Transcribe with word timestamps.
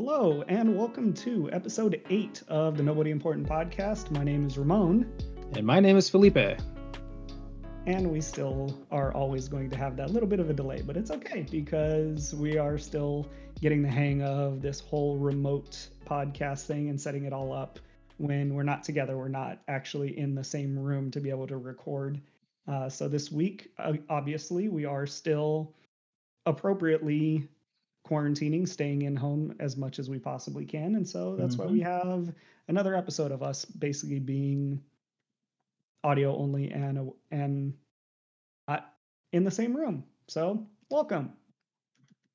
Hello, 0.00 0.44
and 0.46 0.76
welcome 0.76 1.12
to 1.12 1.50
episode 1.50 2.00
eight 2.08 2.44
of 2.46 2.76
the 2.76 2.84
Nobody 2.84 3.10
Important 3.10 3.48
podcast. 3.48 4.12
My 4.12 4.22
name 4.22 4.46
is 4.46 4.56
Ramon. 4.56 5.12
And 5.56 5.66
my 5.66 5.80
name 5.80 5.96
is 5.96 6.08
Felipe. 6.08 6.60
And 7.84 8.08
we 8.12 8.20
still 8.20 8.78
are 8.92 9.12
always 9.12 9.48
going 9.48 9.68
to 9.70 9.76
have 9.76 9.96
that 9.96 10.10
little 10.10 10.28
bit 10.28 10.38
of 10.38 10.50
a 10.50 10.52
delay, 10.52 10.82
but 10.82 10.96
it's 10.96 11.10
okay 11.10 11.44
because 11.50 12.32
we 12.32 12.58
are 12.58 12.78
still 12.78 13.28
getting 13.60 13.82
the 13.82 13.88
hang 13.88 14.22
of 14.22 14.62
this 14.62 14.78
whole 14.78 15.16
remote 15.16 15.88
podcast 16.06 16.66
thing 16.66 16.90
and 16.90 17.00
setting 17.00 17.24
it 17.24 17.32
all 17.32 17.52
up 17.52 17.80
when 18.18 18.54
we're 18.54 18.62
not 18.62 18.84
together. 18.84 19.18
We're 19.18 19.26
not 19.26 19.62
actually 19.66 20.16
in 20.16 20.32
the 20.32 20.44
same 20.44 20.78
room 20.78 21.10
to 21.10 21.18
be 21.18 21.30
able 21.30 21.48
to 21.48 21.56
record. 21.56 22.20
Uh, 22.68 22.88
so 22.88 23.08
this 23.08 23.32
week, 23.32 23.72
uh, 23.80 23.94
obviously, 24.08 24.68
we 24.68 24.84
are 24.84 25.08
still 25.08 25.74
appropriately 26.46 27.48
quarantining, 28.08 28.66
staying 28.66 29.02
in 29.02 29.16
home 29.16 29.54
as 29.60 29.76
much 29.76 29.98
as 29.98 30.08
we 30.08 30.18
possibly 30.18 30.64
can. 30.64 30.94
And 30.94 31.08
so 31.08 31.36
that's 31.36 31.56
mm-hmm. 31.56 31.64
why 31.64 31.72
we 31.72 31.80
mm-hmm. 31.80 32.08
have 32.08 32.34
another 32.68 32.94
episode 32.94 33.32
of 33.32 33.42
us 33.42 33.64
basically 33.64 34.20
being 34.20 34.82
audio 36.04 36.36
only 36.36 36.70
and 36.70 37.12
and 37.30 37.74
in 39.32 39.44
the 39.44 39.50
same 39.50 39.76
room. 39.76 40.04
So, 40.26 40.66
welcome. 40.90 41.32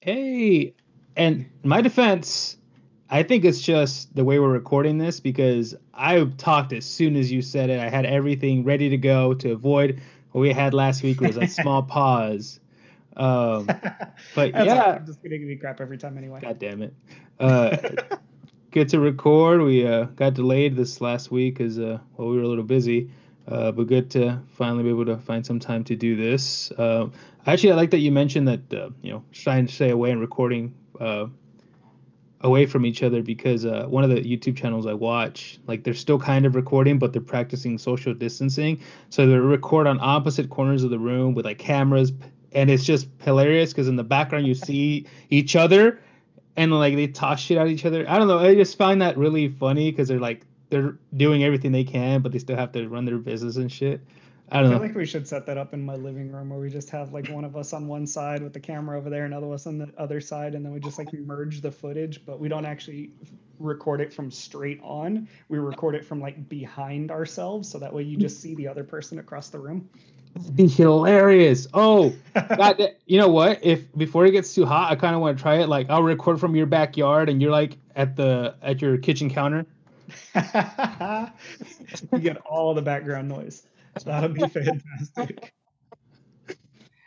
Hey, 0.01 0.75
and 1.15 1.49
my 1.63 1.81
defense, 1.81 2.57
I 3.09 3.23
think 3.23 3.45
it's 3.45 3.61
just 3.61 4.15
the 4.15 4.23
way 4.23 4.39
we're 4.39 4.49
recording 4.49 4.97
this 4.97 5.19
because 5.19 5.75
I 5.93 6.23
talked 6.37 6.73
as 6.73 6.85
soon 6.85 7.15
as 7.15 7.31
you 7.31 7.41
said 7.41 7.69
it. 7.69 7.79
I 7.79 7.89
had 7.89 8.05
everything 8.05 8.63
ready 8.63 8.89
to 8.89 8.97
go 8.97 9.33
to 9.35 9.51
avoid 9.51 10.01
what 10.31 10.41
we 10.41 10.51
had 10.51 10.73
last 10.73 11.03
week 11.03 11.21
was 11.21 11.37
a 11.37 11.47
small 11.61 11.83
pause. 11.83 12.59
Um, 13.15 13.65
but 14.35 14.53
yeah, 14.53 14.97
I'm 14.99 15.05
just 15.05 15.21
gonna 15.21 15.37
give 15.37 15.49
you 15.49 15.59
crap 15.59 15.81
every 15.81 15.97
time 15.97 16.17
anyway. 16.17 16.39
God 16.41 16.59
damn 16.59 16.81
it. 16.81 16.93
Uh, 17.39 17.77
good 18.71 18.89
to 18.89 18.99
record. 18.99 19.61
We 19.61 19.85
uh, 19.85 20.05
got 20.15 20.33
delayed 20.33 20.75
this 20.75 21.01
last 21.01 21.31
week 21.31 21.57
because 21.57 21.79
uh, 21.79 21.99
well, 22.17 22.29
we 22.29 22.37
were 22.37 22.43
a 22.43 22.47
little 22.47 22.63
busy. 22.63 23.09
Uh, 23.47 23.71
but 23.73 23.87
good 23.87 24.09
to 24.09 24.41
finally 24.53 24.83
be 24.83 24.89
able 24.89 25.05
to 25.05 25.17
find 25.17 25.45
some 25.45 25.59
time 25.59 25.83
to 25.83 25.95
do 25.95 26.15
this. 26.15 26.71
Uh, 26.71 27.07
actually, 27.45 27.73
I 27.73 27.75
like 27.75 27.91
that 27.91 27.99
you 27.99 28.11
mentioned 28.11 28.47
that 28.47 28.73
uh, 28.73 28.89
you 29.01 29.11
know 29.11 29.23
trying 29.33 29.67
to 29.67 29.73
stay 29.73 29.89
away 29.89 30.11
and 30.11 30.21
recording 30.21 30.73
uh, 30.99 31.25
away 32.43 32.65
from 32.65 32.85
each 32.85 33.03
other 33.03 33.21
because 33.21 33.65
uh, 33.65 33.85
one 33.87 34.03
of 34.03 34.09
the 34.09 34.17
YouTube 34.17 34.55
channels 34.55 34.85
I 34.85 34.93
watch, 34.93 35.59
like 35.65 35.83
they're 35.83 35.93
still 35.93 36.19
kind 36.19 36.45
of 36.45 36.55
recording, 36.55 36.99
but 36.99 37.13
they're 37.13 37.21
practicing 37.21 37.77
social 37.77 38.13
distancing. 38.13 38.81
So 39.09 39.25
they 39.25 39.35
record 39.35 39.87
on 39.87 39.99
opposite 40.01 40.49
corners 40.49 40.83
of 40.83 40.89
the 40.89 40.99
room 40.99 41.33
with 41.33 41.45
like 41.45 41.57
cameras, 41.57 42.11
and 42.53 42.69
it's 42.69 42.83
just 42.83 43.07
hilarious 43.19 43.71
because 43.71 43.87
in 43.87 43.95
the 43.95 44.03
background 44.03 44.47
you 44.47 44.53
see 44.55 45.07
each 45.29 45.55
other, 45.55 45.99
and 46.55 46.71
like 46.71 46.95
they 46.95 47.07
toss 47.07 47.39
shit 47.39 47.57
at 47.57 47.67
each 47.67 47.85
other. 47.85 48.09
I 48.09 48.17
don't 48.17 48.27
know. 48.27 48.39
I 48.39 48.55
just 48.55 48.77
find 48.77 49.01
that 49.01 49.17
really 49.17 49.49
funny 49.49 49.91
because 49.91 50.07
they're 50.07 50.19
like 50.19 50.45
they're 50.69 50.95
doing 51.15 51.43
everything 51.43 51.71
they 51.71 51.83
can, 51.83 52.21
but 52.21 52.31
they 52.31 52.39
still 52.39 52.57
have 52.57 52.71
to 52.73 52.87
run 52.87 53.05
their 53.05 53.17
business 53.17 53.57
and 53.57 53.71
shit. 53.71 54.01
I 54.49 54.57
don't 54.57 54.65
I 54.65 54.69
feel 54.69 54.79
know. 54.79 54.85
like 54.85 54.95
we 54.95 55.05
should 55.05 55.27
set 55.27 55.45
that 55.47 55.57
up 55.57 55.73
in 55.73 55.83
my 55.83 55.95
living 55.95 56.31
room 56.31 56.49
where 56.49 56.59
we 56.59 56.69
just 56.69 56.89
have 56.91 57.13
like 57.13 57.27
one 57.29 57.43
of 57.43 57.55
us 57.55 57.73
on 57.73 57.87
one 57.87 58.05
side 58.05 58.43
with 58.43 58.53
the 58.53 58.59
camera 58.59 58.97
over 58.97 59.09
there, 59.09 59.25
another 59.25 59.51
us 59.51 59.65
on 59.65 59.77
the 59.77 59.89
other 59.97 60.21
side, 60.21 60.53
and 60.53 60.63
then 60.63 60.73
we 60.73 60.79
just 60.79 60.99
like 60.99 61.11
merge 61.13 61.61
the 61.61 61.71
footage, 61.71 62.23
but 62.25 62.39
we 62.39 62.49
don't 62.49 62.65
actually 62.65 63.11
record 63.59 64.01
it 64.01 64.13
from 64.13 64.29
straight 64.29 64.79
on. 64.83 65.27
We 65.47 65.59
record 65.59 65.95
it 65.95 66.05
from 66.05 66.19
like 66.19 66.49
behind 66.49 67.09
ourselves, 67.09 67.69
so 67.69 67.79
that 67.79 67.93
way 67.93 68.03
you 68.03 68.17
just 68.17 68.41
see 68.41 68.53
the 68.53 68.67
other 68.67 68.83
person 68.83 69.17
across 69.19 69.49
the 69.49 69.59
room. 69.59 69.89
Be 70.55 70.67
hilarious. 70.67 71.67
Oh, 71.73 72.13
God, 72.33 72.81
you 73.05 73.19
know 73.19 73.29
what? 73.29 73.59
If 73.63 73.95
before 73.95 74.25
it 74.25 74.31
gets 74.31 74.53
too 74.53 74.65
hot, 74.65 74.91
I 74.91 74.95
kind 74.95 75.15
of 75.15 75.21
want 75.21 75.37
to 75.37 75.41
try 75.41 75.59
it. 75.59 75.69
Like 75.69 75.89
I'll 75.89 76.03
record 76.03 76.39
from 76.39 76.55
your 76.55 76.65
backyard, 76.65 77.29
and 77.29 77.41
you're 77.41 77.51
like 77.51 77.77
at 77.95 78.15
the 78.15 78.55
at 78.61 78.81
your 78.81 78.97
kitchen 78.97 79.29
counter 79.29 79.65
you 80.35 82.19
get 82.19 82.37
all 82.45 82.73
the 82.73 82.81
background 82.81 83.29
noise. 83.29 83.63
That'll 84.05 84.29
be 84.29 84.41
fantastic. 84.47 85.53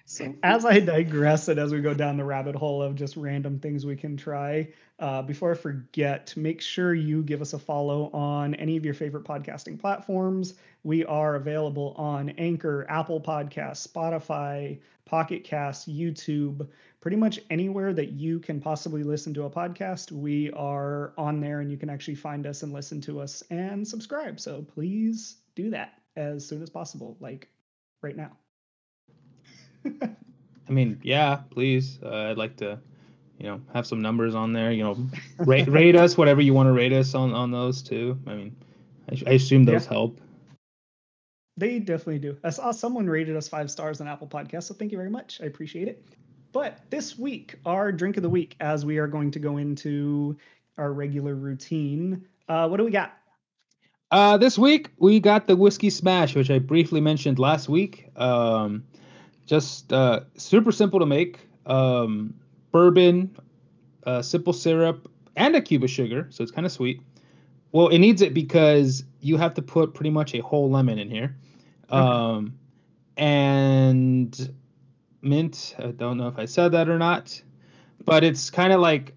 So 0.09 0.33
as 0.45 0.65
I 0.65 0.79
digress 0.79 1.49
and 1.49 1.59
as 1.59 1.73
we 1.73 1.81
go 1.81 1.93
down 1.93 2.17
the 2.17 2.25
rabbit 2.25 2.55
hole 2.55 2.81
of 2.81 2.95
just 2.95 3.17
random 3.17 3.59
things 3.59 3.85
we 3.85 3.97
can 3.97 4.17
try, 4.17 4.69
uh, 5.01 5.23
before 5.23 5.51
I 5.51 5.55
forget, 5.57 6.33
make 6.37 6.61
sure 6.61 6.95
you 6.95 7.25
give 7.25 7.43
us 7.43 7.55
a 7.55 7.59
follow 7.59 8.09
on 8.13 8.55
any 8.55 8.77
of 8.77 8.85
your 8.85 8.95
favorite 8.95 9.25
podcasting 9.25 9.81
platforms. 9.81 10.55
We 10.85 11.05
are 11.07 11.35
available 11.35 11.93
on 11.99 12.31
Anchor, 12.31 12.87
Apple 12.89 13.21
Podcasts, 13.21 13.89
Spotify, 13.89 14.79
Pocket 15.07 15.43
Cast, 15.43 15.93
YouTube, 15.93 16.69
pretty 17.01 17.17
much 17.17 17.41
anywhere 17.51 17.93
that 17.93 18.13
you 18.13 18.39
can 18.39 18.61
possibly 18.61 19.03
listen 19.03 19.35
to 19.35 19.43
a 19.43 19.51
podcast. 19.51 20.13
We 20.13 20.53
are 20.53 21.15
on 21.19 21.41
there 21.41 21.59
and 21.61 21.71
you 21.71 21.77
can 21.77 21.91
actually 21.91 22.15
find 22.15 22.47
us 22.47 22.63
and 22.63 22.73
listen 22.73 23.01
to 23.03 23.21
us 23.21 23.43
and 23.51 23.87
subscribe. 23.87 24.39
So 24.39 24.63
please 24.63 25.39
do 25.57 25.71
that 25.71 26.01
as 26.15 26.47
soon 26.47 26.63
as 26.63 26.71
possible, 26.71 27.17
like 27.19 27.49
right 28.03 28.17
now. 28.17 28.31
I 30.69 30.73
mean, 30.73 31.01
yeah, 31.03 31.41
please. 31.51 31.99
Uh, 32.03 32.31
I'd 32.31 32.39
like 32.39 32.57
to, 32.57 32.79
you 33.39 33.47
know, 33.47 33.61
have 33.73 33.87
some 33.87 34.03
numbers 34.03 34.35
on 34.35 34.53
there. 34.53 34.73
You 34.73 34.85
know, 34.85 35.09
rate 35.39 35.69
rate 35.69 35.97
us 35.97 36.17
whatever 36.17 36.41
you 36.41 36.55
want 36.55 36.69
to 36.69 36.73
rate 36.73 36.93
us 36.93 37.15
on 37.15 37.33
on 37.33 37.51
those 37.51 37.83
too. 37.83 38.19
I 38.27 38.35
mean, 38.35 38.57
I, 39.11 39.31
I 39.31 39.35
assume 39.35 39.65
those 39.65 39.85
yeah. 39.85 39.91
help. 39.91 40.21
They 41.57 41.79
definitely 41.79 42.19
do. 42.19 42.37
I 42.45 42.51
saw 42.51 42.71
someone 42.71 43.07
rated 43.09 43.35
us 43.37 43.49
five 43.49 43.71
stars 43.71 44.01
on 44.01 44.09
Apple 44.09 44.27
Podcasts, 44.27 44.65
so 44.65 44.75
thank 44.75 44.93
you 44.93 44.99
very 44.99 45.11
much. 45.11 45.41
I 45.43 45.47
appreciate 45.47 45.89
it. 45.89 46.05
But 46.53 46.79
this 46.91 47.19
week, 47.19 47.57
our 47.65 47.93
drink 47.93 48.17
of 48.17 48.23
the 48.23 48.29
week, 48.29 48.57
as 48.61 48.85
we 48.85 48.99
are 48.99 49.07
going 49.07 49.31
to 49.31 49.39
go 49.39 49.57
into 49.57 50.37
our 50.77 50.93
regular 50.93 51.35
routine, 51.35 52.27
uh, 52.49 52.69
what 52.69 52.77
do 52.77 52.85
we 52.85 52.91
got? 52.91 53.17
Uh, 54.11 54.37
this 54.37 54.59
week 54.59 54.91
we 54.99 55.19
got 55.19 55.47
the 55.47 55.57
whiskey 55.57 55.91
smash, 55.91 56.35
which 56.35 56.51
I 56.51 56.59
briefly 56.59 57.01
mentioned 57.01 57.39
last 57.39 57.69
week. 57.69 58.11
Um, 58.17 58.85
just 59.47 59.93
uh, 59.93 60.21
super 60.37 60.73
simple 60.73 61.01
to 61.01 61.07
make. 61.07 61.49
Um, 61.65 62.35
bourbon, 62.73 63.37
uh, 64.05 64.23
simple 64.23 64.53
syrup, 64.53 65.11
and 65.37 65.57
a 65.57 65.61
cube 65.61 65.85
of 65.85 65.91
sugar, 65.91 66.27
so 66.31 66.43
it's 66.43 66.53
kind 66.53 66.67
of 66.67 66.73
sweet. 66.73 67.01
Well, 67.73 67.89
it 67.89 67.99
needs 67.99 68.23
it 68.23 68.35
because 68.35 69.05
you 69.21 69.37
have 69.37 69.55
to 69.55 69.63
put 69.63 69.95
pretty 69.95 70.11
much 70.11 70.35
a 70.35 70.41
whole 70.41 70.71
lemon 70.71 70.99
in 70.99 71.11
here. 71.11 71.37
Um, 71.91 72.59
and 73.17 74.55
mint. 75.23 75.75
I 75.79 75.89
don't 75.89 76.17
know 76.17 76.29
if 76.29 76.39
I 76.39 76.45
said 76.45 76.73
that 76.73 76.89
or 76.89 76.99
not, 76.99 77.41
but 78.05 78.25
it's 78.25 78.51
kind 78.51 78.73
of 78.73 78.81
like 78.81 79.15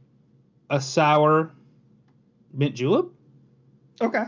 a 0.69 0.81
sour 0.81 1.51
mint 2.53 2.75
julep. 2.75 3.07
Okay. 4.01 4.25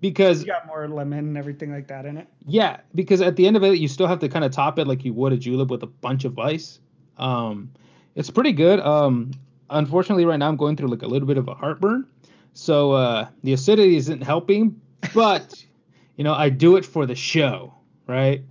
Because 0.00 0.40
you 0.40 0.46
got 0.46 0.66
more 0.66 0.86
lemon 0.86 1.18
and 1.20 1.36
everything 1.36 1.72
like 1.72 1.88
that 1.88 2.06
in 2.06 2.16
it. 2.16 2.28
Yeah, 2.46 2.78
because 2.94 3.20
at 3.20 3.36
the 3.36 3.46
end 3.46 3.56
of 3.56 3.64
it, 3.64 3.78
you 3.78 3.88
still 3.88 4.06
have 4.06 4.20
to 4.20 4.28
kind 4.28 4.44
of 4.44 4.52
top 4.52 4.78
it 4.78 4.86
like 4.86 5.04
you 5.04 5.12
would 5.12 5.32
a 5.32 5.36
julep 5.36 5.68
with 5.68 5.82
a 5.82 5.88
bunch 5.88 6.24
of 6.24 6.38
ice. 6.38 6.78
Um, 7.16 7.72
it's 8.14 8.30
pretty 8.30 8.52
good. 8.52 8.78
Um, 8.80 9.32
unfortunately, 9.70 10.24
right 10.24 10.36
now 10.36 10.48
I'm 10.48 10.56
going 10.56 10.76
through 10.76 10.88
like 10.88 11.02
a 11.02 11.06
little 11.06 11.26
bit 11.26 11.36
of 11.36 11.48
a 11.48 11.54
heartburn, 11.54 12.06
so 12.52 12.92
uh, 12.92 13.28
the 13.42 13.52
acidity 13.52 13.96
isn't 13.96 14.22
helping. 14.22 14.80
But 15.14 15.64
you 16.16 16.24
know, 16.24 16.34
I 16.34 16.48
do 16.48 16.76
it 16.76 16.84
for 16.84 17.06
the 17.06 17.14
show, 17.14 17.74
right? 18.06 18.42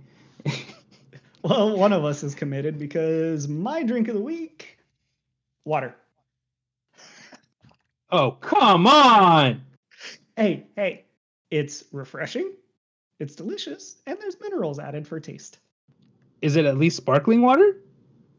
well, 1.42 1.76
one 1.76 1.92
of 1.92 2.04
us 2.04 2.22
is 2.22 2.34
committed 2.34 2.78
because 2.78 3.48
my 3.48 3.82
drink 3.82 4.08
of 4.08 4.14
the 4.14 4.20
week, 4.20 4.78
water. 5.64 5.94
Oh, 8.10 8.32
come 8.32 8.86
on. 8.86 9.62
Hey, 10.34 10.66
hey, 10.76 11.04
it's 11.50 11.84
refreshing, 11.92 12.52
it's 13.18 13.34
delicious, 13.34 13.96
and 14.06 14.18
there's 14.20 14.36
minerals 14.40 14.78
added 14.78 15.06
for 15.06 15.20
taste. 15.20 15.58
Is 16.42 16.56
it 16.56 16.64
at 16.64 16.78
least 16.78 16.96
sparkling 16.96 17.42
water? 17.42 17.76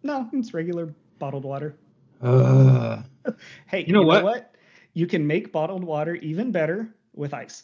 No, 0.03 0.29
it's 0.33 0.53
regular 0.53 0.93
bottled 1.19 1.43
water. 1.43 1.75
Uh, 2.21 3.01
hey, 3.67 3.85
you 3.85 3.93
know, 3.93 4.01
you 4.01 4.07
what? 4.07 4.19
know 4.19 4.25
what? 4.25 4.55
You 4.93 5.07
can 5.07 5.27
make 5.27 5.51
bottled 5.51 5.83
water 5.83 6.15
even 6.15 6.51
better 6.51 6.93
with 7.13 7.33
ice. 7.33 7.63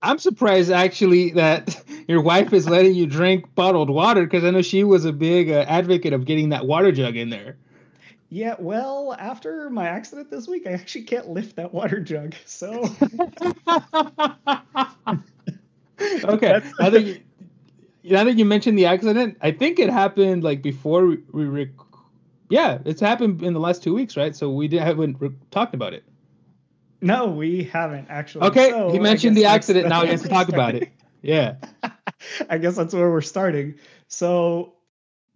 I'm 0.00 0.18
surprised 0.18 0.70
actually 0.70 1.30
that 1.32 1.82
your 2.08 2.20
wife 2.20 2.52
is 2.52 2.68
letting 2.68 2.94
you 2.94 3.06
drink 3.06 3.54
bottled 3.54 3.90
water 3.90 4.24
because 4.24 4.44
I 4.44 4.50
know 4.50 4.62
she 4.62 4.84
was 4.84 5.04
a 5.04 5.12
big 5.12 5.50
uh, 5.50 5.64
advocate 5.68 6.12
of 6.12 6.24
getting 6.24 6.50
that 6.50 6.66
water 6.66 6.92
jug 6.92 7.16
in 7.16 7.30
there. 7.30 7.56
Yeah, 8.30 8.56
well, 8.58 9.14
after 9.18 9.70
my 9.70 9.88
accident 9.88 10.30
this 10.30 10.46
week, 10.46 10.66
I 10.66 10.72
actually 10.72 11.04
can't 11.04 11.28
lift 11.30 11.56
that 11.56 11.72
water 11.72 11.98
jug. 12.00 12.34
So 12.44 12.84
okay, 16.24 16.60
I 16.78 16.90
think 16.90 17.24
now 18.04 18.24
that 18.24 18.34
you 18.36 18.44
mentioned 18.44 18.78
the 18.78 18.84
accident, 18.86 19.38
I 19.40 19.50
think 19.52 19.78
it 19.78 19.88
happened 19.88 20.44
like 20.44 20.60
before 20.60 21.06
we, 21.06 21.18
we 21.32 21.44
rec- 21.46 21.70
yeah, 22.50 22.78
it's 22.84 23.00
happened 23.00 23.42
in 23.42 23.54
the 23.54 23.60
last 23.60 23.82
two 23.82 23.94
weeks, 23.94 24.14
right? 24.16 24.36
So 24.36 24.50
we 24.50 24.68
didn't 24.68 24.86
haven't 24.86 25.16
re- 25.20 25.30
talked 25.50 25.74
about 25.74 25.94
it. 25.94 26.04
No, 27.00 27.28
we 27.28 27.64
haven't 27.64 28.08
actually. 28.10 28.46
Okay, 28.48 28.70
so 28.70 28.90
he 28.90 28.98
mentioned 28.98 29.38
the 29.38 29.46
accident. 29.46 29.88
Now 29.88 30.02
he 30.02 30.08
has 30.08 30.22
to 30.22 30.28
talk 30.28 30.48
about 30.48 30.74
it. 30.74 30.90
Yeah. 31.20 31.56
I 32.48 32.58
guess 32.58 32.76
that's 32.76 32.94
where 32.94 33.10
we're 33.10 33.22
starting. 33.22 33.74
So, 34.06 34.74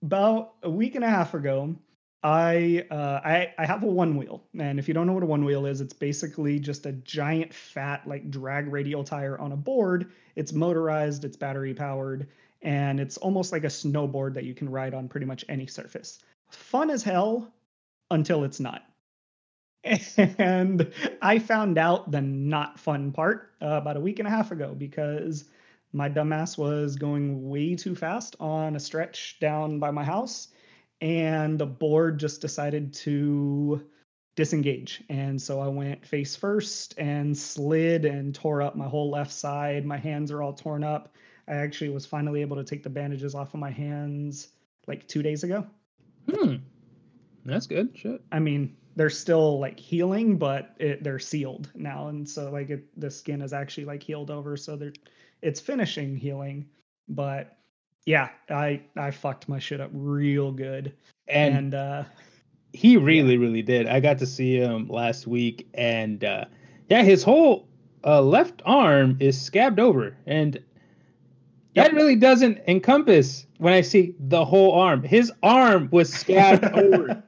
about 0.00 0.54
a 0.62 0.70
week 0.70 0.94
and 0.94 1.04
a 1.04 1.08
half 1.08 1.34
ago, 1.34 1.74
I 2.22 2.86
uh, 2.90 3.20
I 3.24 3.52
I 3.58 3.66
have 3.66 3.82
a 3.82 3.86
one 3.86 4.16
wheel, 4.16 4.44
and 4.58 4.78
if 4.78 4.86
you 4.86 4.94
don't 4.94 5.06
know 5.06 5.12
what 5.12 5.24
a 5.24 5.26
one 5.26 5.44
wheel 5.44 5.66
is, 5.66 5.80
it's 5.80 5.92
basically 5.92 6.60
just 6.60 6.86
a 6.86 6.92
giant 6.92 7.52
fat 7.52 8.06
like 8.06 8.30
drag 8.30 8.68
radial 8.68 9.02
tire 9.02 9.38
on 9.38 9.52
a 9.52 9.56
board. 9.56 10.12
It's 10.36 10.52
motorized, 10.52 11.24
it's 11.24 11.36
battery 11.36 11.74
powered, 11.74 12.28
and 12.62 13.00
it's 13.00 13.16
almost 13.16 13.50
like 13.50 13.64
a 13.64 13.68
snowboard 13.68 14.34
that 14.34 14.44
you 14.44 14.54
can 14.54 14.68
ride 14.68 14.94
on 14.94 15.08
pretty 15.08 15.26
much 15.26 15.44
any 15.48 15.66
surface. 15.66 16.20
Fun 16.50 16.90
as 16.90 17.02
hell 17.02 17.52
until 18.10 18.44
it's 18.44 18.60
not. 18.60 18.84
And 20.38 20.92
I 21.20 21.40
found 21.40 21.76
out 21.76 22.10
the 22.12 22.20
not 22.20 22.78
fun 22.78 23.10
part 23.10 23.52
uh, 23.60 23.66
about 23.66 23.96
a 23.96 24.00
week 24.00 24.20
and 24.20 24.28
a 24.28 24.30
half 24.30 24.52
ago 24.52 24.74
because 24.78 25.46
my 25.92 26.08
dumbass 26.08 26.56
was 26.56 26.94
going 26.94 27.48
way 27.48 27.74
too 27.74 27.96
fast 27.96 28.36
on 28.38 28.76
a 28.76 28.80
stretch 28.80 29.38
down 29.40 29.80
by 29.80 29.90
my 29.90 30.04
house 30.04 30.48
and 31.02 31.58
the 31.58 31.66
board 31.66 32.18
just 32.18 32.40
decided 32.40 32.94
to 32.94 33.84
disengage. 34.36 35.02
And 35.10 35.42
so 35.42 35.60
I 35.60 35.66
went 35.66 36.06
face 36.06 36.36
first 36.36 36.94
and 36.96 37.36
slid 37.36 38.04
and 38.04 38.32
tore 38.32 38.62
up 38.62 38.76
my 38.76 38.86
whole 38.86 39.10
left 39.10 39.32
side. 39.32 39.84
My 39.84 39.98
hands 39.98 40.30
are 40.30 40.40
all 40.42 40.52
torn 40.52 40.84
up. 40.84 41.14
I 41.48 41.56
actually 41.56 41.90
was 41.90 42.06
finally 42.06 42.40
able 42.40 42.56
to 42.56 42.64
take 42.64 42.84
the 42.84 42.88
bandages 42.88 43.34
off 43.34 43.52
of 43.52 43.60
my 43.60 43.70
hands 43.70 44.52
like 44.86 45.06
two 45.08 45.22
days 45.22 45.42
ago. 45.42 45.66
Hmm. 46.30 46.56
That's 47.44 47.66
good. 47.66 47.90
Shit. 47.94 48.22
I 48.30 48.38
mean, 48.38 48.76
they're 48.94 49.10
still 49.10 49.58
like 49.58 49.80
healing, 49.80 50.38
but 50.38 50.76
it, 50.78 51.02
they're 51.02 51.18
sealed 51.18 51.68
now, 51.74 52.08
and 52.08 52.28
so 52.28 52.50
like 52.52 52.70
it, 52.70 53.00
the 53.00 53.10
skin 53.10 53.42
is 53.42 53.52
actually 53.52 53.86
like 53.86 54.02
healed 54.02 54.30
over, 54.30 54.56
so 54.56 54.76
they're 54.76 54.92
it's 55.40 55.58
finishing 55.58 56.14
healing. 56.14 56.68
But 57.08 57.58
yeah, 58.06 58.30
I 58.50 58.82
I 58.96 59.10
fucked 59.10 59.48
my 59.48 59.58
shit 59.58 59.80
up 59.80 59.90
real 59.92 60.52
good, 60.52 60.92
And, 61.28 61.56
and 61.56 61.74
uh, 61.74 62.04
he 62.72 62.96
really, 62.96 63.36
really 63.36 63.62
did. 63.62 63.86
I 63.86 64.00
got 64.00 64.18
to 64.18 64.26
see 64.26 64.56
him 64.56 64.88
last 64.88 65.26
week, 65.26 65.68
and 65.74 66.24
uh, 66.24 66.44
yeah, 66.88 67.02
his 67.02 67.22
whole 67.22 67.68
uh, 68.04 68.20
left 68.22 68.62
arm 68.64 69.16
is 69.20 69.40
scabbed 69.40 69.78
over, 69.78 70.16
and 70.26 70.60
that 71.74 71.92
really 71.94 72.16
doesn't 72.16 72.58
encompass 72.68 73.46
when 73.58 73.72
I 73.72 73.80
see 73.80 74.14
the 74.18 74.44
whole 74.44 74.72
arm. 74.72 75.02
His 75.02 75.32
arm 75.42 75.88
was 75.90 76.12
scabbed 76.12 76.64
over. 76.74 77.22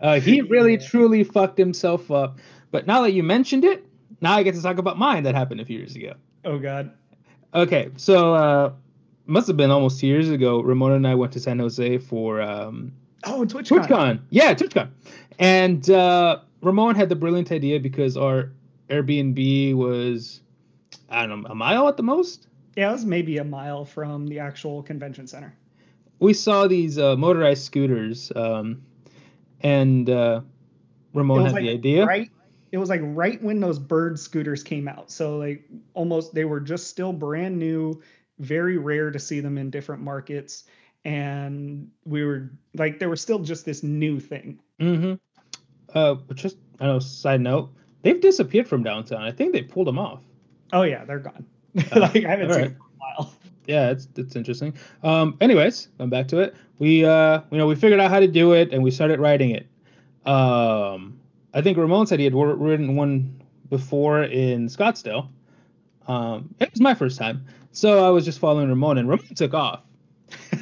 Uh, 0.00 0.20
he 0.20 0.40
really, 0.40 0.72
Yeah. 0.74 0.86
truly 0.86 1.24
fucked 1.24 1.58
himself 1.58 2.10
up. 2.10 2.38
But 2.70 2.86
now 2.86 3.02
that 3.02 3.12
you 3.12 3.22
mentioned 3.22 3.64
it, 3.64 3.84
now 4.22 4.34
I 4.36 4.42
get 4.42 4.54
to 4.54 4.62
talk 4.62 4.78
about 4.78 4.96
mine 4.98 5.24
that 5.24 5.34
happened 5.34 5.60
a 5.60 5.64
few 5.66 5.76
years 5.76 5.96
ago. 5.96 6.14
oh 6.44 6.58
god, 6.58 6.92
Okay, 7.52 7.90
so 7.96 8.34
uh, 8.34 8.72
must 9.30 9.46
have 9.46 9.56
been 9.56 9.70
almost 9.70 10.00
two 10.00 10.06
years 10.06 10.28
ago. 10.28 10.60
Ramona 10.60 10.96
and 10.96 11.06
I 11.06 11.14
went 11.14 11.32
to 11.32 11.40
San 11.40 11.58
Jose 11.58 11.98
for 11.98 12.40
um, 12.40 12.92
oh 13.24 13.44
TwitchCon. 13.44 13.86
TwitchCon. 13.86 14.20
Yeah, 14.30 14.54
TwitchCon. 14.54 14.88
And 15.38 15.88
uh, 15.88 16.40
Ramon 16.62 16.94
had 16.94 17.08
the 17.08 17.16
brilliant 17.16 17.50
idea 17.50 17.80
because 17.80 18.16
our 18.16 18.52
Airbnb 18.90 19.74
was, 19.74 20.40
I 21.08 21.26
don't 21.26 21.42
know, 21.42 21.48
a 21.48 21.54
mile 21.54 21.88
at 21.88 21.96
the 21.96 22.02
most. 22.02 22.48
Yeah, 22.76 22.90
it 22.90 22.92
was 22.92 23.04
maybe 23.04 23.38
a 23.38 23.44
mile 23.44 23.84
from 23.84 24.26
the 24.26 24.38
actual 24.38 24.82
convention 24.82 25.26
center. 25.26 25.54
We 26.18 26.34
saw 26.34 26.66
these 26.66 26.98
uh, 26.98 27.16
motorized 27.16 27.62
scooters, 27.62 28.30
um, 28.36 28.82
and 29.60 30.10
uh, 30.10 30.42
Ramon 31.14 31.46
had 31.46 31.54
the 31.56 31.70
idea. 31.70 32.04
Right. 32.04 32.30
It 32.72 32.78
was 32.78 32.88
like 32.88 33.00
right 33.02 33.42
when 33.42 33.58
those 33.60 33.78
bird 33.78 34.18
scooters 34.18 34.62
came 34.62 34.86
out. 34.86 35.10
So 35.10 35.38
like 35.38 35.64
almost 35.94 36.34
they 36.34 36.44
were 36.44 36.60
just 36.60 36.86
still 36.86 37.12
brand 37.12 37.58
new, 37.58 38.00
very 38.40 38.78
rare 38.78 39.10
to 39.10 39.18
see 39.18 39.40
them 39.40 39.58
in 39.58 39.70
different 39.70 40.02
markets. 40.02 40.64
And 41.04 41.88
we 42.04 42.24
were 42.24 42.50
like 42.74 42.98
there 42.98 43.08
was 43.08 43.20
still 43.20 43.38
just 43.38 43.64
this 43.64 43.82
new 43.82 44.18
thing. 44.18 44.58
Mm-hmm. 44.80 45.14
Uh, 45.94 46.14
but 46.14 46.36
just 46.36 46.56
I 46.80 46.86
know. 46.86 46.98
Side 46.98 47.40
note: 47.40 47.70
they've 48.02 48.20
disappeared 48.20 48.68
from 48.68 48.82
downtown. 48.82 49.22
I 49.22 49.32
think 49.32 49.52
they 49.52 49.62
pulled 49.62 49.86
them 49.86 49.98
off. 49.98 50.22
Oh 50.72 50.82
yeah, 50.82 51.04
they're 51.04 51.20
gone. 51.20 51.46
Oh, 51.92 52.00
like 52.00 52.16
I 52.24 52.30
haven't 52.30 52.48
all 52.48 52.54
seen 52.54 52.62
right. 52.62 52.68
them 52.70 52.78
for 52.78 52.84
a 52.84 53.22
while. 53.22 53.34
yeah, 53.66 53.90
it's 53.90 54.08
it's 54.16 54.36
interesting. 54.36 54.74
Um, 55.02 55.36
anyways, 55.40 55.88
going 55.98 56.10
back 56.10 56.28
to 56.28 56.40
it, 56.40 56.56
we 56.78 57.04
uh, 57.04 57.40
you 57.50 57.58
know, 57.58 57.66
we 57.66 57.76
figured 57.76 58.00
out 58.00 58.10
how 58.10 58.20
to 58.20 58.26
do 58.26 58.52
it 58.52 58.72
and 58.72 58.82
we 58.82 58.90
started 58.90 59.20
writing 59.20 59.50
it. 59.50 59.68
Um, 60.28 61.20
I 61.54 61.62
think 61.62 61.78
Ramon 61.78 62.06
said 62.06 62.18
he 62.18 62.24
had 62.24 62.34
written 62.34 62.96
one 62.96 63.40
before 63.68 64.24
in 64.24 64.66
Scottsdale. 64.66 65.28
Um, 66.08 66.54
it 66.58 66.70
was 66.72 66.80
my 66.80 66.94
first 66.94 67.18
time, 67.18 67.46
so 67.72 68.04
I 68.06 68.10
was 68.10 68.24
just 68.24 68.38
following 68.38 68.68
Ramon, 68.68 68.98
and 68.98 69.08
Ramon 69.08 69.34
took 69.34 69.54
off. 69.54 69.82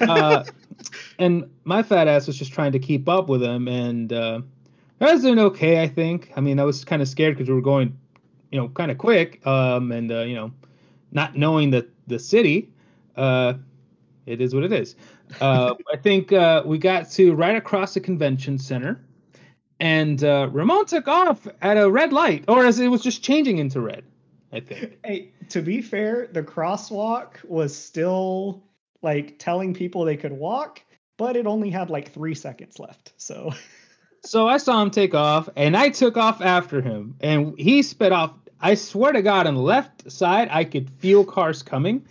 Uh, 0.01 0.45
and 1.19 1.49
my 1.65 1.83
fat 1.83 2.09
ass 2.09 2.27
was 2.27 2.37
just 2.37 2.53
trying 2.53 2.73
to 2.73 2.79
keep 2.79 3.09
up 3.09 3.29
with 3.29 3.43
him, 3.43 3.69
and 3.69 4.13
uh, 4.13 4.41
I 5.01 5.13
was 5.13 5.23
doing 5.23 5.39
okay. 5.39 5.83
I 5.83 5.89
think. 5.89 6.33
I 6.37 6.41
mean, 6.41 6.59
I 6.61 6.65
was 6.65 6.85
kind 6.85 7.03
of 7.03 7.09
scared 7.09 7.37
because 7.37 7.49
we 7.49 7.55
were 7.55 7.63
going, 7.63 7.97
you 8.51 8.61
know, 8.61 8.69
kind 8.69 8.91
of 8.91 8.99
quick, 8.99 9.45
um, 9.47 9.93
and 9.93 10.11
uh, 10.11 10.23
you 10.23 10.35
know, 10.35 10.53
not 11.13 11.37
knowing 11.37 11.71
the 11.71 11.89
the 12.07 12.19
city. 12.19 12.71
Uh, 13.17 13.55
it 14.27 14.41
is 14.41 14.55
what 14.55 14.63
it 14.63 14.73
is. 14.73 14.95
Uh, 15.41 15.75
I 15.93 15.97
think 15.97 16.33
uh, 16.33 16.63
we 16.65 16.79
got 16.79 17.11
to 17.13 17.35
right 17.35 17.57
across 17.57 17.95
the 17.95 18.01
convention 18.01 18.59
center, 18.59 19.01
and 19.81 20.23
uh, 20.23 20.49
Ramon 20.53 20.87
took 20.87 21.09
off 21.09 21.47
at 21.63 21.77
a 21.77 21.91
red 21.91 22.13
light, 22.13 22.45
or 22.49 22.67
as 22.67 22.79
it 22.79 22.89
was 22.89 23.03
just 23.03 23.23
changing 23.23 23.59
into 23.59 23.81
red. 23.81 24.05
I 24.53 24.61
think. 24.61 24.99
Hey, 25.05 25.33
to 25.51 25.61
be 25.63 25.83
fair, 25.83 26.29
the 26.33 26.43
crosswalk 26.43 27.45
was 27.45 27.77
still 27.77 28.63
like 29.03 29.39
telling 29.39 29.75
people 29.75 30.05
they 30.05 30.17
could 30.17 30.33
walk, 30.33 30.83
but 31.17 31.37
it 31.37 31.47
only 31.47 31.71
had 31.71 31.91
like 31.91 32.13
three 32.13 32.35
seconds 32.35 32.79
left. 32.79 33.13
So 33.17 33.53
So 34.25 34.49
I 34.49 34.57
saw 34.57 34.83
him 34.83 34.91
take 34.91 35.15
off, 35.15 35.49
and 35.55 35.77
I 35.77 35.91
took 35.91 36.17
off 36.17 36.41
after 36.43 36.83
him, 36.83 37.15
and 37.21 37.57
he 37.59 37.83
sped 37.83 38.13
off. 38.13 38.33
I 38.61 38.75
swear 38.75 39.13
to 39.13 39.23
God, 39.23 39.47
on 39.47 39.55
the 39.55 39.61
left 39.63 40.11
side, 40.11 40.49
I 40.51 40.65
could 40.65 40.91
feel 40.99 41.25
cars 41.25 41.63
coming, 41.63 42.05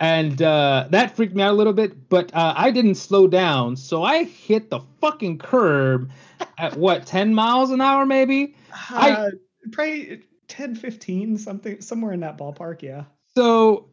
and 0.00 0.42
uh, 0.42 0.88
that 0.90 1.14
freaked 1.14 1.34
me 1.36 1.42
out 1.44 1.52
a 1.52 1.56
little 1.56 1.72
bit. 1.72 2.08
But 2.08 2.34
uh, 2.34 2.54
I 2.56 2.72
didn't 2.72 2.96
slow 2.96 3.28
down, 3.28 3.76
so 3.76 4.02
I 4.02 4.24
hit 4.24 4.68
the 4.68 4.80
fucking 5.00 5.38
curb 5.38 6.10
at 6.58 6.76
what, 6.76 7.06
ten 7.14 7.32
miles 7.34 7.70
an 7.70 7.80
hour, 7.80 8.04
maybe. 8.04 8.56
I- 8.90 9.12
uh, 9.12 9.30
probably 9.70 10.22
10, 10.48 10.74
15, 10.74 11.38
something 11.38 11.80
somewhere 11.80 12.12
in 12.12 12.20
that 12.20 12.38
ballpark, 12.38 12.82
yeah. 12.82 13.04
So 13.36 13.88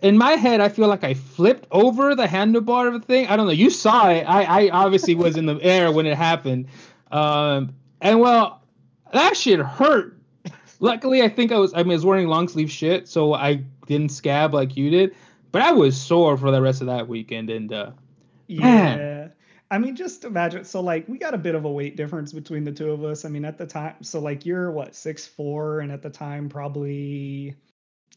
in 0.00 0.18
my 0.18 0.32
head, 0.32 0.60
I 0.60 0.68
feel 0.68 0.88
like 0.88 1.04
I 1.04 1.14
flipped 1.14 1.66
over 1.70 2.14
the 2.14 2.26
handlebar 2.26 2.88
of 2.88 2.94
the 2.94 3.00
thing. 3.00 3.26
I 3.28 3.36
don't 3.36 3.46
know. 3.46 3.52
You 3.52 3.70
saw 3.70 4.10
it. 4.10 4.22
I, 4.22 4.66
I 4.66 4.70
obviously 4.70 5.14
was 5.14 5.36
in 5.36 5.46
the 5.46 5.58
air 5.62 5.92
when 5.92 6.06
it 6.06 6.16
happened. 6.16 6.66
Um, 7.10 7.74
and 8.00 8.20
well, 8.20 8.62
that 9.12 9.36
shit 9.36 9.60
hurt. 9.60 10.18
Luckily, 10.80 11.22
I 11.22 11.28
think 11.28 11.52
I 11.52 11.58
was. 11.58 11.72
I 11.74 11.84
mean, 11.84 11.92
I 11.92 11.94
was 11.94 12.04
wearing 12.04 12.26
long 12.26 12.48
sleeve 12.48 12.70
shit, 12.70 13.06
so 13.06 13.34
I 13.34 13.62
didn't 13.86 14.08
scab 14.10 14.52
like 14.52 14.76
you 14.76 14.90
did. 14.90 15.14
But 15.52 15.62
I 15.62 15.70
was 15.70 16.00
sore 16.00 16.36
for 16.36 16.50
the 16.50 16.60
rest 16.60 16.80
of 16.80 16.88
that 16.88 17.06
weekend, 17.06 17.50
and 17.50 17.72
uh, 17.72 17.90
Yeah. 18.48 18.64
Man. 18.64 19.11
I 19.72 19.78
mean, 19.78 19.96
just 19.96 20.24
imagine. 20.24 20.66
So, 20.66 20.82
like, 20.82 21.08
we 21.08 21.16
got 21.16 21.32
a 21.32 21.38
bit 21.38 21.54
of 21.54 21.64
a 21.64 21.70
weight 21.70 21.96
difference 21.96 22.30
between 22.30 22.62
the 22.62 22.72
two 22.72 22.90
of 22.90 23.02
us. 23.04 23.24
I 23.24 23.30
mean, 23.30 23.46
at 23.46 23.56
the 23.56 23.64
time, 23.64 23.94
so 24.02 24.20
like, 24.20 24.44
you're 24.44 24.70
what 24.70 24.94
six 24.94 25.26
four, 25.26 25.80
and 25.80 25.90
at 25.90 26.02
the 26.02 26.10
time, 26.10 26.50
probably, 26.50 27.56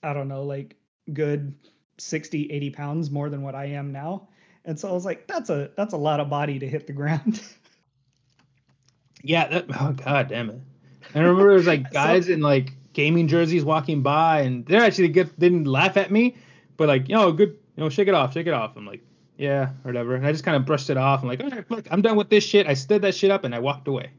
I 0.03 0.11
don't 0.11 0.27
know, 0.27 0.43
like, 0.43 0.75
good 1.13 1.55
60, 1.97 2.51
80 2.51 2.69
pounds 2.71 3.09
more 3.09 3.29
than 3.29 3.41
what 3.41 3.55
I 3.55 3.67
am 3.67 3.93
now. 3.93 4.27
And 4.65 4.77
so 4.77 4.89
I 4.89 4.91
was 4.91 5.05
like, 5.05 5.27
that's 5.27 5.49
a 5.49 5.71
that's 5.77 5.93
a 5.93 5.97
lot 5.97 6.19
of 6.19 6.29
body 6.29 6.59
to 6.59 6.67
hit 6.67 6.87
the 6.87 6.93
ground. 6.93 7.41
yeah, 9.23 9.47
that, 9.47 9.65
oh 9.79 9.93
god 9.93 10.27
damn 10.27 10.49
it! 10.49 10.59
I 11.13 11.19
remember 11.19 11.43
there 11.43 11.53
was 11.53 11.67
like 11.67 11.83
So- 11.85 11.93
guys 11.93 12.27
in 12.27 12.41
like 12.41 12.73
gaming 12.91 13.29
jerseys 13.29 13.63
walking 13.63 14.01
by, 14.01 14.41
and 14.41 14.65
they're 14.65 14.83
actually 14.83 15.07
get 15.07 15.39
didn't 15.39 15.67
laugh 15.67 15.95
at 15.95 16.11
me, 16.11 16.35
but 16.75 16.89
like, 16.89 17.07
you 17.07 17.15
know, 17.15 17.31
good, 17.31 17.57
you 17.77 17.83
know, 17.83 17.89
shake 17.89 18.09
it 18.09 18.13
off, 18.13 18.33
shake 18.33 18.47
it 18.47 18.53
off. 18.53 18.75
I'm 18.75 18.85
like, 18.85 19.03
yeah, 19.37 19.69
or 19.83 19.89
whatever. 19.89 20.15
And 20.15 20.25
I 20.25 20.31
just 20.31 20.43
kind 20.43 20.57
of 20.57 20.65
brushed 20.65 20.89
it 20.89 20.97
off. 20.97 21.21
I'm 21.21 21.27
like, 21.27 21.41
right, 21.41 21.69
look, 21.69 21.87
I'm 21.91 22.01
done 22.01 22.15
with 22.15 22.29
this 22.29 22.43
shit. 22.43 22.67
I 22.67 22.73
stood 22.73 23.01
that 23.03 23.15
shit 23.15 23.31
up 23.31 23.43
and 23.43 23.53
I 23.53 23.59
walked 23.59 23.87
away. 23.87 24.11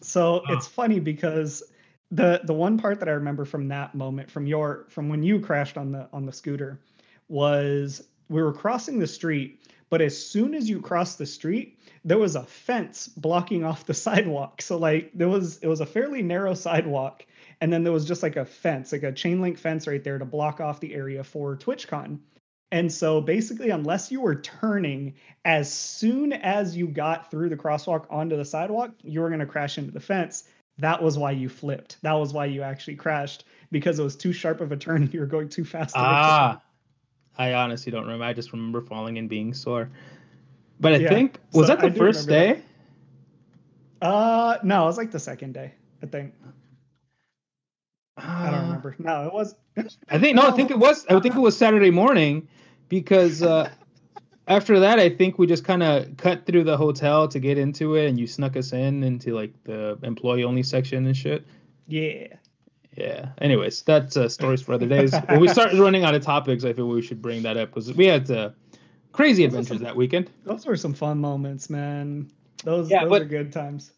So 0.00 0.42
Oh. 0.46 0.52
it's 0.54 0.66
funny 0.66 1.00
because 1.00 1.62
the 2.10 2.40
the 2.44 2.54
one 2.54 2.78
part 2.78 3.00
that 3.00 3.08
I 3.08 3.12
remember 3.12 3.44
from 3.44 3.68
that 3.68 3.94
moment 3.94 4.30
from 4.30 4.46
your 4.46 4.86
from 4.88 5.08
when 5.08 5.22
you 5.22 5.40
crashed 5.40 5.76
on 5.76 5.90
the 5.92 6.08
on 6.12 6.24
the 6.26 6.32
scooter 6.32 6.80
was 7.28 8.02
we 8.28 8.42
were 8.42 8.52
crossing 8.52 8.98
the 8.98 9.06
street, 9.06 9.60
but 9.90 10.00
as 10.00 10.16
soon 10.16 10.54
as 10.54 10.68
you 10.68 10.80
crossed 10.80 11.18
the 11.18 11.26
street, 11.26 11.78
there 12.04 12.18
was 12.18 12.36
a 12.36 12.44
fence 12.44 13.08
blocking 13.08 13.64
off 13.64 13.86
the 13.86 13.94
sidewalk. 14.06 14.62
So 14.62 14.76
like 14.78 15.10
there 15.14 15.28
was 15.28 15.58
it 15.58 15.66
was 15.68 15.80
a 15.80 15.86
fairly 15.86 16.22
narrow 16.22 16.54
sidewalk, 16.54 17.26
and 17.60 17.72
then 17.72 17.82
there 17.82 17.92
was 17.92 18.04
just 18.04 18.22
like 18.22 18.36
a 18.36 18.44
fence, 18.44 18.92
like 18.92 19.02
a 19.02 19.12
chain 19.12 19.40
link 19.40 19.58
fence 19.58 19.86
right 19.88 20.02
there 20.04 20.18
to 20.18 20.24
block 20.24 20.60
off 20.60 20.78
the 20.80 20.94
area 20.94 21.24
for 21.24 21.56
TwitchCon. 21.56 22.18
And 22.72 22.92
so 22.92 23.20
basically, 23.20 23.70
unless 23.70 24.10
you 24.10 24.20
were 24.20 24.34
turning 24.34 25.14
as 25.44 25.72
soon 25.72 26.32
as 26.32 26.76
you 26.76 26.88
got 26.88 27.30
through 27.30 27.48
the 27.48 27.56
crosswalk 27.56 28.06
onto 28.10 28.36
the 28.36 28.44
sidewalk, 28.44 28.90
you 29.02 29.20
were 29.20 29.28
going 29.28 29.40
to 29.40 29.46
crash 29.46 29.78
into 29.78 29.92
the 29.92 30.00
fence. 30.00 30.44
That 30.78 31.02
was 31.02 31.16
why 31.16 31.30
you 31.30 31.48
flipped. 31.48 31.96
That 32.02 32.14
was 32.14 32.32
why 32.32 32.46
you 32.46 32.62
actually 32.62 32.96
crashed 32.96 33.44
because 33.70 33.98
it 33.98 34.02
was 34.02 34.16
too 34.16 34.32
sharp 34.32 34.60
of 34.60 34.72
a 34.72 34.76
turn 34.76 35.02
and 35.04 35.14
you 35.14 35.20
were 35.20 35.26
going 35.26 35.48
too 35.48 35.64
fast. 35.64 35.94
to 35.94 36.00
make 36.00 36.08
the 36.08 36.14
Ah, 36.26 36.62
I 37.38 37.52
honestly 37.54 37.92
don't 37.92 38.02
remember. 38.04 38.24
I 38.24 38.32
just 38.32 38.52
remember 38.52 38.80
falling 38.80 39.18
and 39.18 39.28
being 39.28 39.54
sore. 39.54 39.90
But 40.80 40.92
I 40.92 40.98
Yeah, 40.98 41.08
think 41.08 41.38
was 41.52 41.68
so 41.68 41.76
that 41.76 41.80
the 41.80 41.90
first 41.98 42.28
day? 42.28 42.62
Uh, 44.02 44.58
no, 44.62 44.82
it 44.82 44.86
was 44.86 44.98
like 44.98 45.10
the 45.10 45.18
second 45.20 45.54
day, 45.54 45.72
I 46.02 46.06
think. 46.06 46.34
I 48.16 48.50
don't 48.50 48.60
Uh, 48.60 48.62
remember. 48.62 48.96
No, 48.98 49.26
it 49.26 49.32
was. 49.32 49.54
I 50.08 50.18
think 50.18 50.36
no, 50.36 50.42
I 50.42 50.50
think 50.52 50.70
it 50.70 50.78
was. 50.78 51.04
I 51.08 51.20
think 51.20 51.34
it 51.36 51.40
was 51.40 51.56
Saturday 51.56 51.90
morning, 51.90 52.48
because 52.88 53.42
uh, 53.42 53.68
after 54.48 54.80
that, 54.80 54.98
I 54.98 55.10
think 55.10 55.38
we 55.38 55.46
just 55.46 55.64
kind 55.64 55.82
of 55.82 56.16
cut 56.16 56.46
through 56.46 56.64
the 56.64 56.76
hotel 56.76 57.28
to 57.28 57.38
get 57.38 57.58
into 57.58 57.94
it, 57.96 58.06
and 58.08 58.18
you 58.18 58.26
snuck 58.26 58.56
us 58.56 58.72
in 58.72 59.02
into 59.02 59.34
like 59.34 59.52
the 59.64 59.98
employee 60.02 60.44
only 60.44 60.62
section 60.62 61.06
and 61.06 61.16
shit. 61.16 61.46
Yeah. 61.88 62.28
Yeah. 62.96 63.28
Anyways, 63.42 63.82
that's 63.82 64.16
uh, 64.16 64.26
stories 64.30 64.62
for 64.62 64.72
other 64.72 64.86
days. 64.88 65.12
when 65.28 65.40
we 65.40 65.48
start 65.48 65.74
running 65.74 66.04
out 66.04 66.14
of 66.14 66.22
topics, 66.22 66.64
I 66.64 66.72
feel 66.72 66.88
we 66.88 67.02
should 67.02 67.20
bring 67.20 67.42
that 67.42 67.58
up 67.58 67.68
because 67.68 67.92
we 67.92 68.06
had 68.06 68.30
uh, 68.30 68.50
crazy 69.12 69.44
Those 69.44 69.52
adventures 69.52 69.76
some- 69.80 69.84
that 69.84 69.96
weekend. 69.96 70.30
Those 70.44 70.64
were 70.64 70.76
some 70.76 70.94
fun 70.94 71.18
moments, 71.18 71.68
man. 71.68 72.30
Those, 72.64 72.90
Yeah, 72.90 73.02
those 73.02 73.10
but- 73.10 73.22
are 73.22 73.26
good 73.26 73.52
times. 73.52 73.92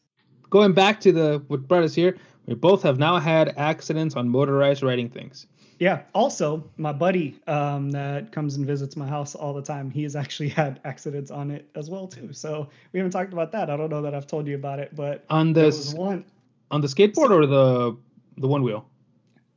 Going 0.51 0.73
back 0.73 0.99
to 1.03 1.13
the 1.13 1.45
what 1.47 1.69
brought 1.69 1.85
us 1.85 1.95
here, 1.95 2.17
we 2.49 2.55
both 2.55 2.83
have 2.83 2.99
now 2.99 3.19
had 3.19 3.55
accidents 3.57 4.17
on 4.17 4.29
motorized 4.29 4.83
riding 4.83 5.09
things. 5.11 5.47
Yeah. 5.79 6.03
Also, 6.13 6.69
my 6.77 6.93
buddy 6.93 7.39
um, 7.47 7.91
that 7.91 8.33
comes 8.33 8.57
and 8.57 8.67
visits 8.67 8.97
my 8.97 9.07
house 9.07 9.37
all 9.37 9.55
the 9.55 9.63
time, 9.63 9.91
he 9.91 10.03
has 10.03 10.17
actually 10.17 10.49
had 10.49 10.81
accidents 10.85 11.31
on 11.31 11.51
it 11.53 11.69
as 11.77 11.89
well 11.89 12.09
too. 12.09 12.33
So 12.33 12.69
we 12.93 12.99
haven't 12.99 13.13
talked 13.13 13.33
about 13.33 13.53
that. 13.53 13.71
I 13.71 13.77
don't 13.77 13.91
know 13.91 14.03
that 14.03 14.15
I've 14.15 14.27
told 14.27 14.49
you 14.49 14.57
about 14.57 14.81
it, 14.81 14.97
but 14.97 15.25
On 15.31 15.53
the 15.53 15.71
one, 15.95 16.25
on 16.71 16.81
the 16.81 16.89
skateboard 16.89 17.31
or 17.31 17.47
the 17.47 17.97
the 18.39 18.49
one 18.49 18.63
wheel. 18.63 18.89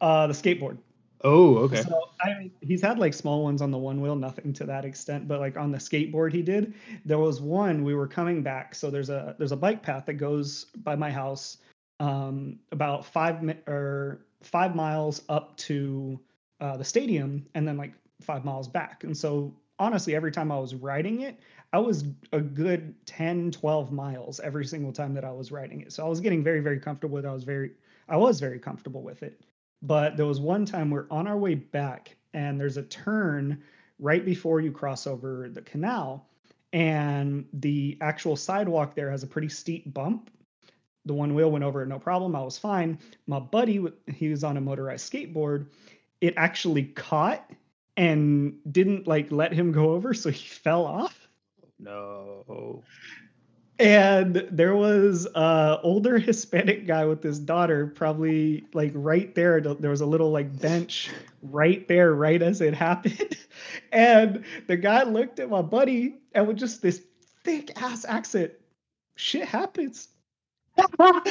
uh, 0.02 0.28
the 0.28 0.34
skateboard. 0.34 0.78
Oh, 1.24 1.58
okay. 1.58 1.82
So 1.84 2.10
I 2.24 2.30
mean, 2.40 2.52
he's 2.62 2.82
had 2.82 2.98
like 3.00 3.14
small 3.14 3.44
ones 3.44 3.62
on 3.62 3.70
the 3.72 3.78
one 3.78 4.02
wheel, 4.02 4.16
nothing 4.16 4.54
to 4.54 4.66
that 4.66 4.86
extent, 4.86 5.28
but 5.28 5.40
like 5.40 5.56
on 5.58 5.72
the 5.72 5.78
skateboard 5.78 6.34
he 6.34 6.42
did. 6.42 6.74
There 7.06 7.20
was 7.20 7.42
one 7.42 7.84
we 7.84 7.94
were 7.96 8.08
coming 8.08 8.42
back. 8.44 8.74
So 8.76 8.90
there's 8.90 9.10
a 9.10 9.36
there's 9.38 9.52
a 9.52 9.58
bike 9.58 9.82
path 9.84 10.06
that 10.08 10.16
goes 10.16 10.66
by 10.84 10.96
my 10.96 11.12
house, 11.12 11.58
um, 12.02 12.60
about 12.72 13.06
five 13.06 13.44
mi- 13.44 13.60
or 13.68 14.26
five 14.42 14.76
miles 14.76 15.22
up 15.30 15.56
to 15.56 16.20
uh, 16.60 16.76
the 16.76 16.84
stadium, 16.84 17.46
and 17.54 17.68
then 17.68 17.78
like 17.78 17.94
five 18.22 18.44
miles 18.44 18.68
back. 18.68 19.04
And 19.04 19.16
so 19.16 19.54
honestly, 19.78 20.16
every 20.16 20.32
time 20.32 20.52
I 20.52 20.60
was 20.60 20.74
riding 20.76 21.22
it, 21.22 21.40
I 21.74 21.80
was 21.80 22.06
a 22.34 22.42
good 22.42 22.94
10, 23.06 23.52
12 23.52 23.92
miles 23.92 24.40
every 24.40 24.66
single 24.66 24.92
time 24.92 25.14
that 25.14 25.24
I 25.24 25.32
was 25.32 25.52
riding 25.52 25.82
it. 25.82 25.94
So 25.94 26.06
I 26.06 26.10
was 26.10 26.20
getting 26.20 26.44
very, 26.44 26.60
very 26.60 26.80
comfortable 26.80 27.16
with 27.16 27.26
it. 27.26 27.30
I 27.30 27.34
was 27.34 27.44
very 27.44 27.72
I 28.10 28.18
was 28.18 28.40
very 28.40 28.60
comfortable 28.60 29.04
with 29.04 29.24
it. 29.24 29.42
But 29.84 30.18
there 30.18 30.26
was 30.26 30.40
one 30.40 30.66
time 30.66 30.90
we're 30.90 31.08
on 31.10 31.28
our 31.28 31.38
way 31.38 31.56
back, 31.56 32.16
and 32.34 32.60
there's 32.60 32.78
a 32.78 32.84
turn 32.84 33.64
right 34.00 34.26
before 34.26 34.60
you 34.60 34.72
cross 34.72 35.08
over 35.08 35.50
the 35.50 35.62
canal, 35.62 36.28
and 36.74 37.46
the 37.54 37.98
actual 38.02 38.36
sidewalk 38.36 38.96
there 38.96 39.10
has 39.12 39.24
a 39.24 39.28
pretty 39.28 39.50
steep 39.50 39.94
bump. 39.94 40.30
The 41.06 41.14
one 41.14 41.34
wheel 41.34 41.52
went 41.52 41.64
over 41.64 41.86
no 41.86 42.00
problem. 42.00 42.36
I 42.36 42.44
was 42.44 42.58
fine. 42.58 43.00
My 43.28 43.40
buddy, 43.40 43.84
he 44.14 44.30
was 44.30 44.44
on 44.44 44.58
a 44.58 44.62
motorized 44.62 45.12
skateboard. 45.12 45.68
It 46.22 46.34
actually 46.38 46.84
caught 46.86 47.50
and 47.98 48.56
didn't 48.72 49.08
like 49.08 49.32
let 49.32 49.52
him 49.52 49.72
go 49.72 49.92
over, 49.92 50.14
so 50.14 50.30
he 50.30 50.48
fell 50.48 50.86
off 50.86 51.28
No. 51.80 52.84
and 53.80 54.48
there 54.52 54.76
was 54.76 55.28
a 55.34 55.80
older 55.84 56.18
hispanic 56.30 56.86
guy 56.86 57.06
with 57.06 57.24
his 57.24 57.40
daughter 57.40 57.88
probably 57.88 58.64
like 58.74 58.92
right 58.94 59.34
there 59.34 59.60
there 59.60 59.90
was 59.90 60.02
a 60.02 60.06
little 60.06 60.30
like 60.32 60.60
bench 60.62 61.10
right 61.42 61.88
there 61.88 62.14
right 62.14 62.42
as 62.44 62.62
it 62.62 62.74
happened 62.88 63.36
and 63.92 64.44
the 64.68 64.78
guy 64.78 65.02
looked 65.04 65.40
at 65.40 65.50
my 65.50 65.62
buddy 65.64 66.20
and 66.34 66.48
with 66.48 66.58
just 66.58 66.82
this 66.82 67.02
thick 67.44 67.72
ass 67.82 68.06
accent 68.06 68.52
shit 69.16 69.48
happens 69.48 70.10
oh, 70.78 71.22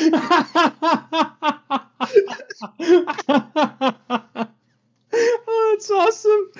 that's 5.13 5.91
awesome. 5.91 6.51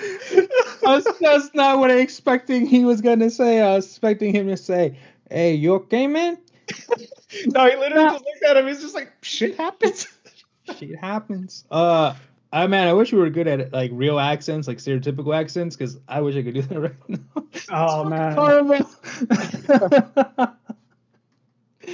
That's, 0.81 1.17
that's 1.19 1.53
not 1.53 1.79
what 1.79 1.91
I 1.91 1.99
expecting 1.99 2.65
he 2.65 2.85
was 2.85 3.01
gonna 3.01 3.29
say. 3.29 3.61
I 3.61 3.75
was 3.75 3.85
expecting 3.85 4.33
him 4.33 4.47
to 4.47 4.57
say, 4.57 4.97
"Hey, 5.29 5.53
you 5.53 5.75
okay, 5.75 6.07
man? 6.07 6.37
no 7.47 7.69
he 7.69 7.75
literally 7.75 8.05
just 8.05 8.25
looked 8.25 8.43
at 8.47 8.57
him 8.57 8.67
he's 8.67 8.81
just 8.81 8.95
like 8.95 9.11
shit 9.21 9.57
happens 9.57 10.07
Shit 10.77 10.97
happens." 10.99 11.65
Uh, 11.71 12.13
I 12.53 12.67
man, 12.67 12.87
I 12.87 12.93
wish 12.93 13.13
we 13.13 13.19
were 13.19 13.29
good 13.29 13.47
at 13.47 13.71
like 13.71 13.91
real 13.93 14.19
accents, 14.19 14.67
like 14.67 14.77
stereotypical 14.77 15.35
accents, 15.35 15.75
because 15.75 15.97
I 16.07 16.21
wish 16.21 16.35
I 16.35 16.43
could 16.43 16.53
do 16.53 16.61
that 16.63 16.79
right 16.79 16.95
now. 17.07 17.19
Oh, 17.69 18.03
man. 18.09 18.33
horrible. 18.33 18.89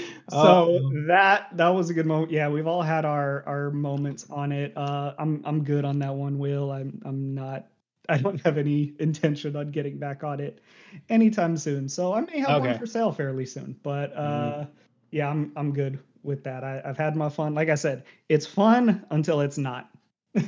so 0.29 0.81
Um, 0.89 0.97
that 1.07 1.49
that 1.57 1.69
was 1.69 1.89
a 1.89 1.93
good 1.93 2.05
moment. 2.05 2.31
Yeah 2.31 2.49
we've 2.49 2.67
all 2.67 2.81
had 2.81 3.05
our 3.05 3.43
our 3.47 3.71
moments 3.71 4.25
on 4.29 4.51
it. 4.51 4.73
Uh 4.75 5.13
i'm 5.19 5.41
i'm 5.45 5.63
good 5.63 5.85
on 5.85 5.99
that 5.99 6.13
one 6.15 6.37
wheel 6.39 6.71
i'm 6.71 7.01
i'm 7.05 7.33
not 7.33 7.67
i 8.09 8.17
don't 8.17 8.41
have 8.45 8.57
any 8.57 8.93
intention 8.99 9.55
on 9.55 9.71
getting 9.71 9.97
back 9.97 10.23
on 10.23 10.39
it 10.39 10.61
anytime 11.09 11.57
soon. 11.57 11.87
So 11.89 12.13
i 12.13 12.21
may 12.21 12.39
have 12.39 12.55
Okay. 12.55 12.57
one 12.57 12.73
for 12.73 12.85
sale 12.85 13.11
fairly 13.11 13.45
soon 13.45 13.77
but 13.83 14.15
uh 14.15 14.65
Mhm. 14.65 14.67
yeah 15.11 15.29
i'm 15.29 15.51
i'm 15.55 15.73
good 15.73 15.99
with 16.23 16.43
that. 16.43 16.63
I, 16.63 16.81
i've 16.85 16.97
had 16.97 17.15
my 17.15 17.29
fun. 17.29 17.53
Like 17.53 17.69
i 17.69 17.75
said 17.75 18.03
it's 18.29 18.45
fun 18.45 19.05
until 19.11 19.41
it's 19.41 19.57
not. 19.57 19.89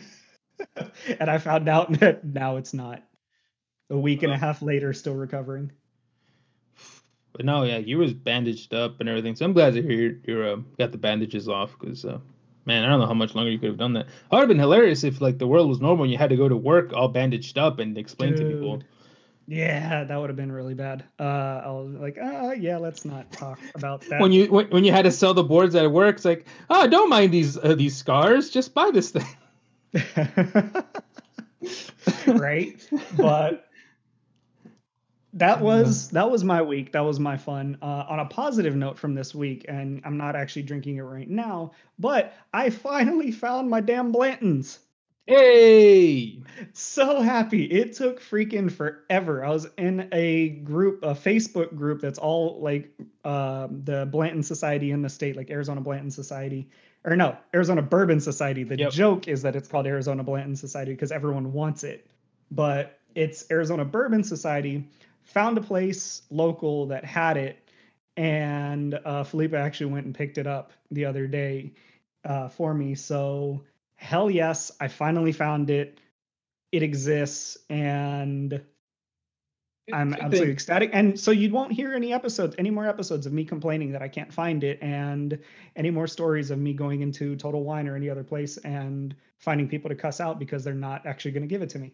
And 1.19 1.29
i 1.29 1.37
found 1.37 1.67
out 1.69 1.91
that 1.99 2.23
now 2.25 2.57
it's 2.57 2.73
not. 2.73 3.03
A 3.89 3.97
week 3.97 4.23
and 4.23 4.33
a 4.33 4.37
half 4.37 4.61
later 4.61 4.93
still 4.93 5.15
recovering 5.15 5.71
But 7.33 7.45
no, 7.45 7.63
yeah, 7.63 7.77
you 7.77 7.97
was 7.97 8.13
bandaged 8.13 8.73
up 8.73 8.99
and 8.99 9.07
everything. 9.07 9.35
So 9.35 9.45
I'm 9.45 9.53
glad 9.53 9.73
to 9.73 9.81
hear 9.81 9.91
you're, 9.91 10.15
you're 10.23 10.53
uh, 10.53 10.57
got 10.77 10.91
the 10.91 10.97
bandages 10.97 11.47
off 11.47 11.75
because, 11.79 12.03
uh, 12.03 12.19
man, 12.65 12.83
I 12.83 12.89
don't 12.89 12.99
know 12.99 13.05
how 13.05 13.13
much 13.13 13.35
longer 13.35 13.51
you 13.51 13.59
could 13.59 13.69
have 13.69 13.77
done 13.77 13.93
that. 13.93 14.07
It 14.07 14.11
would 14.31 14.39
have 14.39 14.47
been 14.47 14.59
hilarious 14.59 15.03
if 15.03 15.21
like 15.21 15.37
the 15.37 15.47
world 15.47 15.69
was 15.69 15.79
normal 15.79 16.03
and 16.03 16.11
you 16.11 16.17
had 16.17 16.31
to 16.31 16.37
go 16.37 16.49
to 16.49 16.57
work 16.57 16.91
all 16.93 17.07
bandaged 17.07 17.57
up 17.57 17.79
and 17.79 17.97
explain 17.97 18.35
to 18.35 18.43
people. 18.43 18.81
Yeah, 19.49 20.03
that 20.03 20.15
would 20.15 20.29
have 20.29 20.37
been 20.37 20.51
really 20.51 20.75
bad. 20.75 21.03
Uh, 21.19 21.23
I 21.23 21.71
was 21.71 21.95
like, 21.99 22.19
uh, 22.19 22.51
yeah, 22.51 22.77
let's 22.77 23.03
not 23.03 23.31
talk 23.31 23.59
about 23.73 24.01
that. 24.01 24.21
When 24.21 24.31
you 24.31 24.45
when, 24.45 24.67
when 24.69 24.83
you 24.83 24.91
had 24.91 25.05
to 25.05 25.11
sell 25.11 25.33
the 25.33 25.43
boards 25.43 25.73
at 25.73 25.91
work, 25.91 26.17
it's 26.17 26.25
like, 26.25 26.45
oh, 26.69 26.87
don't 26.87 27.09
mind 27.09 27.33
these 27.33 27.57
uh, 27.57 27.73
these 27.73 27.97
scars, 27.97 28.51
just 28.51 28.75
buy 28.75 28.91
this 28.91 29.09
thing. 29.09 29.25
right? 32.27 32.87
But 33.17 33.65
that 35.33 35.61
was 35.61 36.09
that 36.09 36.29
was 36.29 36.43
my 36.43 36.61
week. 36.61 36.91
That 36.93 37.01
was 37.01 37.19
my 37.19 37.37
fun. 37.37 37.77
Uh, 37.81 38.05
on 38.09 38.19
a 38.19 38.25
positive 38.25 38.75
note 38.75 38.97
from 38.97 39.13
this 39.13 39.35
week, 39.35 39.65
and 39.67 40.01
I'm 40.05 40.17
not 40.17 40.35
actually 40.35 40.63
drinking 40.63 40.97
it 40.97 41.01
right 41.01 41.29
now, 41.29 41.71
but 41.99 42.33
I 42.53 42.69
finally 42.69 43.31
found 43.31 43.69
my 43.69 43.81
damn 43.81 44.11
Blanton's. 44.11 44.79
Hey, 45.27 46.41
so 46.73 47.21
happy. 47.21 47.65
It 47.65 47.93
took 47.93 48.19
freaking 48.19 48.71
forever. 48.71 49.45
I 49.45 49.49
was 49.49 49.67
in 49.77 50.09
a 50.11 50.49
group, 50.49 51.03
a 51.03 51.13
Facebook 51.13 51.75
group 51.75 52.01
that's 52.01 52.17
all 52.17 52.59
like 52.59 52.89
um, 53.23 53.83
the 53.83 54.07
Blanton 54.11 54.41
Society 54.41 54.89
in 54.89 55.03
the 55.03 55.09
state, 55.09 55.35
like 55.37 55.51
Arizona 55.51 55.81
Blanton 55.81 56.09
Society, 56.09 56.67
or 57.03 57.15
no, 57.15 57.37
Arizona 57.53 57.83
Bourbon 57.83 58.19
Society. 58.19 58.63
The 58.63 58.77
Yep. 58.79 58.91
joke 58.91 59.27
is 59.27 59.43
that 59.43 59.55
it's 59.55 59.67
called 59.67 59.85
Arizona 59.85 60.23
Blanton 60.23 60.55
Society 60.55 60.93
because 60.93 61.11
everyone 61.11 61.53
wants 61.53 61.83
it, 61.83 62.07
but 62.49 62.97
it's 63.13 63.45
Arizona 63.51 63.85
Bourbon 63.85 64.23
Society. 64.23 64.89
Found 65.33 65.57
a 65.57 65.61
place 65.61 66.23
local 66.31 66.87
that 66.87 67.05
had 67.05 67.37
it, 67.37 67.69
and 68.17 68.99
uh, 69.05 69.23
Felipe 69.23 69.53
actually 69.53 69.91
went 69.91 70.05
and 70.05 70.15
picked 70.15 70.37
it 70.37 70.47
up 70.47 70.71
the 70.91 71.05
other 71.05 71.27
day 71.27 71.73
uh, 72.25 72.49
for 72.49 72.73
me. 72.73 72.95
So 72.95 73.63
hell 73.95 74.29
yes, 74.29 74.71
I 74.79 74.87
finally 74.87 75.31
found 75.31 75.69
it. 75.69 75.99
It 76.71 76.83
exists, 76.83 77.57
and 77.69 78.61
I'm 79.93 80.13
absolutely 80.13 80.51
ecstatic. 80.51 80.91
And 80.93 81.19
so 81.19 81.31
you 81.31 81.51
won't 81.51 81.71
hear 81.71 81.93
any 81.93 82.13
episodes, 82.13 82.55
any 82.57 82.69
more 82.69 82.87
episodes 82.87 83.25
of 83.25 83.33
me 83.33 83.45
complaining 83.45 83.91
that 83.91 84.01
I 84.01 84.07
can't 84.07 84.33
find 84.33 84.63
it, 84.63 84.79
and 84.81 85.37
any 85.75 85.91
more 85.91 86.07
stories 86.07 86.51
of 86.51 86.59
me 86.59 86.73
going 86.73 87.01
into 87.01 87.35
Total 87.35 87.63
Wine 87.63 87.87
or 87.87 87.95
any 87.95 88.09
other 88.09 88.23
place 88.23 88.57
and 88.57 89.15
finding 89.37 89.67
people 89.67 89.89
to 89.89 89.95
cuss 89.95 90.19
out 90.19 90.39
because 90.39 90.63
they're 90.63 90.73
not 90.73 91.05
actually 91.05 91.31
going 91.31 91.43
to 91.43 91.47
give 91.47 91.61
it 91.61 91.69
to 91.71 91.79
me. 91.79 91.93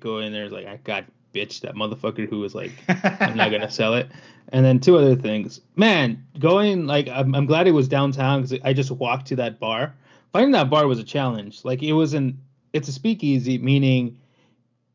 Go 0.00 0.18
in 0.18 0.32
there 0.32 0.48
like 0.48 0.66
I 0.66 0.76
got 0.76 1.04
bitch 1.34 1.60
that 1.60 1.74
motherfucker 1.74 2.28
who 2.28 2.40
was 2.40 2.54
like 2.54 2.72
I'm 2.88 3.36
not 3.36 3.50
gonna 3.50 3.70
sell 3.80 3.94
it. 3.94 4.08
And 4.50 4.64
then 4.64 4.80
two 4.80 4.96
other 4.96 5.14
things, 5.14 5.60
man, 5.76 6.24
going 6.38 6.86
like 6.86 7.08
I'm, 7.08 7.34
I'm 7.34 7.46
glad 7.46 7.66
it 7.66 7.72
was 7.72 7.88
downtown 7.88 8.42
because 8.42 8.58
I 8.64 8.72
just 8.72 8.90
walked 8.90 9.26
to 9.28 9.36
that 9.36 9.60
bar. 9.60 9.94
Finding 10.32 10.52
that 10.52 10.70
bar 10.70 10.86
was 10.86 10.98
a 10.98 11.04
challenge. 11.04 11.64
Like 11.64 11.82
it 11.82 11.92
wasn't. 11.92 12.36
It's 12.72 12.88
a 12.88 12.92
speakeasy, 12.92 13.58
meaning 13.58 14.18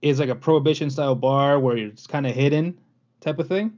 it's 0.01 0.19
like 0.19 0.29
a 0.29 0.35
prohibition 0.35 0.89
style 0.89 1.15
bar 1.15 1.59
where 1.59 1.77
it's 1.77 2.05
kind 2.05 2.27
of 2.27 2.35
hidden 2.35 2.77
type 3.19 3.39
of 3.39 3.47
thing. 3.47 3.73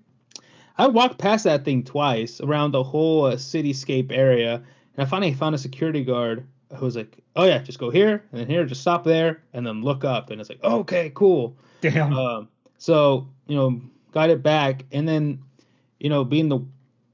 I 0.78 0.88
walked 0.88 1.18
past 1.18 1.46
that 1.46 1.64
thing 1.64 1.84
twice 1.84 2.42
around 2.42 2.72
the 2.72 2.84
whole 2.84 3.26
uh, 3.26 3.36
cityscape 3.36 4.12
area, 4.12 4.56
and 4.56 5.06
I 5.06 5.06
finally 5.06 5.34
found 5.34 5.56
a 5.56 5.58
security 5.58 6.04
guard 6.04 6.46
who 6.78 6.86
was 6.86 6.96
like, 6.96 7.18
"Oh 7.36 7.46
yeah, 7.46 7.60
just 7.60 7.80
go 7.80 7.90
here 7.90 8.24
and 8.32 8.42
then 8.42 8.48
here, 8.48 8.66
just 8.66 8.82
stop 8.82 9.04
there 9.04 9.42
and 9.54 9.66
then 9.66 9.82
look 9.82 10.04
up." 10.04 10.30
And 10.30 10.40
it's 10.40 10.50
like, 10.50 10.64
"Okay, 10.64 11.12
cool." 11.14 11.56
Damn. 11.82 12.14
Um, 12.14 12.50
so 12.78 13.28
you 13.48 13.56
know, 13.56 13.82
got 14.12 14.30
it 14.30 14.44
back, 14.44 14.86
and 14.92 15.08
then 15.08 15.40
you 16.00 16.10
know, 16.10 16.24
being 16.24 16.50
the 16.50 16.60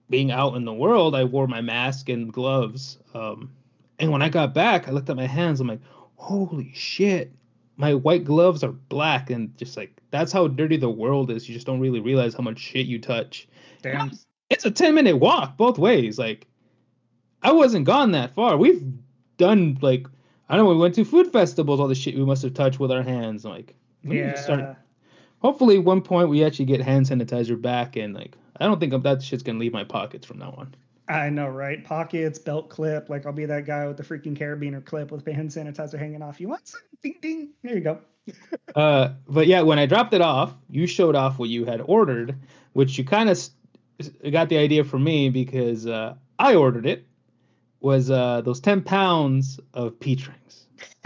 being 0.09 0.31
out 0.31 0.55
in 0.55 0.65
the 0.65 0.73
world, 0.73 1.15
I 1.15 1.23
wore 1.23 1.47
my 1.47 1.61
mask 1.61 2.09
and 2.09 2.31
gloves. 2.31 2.99
Um, 3.13 3.51
and 3.99 4.11
when 4.11 4.21
I 4.21 4.29
got 4.29 4.53
back, 4.53 4.87
I 4.87 4.91
looked 4.91 5.09
at 5.09 5.15
my 5.15 5.27
hands. 5.27 5.59
I'm 5.59 5.67
like, 5.67 5.79
holy 6.15 6.71
shit, 6.73 7.31
my 7.77 7.93
white 7.93 8.25
gloves 8.25 8.63
are 8.63 8.71
black, 8.71 9.29
and 9.29 9.55
just 9.57 9.77
like 9.77 10.01
that's 10.11 10.31
how 10.31 10.47
dirty 10.47 10.77
the 10.77 10.89
world 10.89 11.31
is. 11.31 11.47
You 11.47 11.53
just 11.53 11.65
don't 11.65 11.79
really 11.79 11.99
realize 11.99 12.33
how 12.33 12.43
much 12.43 12.59
shit 12.59 12.85
you 12.85 12.99
touch. 12.99 13.47
Damn. 13.81 14.11
It's 14.49 14.65
a 14.65 14.71
ten 14.71 14.95
minute 14.95 15.17
walk 15.17 15.57
both 15.57 15.77
ways. 15.77 16.19
Like, 16.19 16.47
I 17.41 17.51
wasn't 17.53 17.85
gone 17.85 18.11
that 18.11 18.35
far. 18.35 18.57
We've 18.57 18.83
done 19.41 19.77
like 19.81 20.07
I 20.49 20.55
don't 20.55 20.65
know. 20.65 20.71
We 20.71 20.77
went 20.81 20.95
to 20.95 21.05
food 21.05 21.31
festivals. 21.31 21.79
All 21.79 21.87
the 21.87 21.95
shit 21.95 22.15
we 22.15 22.25
must 22.25 22.43
have 22.43 22.53
touched 22.53 22.79
with 22.79 22.91
our 22.91 23.03
hands. 23.03 23.45
Like, 23.45 23.73
just 24.05 24.43
start 24.43 24.59
Yeah. 24.61 24.75
hopefully 25.39 25.77
at 25.77 25.83
one 25.83 26.01
point 26.01 26.29
we 26.29 26.43
actually 26.43 26.65
get 26.65 26.81
hand 26.81 27.05
sanitizer 27.05 27.59
back 27.59 27.95
and 27.95 28.13
like 28.13 28.35
i 28.59 28.65
don't 28.65 28.79
think 28.79 28.93
that 29.03 29.21
shit's 29.21 29.43
gonna 29.43 29.59
leave 29.59 29.73
my 29.73 29.83
pockets 29.83 30.25
from 30.25 30.39
now 30.39 30.53
on 30.57 30.73
I 31.07 31.29
know, 31.29 31.49
right? 31.49 31.83
Pockets, 31.83 32.39
belt 32.39 32.69
clip. 32.69 33.09
Like 33.09 33.25
I'll 33.25 33.33
be 33.33 33.45
that 33.45 33.65
guy 33.65 33.85
with 33.85 33.97
the 33.97 34.03
freaking 34.03 34.37
carabiner 34.37 34.83
clip 34.85 35.11
with 35.11 35.25
hand 35.27 35.49
sanitizer 35.49 35.99
hanging 35.99 36.21
off. 36.21 36.39
You 36.39 36.47
want 36.47 36.65
some? 36.67 36.79
Ding 37.03 37.15
ding. 37.21 37.49
There 37.63 37.75
you 37.75 37.81
go. 37.81 37.99
uh 38.75 39.09
but 39.27 39.45
yeah 39.47 39.61
when 39.61 39.79
i 39.79 39.85
dropped 39.85 40.13
it 40.13 40.21
off 40.21 40.53
you 40.69 40.85
showed 40.87 41.15
off 41.15 41.37
what 41.39 41.49
you 41.49 41.65
had 41.65 41.81
ordered 41.81 42.35
which 42.73 42.97
you 42.97 43.03
kind 43.03 43.29
of 43.29 43.35
s- 43.35 43.51
got 44.31 44.47
the 44.49 44.57
idea 44.57 44.83
from 44.83 45.03
me 45.03 45.27
because 45.29 45.87
uh 45.87 46.13
i 46.39 46.53
ordered 46.55 46.85
it 46.85 47.05
was 47.81 48.11
uh 48.11 48.41
those 48.41 48.59
10 48.59 48.81
pounds 48.81 49.59
of 49.73 49.99
peach 49.99 50.27
rings 50.27 50.67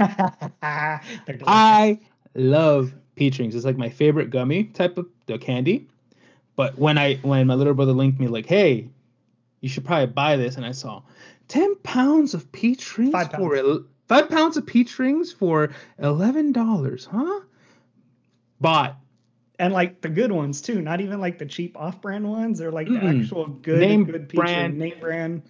i 1.48 2.00
love 2.36 2.94
peach 3.16 3.40
rings 3.40 3.56
it's 3.56 3.66
like 3.66 3.78
my 3.78 3.90
favorite 3.90 4.30
gummy 4.30 4.66
type 4.66 4.98
of 4.98 5.08
the 5.28 5.38
candy 5.38 5.88
but 6.56 6.78
when 6.78 6.98
i 6.98 7.16
when 7.18 7.48
my 7.48 7.54
little 7.54 7.74
brother 7.74 7.94
linked 7.94 8.20
me 8.20 8.28
like 8.28 8.46
hey 8.46 8.90
you 9.62 9.70
should 9.70 9.86
probably 9.86 10.06
buy 10.08 10.36
this 10.36 10.58
and 10.58 10.66
i 10.66 10.72
saw 10.72 11.02
10 11.48 11.76
pounds 11.78 12.34
of 12.34 12.52
peach 12.52 12.98
rings 12.98 13.14
Five 13.14 13.32
for 13.32 13.56
el- 13.56 13.86
five 14.08 14.30
pounds 14.30 14.58
of 14.58 14.66
peach 14.66 15.00
rings 15.00 15.32
for 15.32 15.72
$11 16.00 17.06
huh 17.06 17.42
bought 18.60 18.98
and 19.60 19.74
like 19.74 20.02
the 20.02 20.10
good 20.10 20.32
ones 20.32 20.62
too. 20.62 20.82
Not 20.82 21.02
even 21.02 21.22
like 21.22 21.38
the 21.38 21.46
cheap 21.46 21.78
off-brand 21.78 22.30
ones. 22.30 22.60
They're 22.60 22.72
like 22.72 22.88
the 22.88 22.94
Mm-mm. 22.94 23.22
actual 23.22 23.48
good 23.48 23.80
Name 23.80 24.04
good 24.06 24.30
peach 24.30 24.38
brand. 24.38 24.78
name 24.78 25.00
brand. 25.00 25.44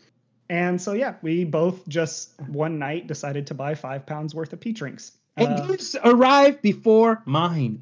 And 0.49 0.79
so 0.81 0.93
yeah, 0.93 1.15
we 1.21 1.43
both 1.43 1.87
just 1.87 2.39
one 2.47 2.77
night 2.79 3.07
decided 3.07 3.47
to 3.47 3.53
buy 3.53 3.75
five 3.75 4.05
pounds 4.05 4.35
worth 4.35 4.53
of 4.53 4.59
peach 4.59 4.81
rings. 4.81 5.11
and 5.37 5.47
Uh, 5.59 5.65
yours 5.67 5.95
arrived 6.03 6.61
before 6.61 7.21
mine 7.25 7.81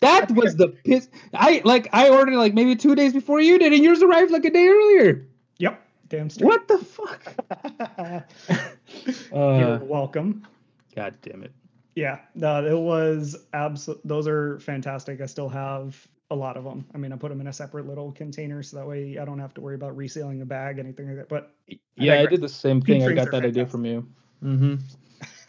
that 0.00 0.30
was 0.32 0.54
the 0.56 0.68
piss 0.84 1.08
i 1.32 1.60
like 1.64 1.88
i 1.92 2.10
ordered 2.10 2.36
like 2.36 2.52
maybe 2.54 2.76
two 2.76 2.94
days 2.94 3.12
before 3.14 3.40
you 3.40 3.58
did 3.58 3.72
and 3.72 3.82
yours 3.82 4.02
arrived 4.02 4.30
like 4.30 4.44
a 4.44 4.50
day 4.50 4.68
earlier 4.68 5.26
yep. 5.58 5.80
Damn 6.08 6.28
straight. 6.30 6.46
what 6.46 6.68
the 6.68 6.78
fuck 6.78 7.34
You're 9.32 9.74
uh, 9.74 9.78
welcome. 9.78 10.46
god 10.94 11.16
damn 11.22 11.42
it 11.42 11.52
Yeah, 11.96 12.18
no, 12.34 12.64
it 12.64 12.78
was 12.78 13.36
absolute. 13.52 14.00
Those 14.04 14.26
are 14.28 14.58
fantastic. 14.60 15.20
I 15.20 15.26
still 15.26 15.48
have 15.48 15.96
a 16.34 16.36
lot 16.36 16.56
of 16.58 16.64
them. 16.64 16.84
I 16.94 16.98
mean, 16.98 17.12
I 17.12 17.16
put 17.16 17.30
them 17.30 17.40
in 17.40 17.46
a 17.46 17.52
separate 17.52 17.86
little 17.86 18.12
container 18.12 18.62
so 18.62 18.76
that 18.76 18.86
way 18.86 19.16
I 19.18 19.24
don't 19.24 19.38
have 19.38 19.54
to 19.54 19.60
worry 19.60 19.74
about 19.76 19.96
resealing 19.96 20.42
a 20.42 20.44
bag, 20.44 20.78
anything 20.78 21.06
like 21.08 21.16
that. 21.16 21.28
But 21.28 21.54
Yeah, 21.96 22.20
I 22.20 22.26
did 22.26 22.40
the 22.42 22.48
same 22.48 22.82
thing. 22.82 23.02
I 23.02 23.12
got 23.12 23.30
that 23.30 23.44
idea 23.44 23.66
from 23.66 23.86
you. 23.86 24.06
Mm-hmm. 24.42 24.74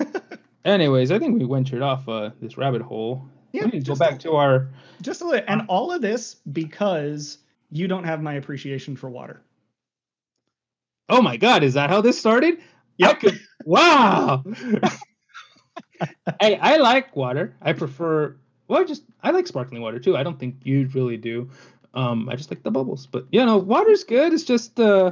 Anyways, 0.65 1.11
I 1.11 1.19
think 1.19 1.37
we 1.39 1.45
ventured 1.45 1.81
off 1.81 2.07
uh, 2.07 2.29
this 2.41 2.57
rabbit 2.57 2.81
hole. 2.81 3.27
yeah, 3.51 3.65
we 3.65 3.71
need 3.71 3.85
to 3.85 3.91
go 3.91 3.91
just, 3.91 3.99
back 3.99 4.19
to 4.19 4.31
our. 4.35 4.69
just 5.01 5.21
a 5.21 5.25
little, 5.25 5.43
and 5.47 5.63
all 5.67 5.91
of 5.91 6.01
this 6.01 6.35
because 6.53 7.39
you 7.71 7.87
don't 7.87 8.03
have 8.05 8.21
my 8.21 8.35
appreciation 8.35 8.95
for 8.95 9.09
water. 9.09 9.41
Oh 11.09 11.21
my 11.21 11.37
God, 11.37 11.63
is 11.63 11.73
that 11.75 11.89
how 11.89 12.01
this 12.01 12.17
started? 12.17 12.55
I 12.57 12.61
Yep. 12.97 13.19
could- 13.19 13.39
wow. 13.65 14.43
hey, 16.41 16.57
I 16.57 16.77
like 16.77 17.15
water. 17.15 17.55
I 17.61 17.73
prefer. 17.73 18.37
Well, 18.67 18.81
I 18.81 18.83
just 18.85 19.03
I 19.23 19.31
like 19.31 19.47
sparkling 19.47 19.81
water 19.81 19.99
too. 19.99 20.17
I 20.17 20.23
don't 20.23 20.39
think 20.39 20.55
you 20.63 20.89
really 20.93 21.17
do. 21.17 21.49
Um, 21.93 22.27
I 22.29 22.35
just 22.35 22.49
like 22.51 22.63
the 22.63 22.71
bubbles. 22.71 23.05
But 23.07 23.25
you 23.31 23.45
know, 23.45 23.57
water's 23.57 24.03
good. 24.03 24.33
It's 24.33 24.43
just. 24.43 24.79
uh 24.79 25.11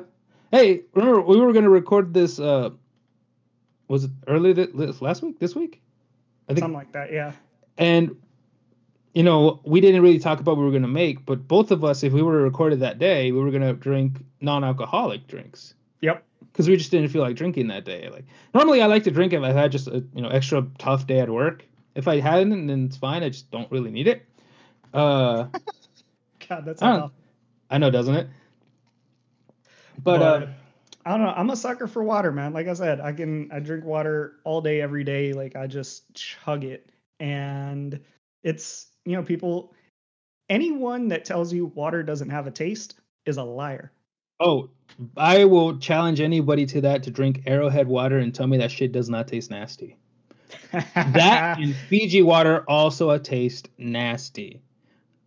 Hey, 0.51 0.81
remember 0.93 1.21
we 1.21 1.39
were 1.39 1.51
gonna 1.53 1.69
record 1.69 2.13
this. 2.13 2.39
uh 2.39 2.69
Was 3.87 4.03
it 4.05 4.11
earlier 4.27 4.53
this 4.53 5.01
last 5.01 5.21
week? 5.23 5.39
This 5.39 5.55
week? 5.55 5.81
I 6.47 6.53
think 6.53 6.59
Something 6.59 6.77
like 6.77 6.91
that. 6.93 7.11
Yeah. 7.11 7.31
and 7.77 8.15
you 9.13 9.23
know 9.23 9.59
we 9.63 9.79
didn't 9.81 10.01
really 10.01 10.19
talk 10.19 10.39
about 10.39 10.51
what 10.51 10.59
we 10.59 10.65
were 10.65 10.71
going 10.71 10.81
to 10.81 10.87
make 11.05 11.23
but 11.25 11.47
both 11.47 11.69
of 11.71 11.83
us 11.83 12.03
if 12.03 12.11
we 12.13 12.21
were 12.23 12.41
recorded 12.41 12.79
that 12.81 12.97
day 12.99 13.31
we 13.31 13.39
were 13.39 13.51
going 13.51 13.61
to 13.61 13.73
drink 13.73 14.17
non-alcoholic 14.41 15.27
drinks 15.27 15.75
Yep. 16.01 16.23
because 16.51 16.67
we 16.67 16.75
just 16.77 16.89
didn't 16.91 17.09
feel 17.09 17.21
like 17.21 17.35
drinking 17.35 17.67
that 17.67 17.85
day 17.85 18.09
like 18.09 18.25
normally 18.55 18.81
i 18.81 18.87
like 18.87 19.03
to 19.03 19.11
drink 19.11 19.31
if 19.33 19.41
i 19.43 19.51
had 19.51 19.71
just 19.71 19.87
a 19.87 20.03
you 20.15 20.21
know 20.23 20.29
extra 20.29 20.65
tough 20.79 21.05
day 21.07 21.19
at 21.19 21.29
work 21.29 21.63
if 21.95 22.07
i 22.07 22.19
hadn't 22.19 22.67
then 22.67 22.85
it's 22.85 22.97
fine 22.97 23.23
i 23.23 23.29
just 23.29 23.49
don't 23.51 23.71
really 23.71 23.91
need 23.91 24.07
it 24.07 24.25
uh 24.93 25.45
God, 26.49 26.65
that's 26.65 26.81
I 26.81 27.09
i 27.69 27.77
know 27.77 27.89
doesn't 27.91 28.15
it 28.15 28.27
but, 30.03 30.21
uh 30.21 30.47
I 31.05 31.11
don't 31.11 31.21
know. 31.21 31.33
I'm 31.35 31.49
a 31.49 31.55
sucker 31.55 31.87
for 31.87 32.03
water, 32.03 32.31
man. 32.31 32.53
Like 32.53 32.67
I 32.67 32.73
said, 32.73 33.01
I 33.01 33.11
can 33.11 33.51
I 33.51 33.59
drink 33.59 33.83
water 33.83 34.35
all 34.45 34.61
day, 34.61 34.81
every 34.81 35.03
day. 35.03 35.33
Like 35.33 35.55
I 35.55 35.67
just 35.67 36.13
chug 36.13 36.63
it, 36.63 36.89
and 37.19 37.99
it's 38.43 38.87
you 39.05 39.15
know 39.17 39.23
people. 39.23 39.73
Anyone 40.49 41.09
that 41.09 41.25
tells 41.25 41.51
you 41.53 41.67
water 41.67 42.03
doesn't 42.03 42.29
have 42.29 42.47
a 42.47 42.51
taste 42.51 42.95
is 43.25 43.37
a 43.37 43.43
liar. 43.43 43.91
oh 44.39 44.69
i 45.17 45.45
will 45.45 45.77
challenge 45.77 46.19
anybody 46.19 46.65
to 46.65 46.81
that 46.81 47.03
to 47.03 47.11
drink 47.11 47.41
arrowhead 47.45 47.87
water 47.87 48.19
and 48.19 48.33
tell 48.33 48.47
me 48.47 48.57
that 48.57 48.71
shit 48.71 48.91
does 48.91 49.09
not 49.09 49.27
taste 49.27 49.51
nasty 49.51 49.97
that 50.71 51.45
and 51.57 51.75
Fiji 51.87 52.21
water 52.21 52.63
also 52.67 53.11
a 53.11 53.19
taste 53.19 53.69
nasty. 53.77 54.61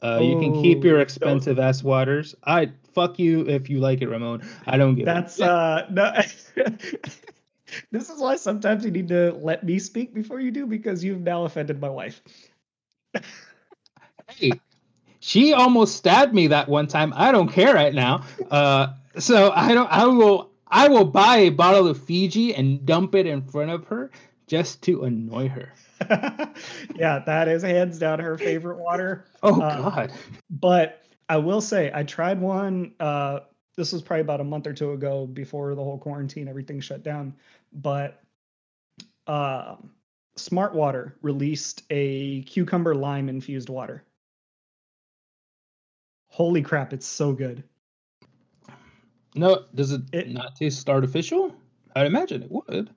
Uh, 0.03 0.21
you 0.23 0.37
can 0.37 0.53
keep 0.53 0.85
Oh, 0.85 0.89
your 0.89 1.01
expensive 1.01 1.59
ass 1.59 1.83
waters. 1.83 2.35
I 2.45 2.71
fuck 2.93 3.19
you 3.19 3.47
if 3.49 3.69
you 3.69 3.79
like 3.81 4.03
it, 4.03 4.09
Ramon. 4.09 4.43
I 4.67 4.77
don't 4.77 4.95
give 4.95 5.07
That's 5.07 5.41
a 5.41 5.51
uh 5.51 5.87
no. 5.91 6.13
this 7.91 8.11
is 8.11 8.21
why 8.21 8.37
sometimes 8.37 8.85
you 8.85 8.91
need 8.91 9.09
to 9.09 9.33
let 9.41 9.65
me 9.65 9.79
speak 9.79 10.15
before 10.15 10.41
you 10.41 10.51
do 10.51 10.67
because 10.67 11.03
you've 11.03 11.21
now 11.23 11.45
offended 11.45 11.81
my 11.81 11.89
wife. 11.89 12.23
hey, 14.29 14.61
she 15.21 15.53
almost 15.53 15.97
stabbed 15.97 16.35
me 16.35 16.49
that 16.49 16.69
one 16.69 16.87
time. 16.87 17.13
I 17.17 17.33
don't 17.33 17.49
care 17.49 17.75
right 17.75 17.95
now. 17.95 18.25
Uh, 18.51 18.89
so 19.19 19.53
I 19.55 19.75
don't. 19.75 19.91
I 19.91 20.07
will. 20.07 20.51
I 20.69 20.89
will 20.89 21.05
buy 21.05 21.37
a 21.39 21.51
bottle 21.51 21.87
of 21.87 22.01
Fiji 22.03 22.55
and 22.55 22.85
dump 22.85 23.15
it 23.15 23.27
in 23.27 23.43
front 23.43 23.71
of 23.71 23.85
her 23.87 24.11
just 24.47 24.83
to 24.85 25.03
annoy 25.05 25.49
her. 25.49 25.73
yeah, 26.95 27.21
that 27.27 27.49
is 27.49 27.63
hands 27.63 27.99
down 27.99 28.19
her 28.21 28.39
favorite 28.39 28.79
water. 28.79 29.25
Oh 29.43 29.61
Uh, 29.61 29.91
God. 29.91 30.13
But 30.51 31.03
I 31.29 31.39
will 31.39 31.61
say 31.61 31.91
I 31.93 32.03
tried 32.05 32.41
one. 32.41 32.93
Uh, 33.01 33.41
this 33.77 33.93
was 33.93 34.03
probably 34.03 34.21
about 34.23 34.41
a 34.41 34.45
month 34.45 34.67
or 34.67 34.73
two 34.73 34.93
ago 34.93 35.27
before 35.27 35.75
the 35.75 35.83
whole 35.83 35.99
quarantine, 35.99 36.49
everything 36.49 36.81
shut 36.81 37.03
down. 37.03 37.35
But 37.73 38.23
uh, 39.27 39.77
Smart 40.37 40.75
Water 40.75 41.17
released 41.23 41.83
a 41.91 42.43
cucumber 42.43 42.95
lime 42.95 43.29
infused 43.29 43.69
water. 43.69 44.05
Holy 46.29 46.63
crap, 46.63 46.93
it's 46.93 47.07
so 47.07 47.33
good. 47.33 47.65
No, 49.35 49.65
does 49.75 49.93
it, 49.93 50.03
It- 50.13 50.29
not 50.31 50.55
taste 50.57 50.89
artificial? 50.89 51.55
I'd 51.95 52.07
imagine 52.07 52.43
it 52.43 52.51
would. 52.51 52.91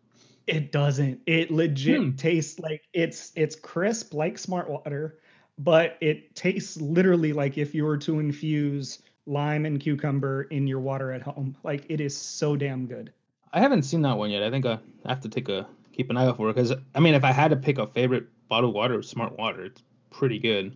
It 0.50 0.72
doesn't. 0.72 1.22
It 1.28 1.52
legit 1.52 2.02
Hmm. 2.02 2.16
tastes 2.16 2.60
like 2.60 2.82
it's 2.94 3.32
it's 3.36 3.56
crisp 3.56 4.14
like 4.14 4.38
Smart 4.38 4.70
Water, 4.70 5.20
but 5.60 5.98
it 6.02 6.36
tastes 6.36 6.82
literally 6.82 7.34
like 7.34 7.58
if 7.58 7.76
you 7.76 7.86
were 7.86 7.98
to 8.00 8.20
infuse 8.20 9.00
lime 9.26 9.66
and 9.66 9.80
cucumber 9.80 10.44
in 10.44 10.66
your 10.66 10.80
water 10.80 11.12
at 11.12 11.22
home. 11.22 11.56
Like 11.64 11.86
it 11.90 12.02
is 12.02 12.18
so 12.18 12.56
damn 12.56 12.88
good. 12.88 13.14
I 13.54 13.60
haven't 13.60 13.84
seen 13.84 14.02
that 14.04 14.18
one 14.18 14.32
yet. 14.32 14.42
I 14.44 14.50
think 14.50 14.66
I 14.66 14.80
have 15.08 15.22
to 15.22 15.30
take 15.30 15.50
a 15.50 15.68
keep 15.92 16.10
an 16.10 16.18
eye 16.18 16.26
out 16.26 16.38
for 16.38 16.50
it 16.50 16.56
because 16.56 16.74
I 16.96 17.00
mean, 17.00 17.14
if 17.14 17.24
I 17.24 17.32
had 17.32 17.50
to 17.50 17.56
pick 17.56 17.78
a 17.78 17.86
favorite 17.88 18.28
bottled 18.48 18.74
water, 18.74 19.02
Smart 19.04 19.38
Water, 19.38 19.66
it's 19.66 19.84
pretty 20.10 20.40
good. 20.40 20.76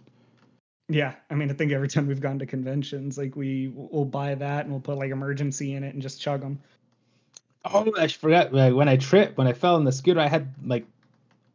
Yeah, 0.90 1.16
I 1.30 1.36
mean, 1.36 1.50
I 1.50 1.54
think 1.54 1.72
every 1.72 1.88
time 1.88 2.08
we've 2.08 2.20
gone 2.22 2.38
to 2.40 2.46
conventions, 2.46 3.18
like 3.18 3.36
we 3.36 3.70
will 3.74 4.06
buy 4.06 4.36
that 4.36 4.66
and 4.66 4.72
we'll 4.72 4.82
put 4.82 4.98
like 4.98 5.12
Emergen-C 5.12 5.74
in 5.74 5.84
it 5.84 5.94
and 5.94 6.02
just 6.02 6.22
chug 6.22 6.42
them. 6.42 6.60
Oh, 7.66 7.92
I 7.98 8.08
forgot 8.08 8.54
like, 8.54 8.74
when 8.74 8.90
I 8.90 8.98
tripped 8.98 9.38
when 9.38 9.48
I 9.48 9.54
fell 9.54 9.76
on 9.76 9.84
the 9.86 9.92
scooter. 9.92 10.20
I 10.20 10.28
had 10.28 10.54
like, 10.66 10.86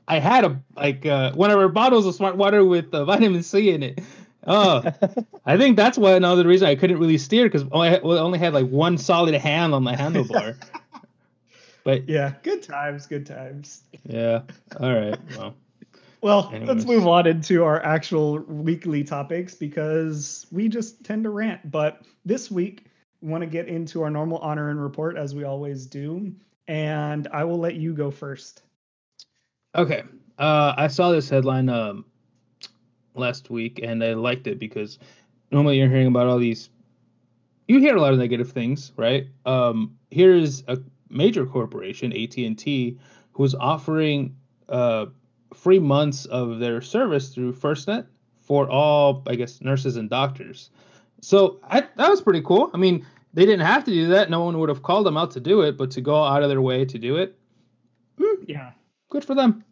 I 0.07 0.18
had 0.18 0.44
a 0.44 0.62
like 0.75 1.05
uh, 1.05 1.33
one 1.33 1.51
of 1.51 1.59
our 1.59 1.68
bottles 1.68 2.07
of 2.07 2.14
Smart 2.14 2.37
Water 2.37 2.64
with 2.64 2.92
uh, 2.94 3.05
vitamin 3.05 3.42
C 3.42 3.71
in 3.71 3.83
it. 3.83 4.01
Oh, 4.47 4.83
I 5.47 5.59
think 5.59 5.77
that's 5.77 5.99
why 5.99 6.12
another 6.12 6.47
reason 6.47 6.66
I 6.68 6.77
couldn't 6.77 6.99
really 6.99 7.18
steer 7.18 7.44
because 7.44 7.64
I 7.73 7.99
only 7.99 8.38
had 8.38 8.55
like 8.55 8.68
one 8.68 8.97
solid 8.97 9.35
hand 9.35 9.75
on 9.75 9.85
the 9.85 9.92
handlebar. 9.92 10.57
but 11.85 12.09
Yeah, 12.09 12.33
good 12.42 12.62
times, 12.62 13.07
good 13.07 13.27
times. 13.27 13.83
yeah, 14.05 14.42
all 14.81 14.94
right. 14.94 15.18
Well, 15.37 15.55
Well, 16.21 16.51
Anyways. 16.53 16.68
let's 16.68 16.87
move 16.87 17.07
on 17.07 17.27
into 17.27 17.62
our 17.64 17.83
actual 17.85 18.38
weekly 18.40 19.05
topics 19.05 19.55
because 19.55 20.47
we 20.51 20.68
just 20.68 21.05
tend 21.05 21.25
to 21.25 21.31
rant. 21.31 21.71
But 21.71 22.03
this 22.25 22.51
week, 22.51 22.87
want 23.20 23.42
to 23.42 23.46
get 23.46 23.68
into 23.68 24.02
our 24.02 24.11
normal 24.11 24.38
honor 24.38 24.70
and 24.70 24.81
report 24.81 25.16
as 25.16 25.35
we 25.35 25.44
always 25.44 25.87
do, 25.87 26.35
and 26.66 27.28
I 27.33 27.44
will 27.44 27.59
let 27.59 27.74
you 27.74 27.94
go 27.94 28.11
first. 28.11 28.62
Okay. 29.74 30.02
Uh, 30.38 30.74
I 30.76 30.87
saw 30.88 31.11
this 31.11 31.28
headline 31.28 31.68
um, 31.68 32.04
last 33.14 33.50
week 33.50 33.81
and 33.83 34.02
I 34.02 34.14
liked 34.14 34.46
it 34.46 34.59
because 34.59 34.98
normally 35.50 35.78
you're 35.78 35.88
hearing 35.88 36.07
about 36.07 36.26
all 36.26 36.38
these. 36.38 36.70
You 37.66 37.81
hear 37.81 37.96
a 37.96 38.00
lot 38.00 38.12
of 38.12 38.18
negative 38.18 38.52
things, 38.52 38.92
right? 38.96 39.26
Um, 39.44 39.98
here 40.11 40.35
is 40.35 40.64
a 40.68 40.78
major 41.11 41.44
corporation, 41.44 42.12
AT 42.12 42.37
and 42.38 42.59
T, 42.59 42.98
who's 43.33 43.54
offering 43.54 44.37
uh, 44.68 45.07
free 45.54 45.78
months 45.78 46.24
of 46.24 46.61
their 46.61 46.81
service 46.81 47.31
through 47.35 47.54
FirstNet 47.54 48.07
for 48.40 48.70
all, 48.70 49.22
I 49.26 49.35
guess, 49.35 49.61
nurses 49.61 49.96
and 49.96 50.09
doctors. 50.09 50.70
So 51.20 51.61
I, 51.64 51.81
that 51.96 52.09
was 52.11 52.20
pretty 52.20 52.40
cool. 52.42 52.70
I 52.72 52.76
mean, 52.76 53.04
they 53.35 53.44
didn't 53.44 53.66
have 53.66 53.85
to 53.85 53.90
do 53.90 54.09
that. 54.09 54.31
No 54.31 54.44
one 54.44 54.59
would 54.59 54.68
have 54.68 54.83
called 54.83 55.07
them 55.07 55.16
out 55.16 55.31
to 55.33 55.40
do 55.40 55.62
it, 55.62 55.76
but 55.76 55.90
to 55.92 56.00
go 56.00 56.22
out 56.22 56.42
of 56.42 56.48
their 56.48 56.62
way 56.62 56.85
to 56.85 56.98
do 56.98 57.16
it, 57.16 57.37
hmm, 58.18 58.42
Yeah. 58.46 58.72
good 59.11 59.24
for 59.24 59.35
them. 59.35 59.64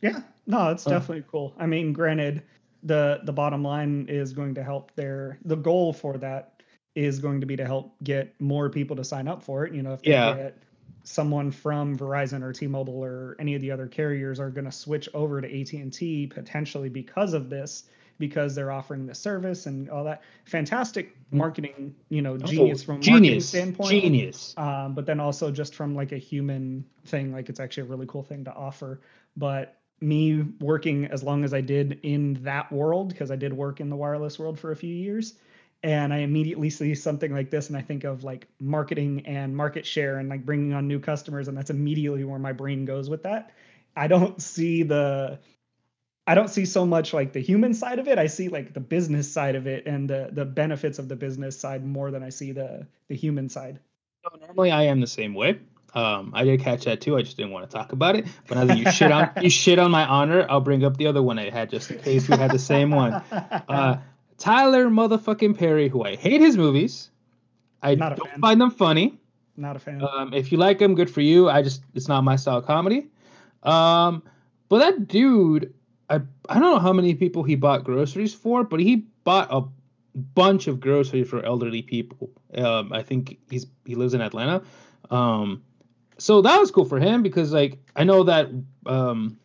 Yeah. 0.00 0.20
No, 0.46 0.70
it's 0.70 0.86
Oh. 0.86 0.90
Uh. 0.90 0.94
definitely 0.98 1.24
cool. 1.30 1.54
I 1.58 1.66
mean, 1.66 1.92
granted, 1.92 2.42
the 2.82 3.20
the 3.24 3.32
bottom 3.32 3.62
line 3.62 4.06
is 4.08 4.32
going 4.32 4.54
to 4.54 4.62
help 4.62 4.92
their 4.96 5.38
the 5.44 5.56
goal 5.56 5.92
for 5.92 6.18
that 6.18 6.62
is 6.94 7.20
going 7.20 7.40
to 7.40 7.46
be 7.46 7.56
to 7.56 7.64
help 7.64 7.94
get 8.02 8.38
more 8.40 8.68
people 8.68 8.96
to 8.96 9.04
sign 9.04 9.28
up 9.28 9.42
for 9.42 9.64
it. 9.64 9.72
You 9.72 9.82
know, 9.82 9.92
if 9.94 10.02
they 10.02 10.10
Yeah. 10.10 10.34
get 10.34 10.58
someone 11.04 11.50
from 11.50 11.96
Verizon 11.96 12.42
or 12.42 12.52
T-Mobile 12.52 13.02
or 13.02 13.34
any 13.38 13.54
of 13.54 13.60
the 13.60 13.70
other 13.70 13.86
carriers 13.88 14.38
are 14.38 14.50
going 14.50 14.64
to 14.66 14.72
switch 14.72 15.08
over 15.14 15.40
to 15.40 15.48
AT&T 15.60 16.26
potentially 16.28 16.88
because 16.88 17.34
of 17.34 17.48
this 17.50 17.84
because 18.18 18.54
they're 18.54 18.70
offering 18.70 19.06
the 19.06 19.14
service 19.14 19.66
and 19.66 19.90
all 19.90 20.04
that 20.04 20.22
fantastic 20.44 21.16
marketing, 21.30 21.94
you 22.08 22.22
know, 22.22 22.36
genius 22.36 22.82
from 22.82 22.96
a 22.96 22.98
marketing. 22.98 23.14
Oh, 23.14 23.18
genius, 23.18 23.48
standpoint. 23.48 23.90
genius. 23.90 24.54
um, 24.56 24.94
but 24.94 25.06
then 25.06 25.20
also 25.20 25.50
just 25.50 25.74
from 25.74 25.94
like 25.94 26.12
a 26.12 26.18
human 26.18 26.84
thing 27.04 27.32
like 27.32 27.48
it's 27.48 27.60
actually 27.60 27.82
a 27.82 27.86
really 27.86 28.06
cool 28.06 28.22
thing 28.22 28.44
to 28.44 28.52
offer 28.52 29.00
but 29.36 29.78
me 30.00 30.42
working 30.60 31.06
as 31.06 31.22
long 31.22 31.44
as 31.44 31.54
i 31.54 31.60
did 31.60 31.98
in 32.02 32.34
that 32.42 32.70
world 32.72 33.08
because 33.08 33.30
i 33.30 33.36
did 33.36 33.52
work 33.52 33.80
in 33.80 33.88
the 33.88 33.96
wireless 33.96 34.38
world 34.38 34.58
for 34.58 34.72
a 34.72 34.76
few 34.76 34.94
years 34.94 35.34
and 35.82 36.12
i 36.12 36.18
immediately 36.18 36.70
see 36.70 36.94
something 36.94 37.32
like 37.32 37.50
this 37.50 37.68
and 37.68 37.76
i 37.76 37.80
think 37.80 38.04
of 38.04 38.24
like 38.24 38.46
marketing 38.60 39.24
and 39.26 39.56
market 39.56 39.86
share 39.86 40.18
and 40.18 40.28
like 40.28 40.44
bringing 40.44 40.72
on 40.72 40.86
new 40.86 40.98
customers 40.98 41.48
and 41.48 41.56
that's 41.56 41.70
immediately 41.70 42.24
where 42.24 42.38
my 42.38 42.52
brain 42.52 42.84
goes 42.84 43.08
with 43.08 43.22
that 43.22 43.50
i 43.96 44.06
don't 44.06 44.40
see 44.40 44.82
the 44.82 45.38
i 46.26 46.34
don't 46.34 46.48
see 46.48 46.64
so 46.64 46.84
much 46.86 47.12
like 47.12 47.32
the 47.32 47.40
human 47.40 47.74
side 47.74 47.98
of 47.98 48.06
it 48.08 48.18
i 48.18 48.26
see 48.26 48.48
like 48.48 48.72
the 48.74 48.80
business 48.80 49.30
side 49.30 49.54
of 49.56 49.66
it 49.66 49.86
and 49.86 50.08
the 50.08 50.28
the 50.32 50.44
benefits 50.44 50.98
of 50.98 51.08
the 51.08 51.16
business 51.16 51.58
side 51.58 51.84
more 51.84 52.10
than 52.10 52.22
i 52.22 52.28
see 52.28 52.52
the 52.52 52.86
the 53.08 53.16
human 53.16 53.48
side 53.48 53.78
So 54.24 54.38
normally 54.46 54.70
I 54.70 54.84
am 54.84 55.00
the 55.00 55.06
same 55.08 55.34
way. 55.34 55.58
Um, 55.94 56.30
I 56.32 56.44
did 56.44 56.60
catch 56.60 56.84
that 56.84 57.00
too. 57.00 57.16
I 57.18 57.22
just 57.22 57.36
didn't 57.36 57.50
want 57.50 57.68
to 57.68 57.76
talk 57.76 57.92
about 57.92 58.14
it. 58.16 58.24
But 58.46 58.54
now 58.56 58.64
that 58.66 58.78
you 58.78 58.90
shit 58.90 59.10
on 59.10 59.30
you 59.42 59.50
shit 59.50 59.78
on 59.80 59.90
my 59.90 60.04
honor, 60.06 60.46
I'll 60.48 60.60
bring 60.60 60.84
up 60.84 60.96
the 60.96 61.08
other 61.08 61.22
one 61.22 61.38
I 61.40 61.50
had 61.50 61.68
just 61.70 61.90
in 61.90 61.98
case 61.98 62.28
we 62.28 62.36
had 62.36 62.50
the 62.52 62.58
same 62.58 62.90
one. 62.92 63.14
Uh, 63.32 63.98
Tyler 64.38 64.86
motherfucking 64.88 65.58
Perry, 65.58 65.88
who 65.88 66.04
I 66.04 66.14
hate 66.16 66.40
his 66.40 66.56
movies. 66.56 67.10
I 67.82 67.96
don't 67.96 68.16
fan. 68.16 68.40
find 68.40 68.60
them 68.60 68.70
funny. 68.70 69.18
Not 69.56 69.74
a 69.76 69.78
fan. 69.80 70.00
Um, 70.02 70.32
if 70.32 70.52
you 70.52 70.58
like 70.58 70.80
him, 70.80 70.94
good 70.94 71.10
for 71.10 71.20
you. 71.20 71.50
I 71.50 71.62
just 71.62 71.82
it's 71.94 72.06
not 72.08 72.22
my 72.22 72.36
style 72.36 72.58
of 72.58 72.66
comedy. 72.66 73.10
Um, 73.64 74.22
but 74.68 74.78
that 74.78 75.08
dude, 75.08 75.74
I 76.12 76.20
I 76.48 76.60
don't 76.60 76.72
know 76.74 76.78
how 76.78 76.92
many 76.92 77.14
people 77.14 77.42
he 77.42 77.54
bought 77.56 77.84
groceries 77.84 78.34
for, 78.34 78.64
but 78.64 78.80
he 78.80 79.06
bought 79.24 79.48
a 79.50 79.62
bunch 80.34 80.66
of 80.66 80.78
groceries 80.78 81.28
for 81.28 81.42
elderly 81.44 81.82
people. 81.82 82.30
Um, 82.54 82.92
I 82.92 83.02
think 83.02 83.38
he's 83.50 83.66
he 83.84 83.94
lives 83.94 84.14
in 84.14 84.20
Atlanta. 84.20 84.62
Um, 85.10 85.62
so 86.18 86.42
that 86.42 86.60
was 86.60 86.70
cool 86.70 86.84
for 86.84 87.00
him 87.00 87.22
because 87.22 87.52
like 87.52 87.78
I 87.96 88.04
know 88.04 88.22
that 88.24 88.48
um, 88.86 89.38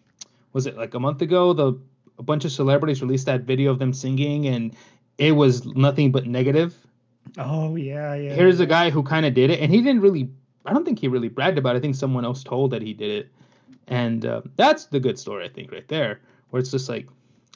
was 0.54 0.66
it 0.66 0.78
like 0.78 0.94
a 0.94 1.00
month 1.00 1.22
ago 1.22 1.54
the 1.54 1.80
a 2.20 2.24
bunch 2.24 2.46
of 2.46 2.52
celebrities 2.52 3.02
released 3.02 3.28
that 3.28 3.42
video 3.42 3.72
of 3.72 3.80
them 3.80 3.94
singing 3.94 4.48
and 4.48 4.76
it 5.18 5.34
was 5.34 5.66
nothing 5.66 6.12
but 6.12 6.26
negative 6.26 6.76
oh 7.38 7.76
yeah, 7.76 8.16
yeah. 8.16 8.34
here's 8.34 8.60
yeah. 8.60 8.66
a 8.66 8.68
guy 8.68 8.90
who 8.90 9.04
kind 9.04 9.26
of 9.26 9.34
did 9.34 9.52
it 9.52 9.60
and 9.60 9.72
he 9.72 9.82
didn't 9.82 10.02
really 10.02 10.30
i 10.66 10.74
don't 10.74 10.84
think 10.84 10.98
he 10.98 11.08
really 11.08 11.28
bragged 11.28 11.58
about 11.58 11.76
it 11.76 11.80
i 11.80 11.82
think 11.82 11.96
someone 11.96 12.26
else 12.26 12.44
told 12.44 12.72
that 12.72 12.82
he 12.82 12.94
did 12.94 13.12
it 13.12 13.32
and 13.88 14.26
uh, 14.26 14.42
that's 14.56 14.86
the 14.86 15.00
good 15.00 15.20
story 15.20 15.46
i 15.46 15.50
think 15.50 15.72
right 15.72 15.88
there 15.88 16.20
where 16.58 16.72
it's 16.74 16.82
just 16.82 16.90
like 16.90 17.08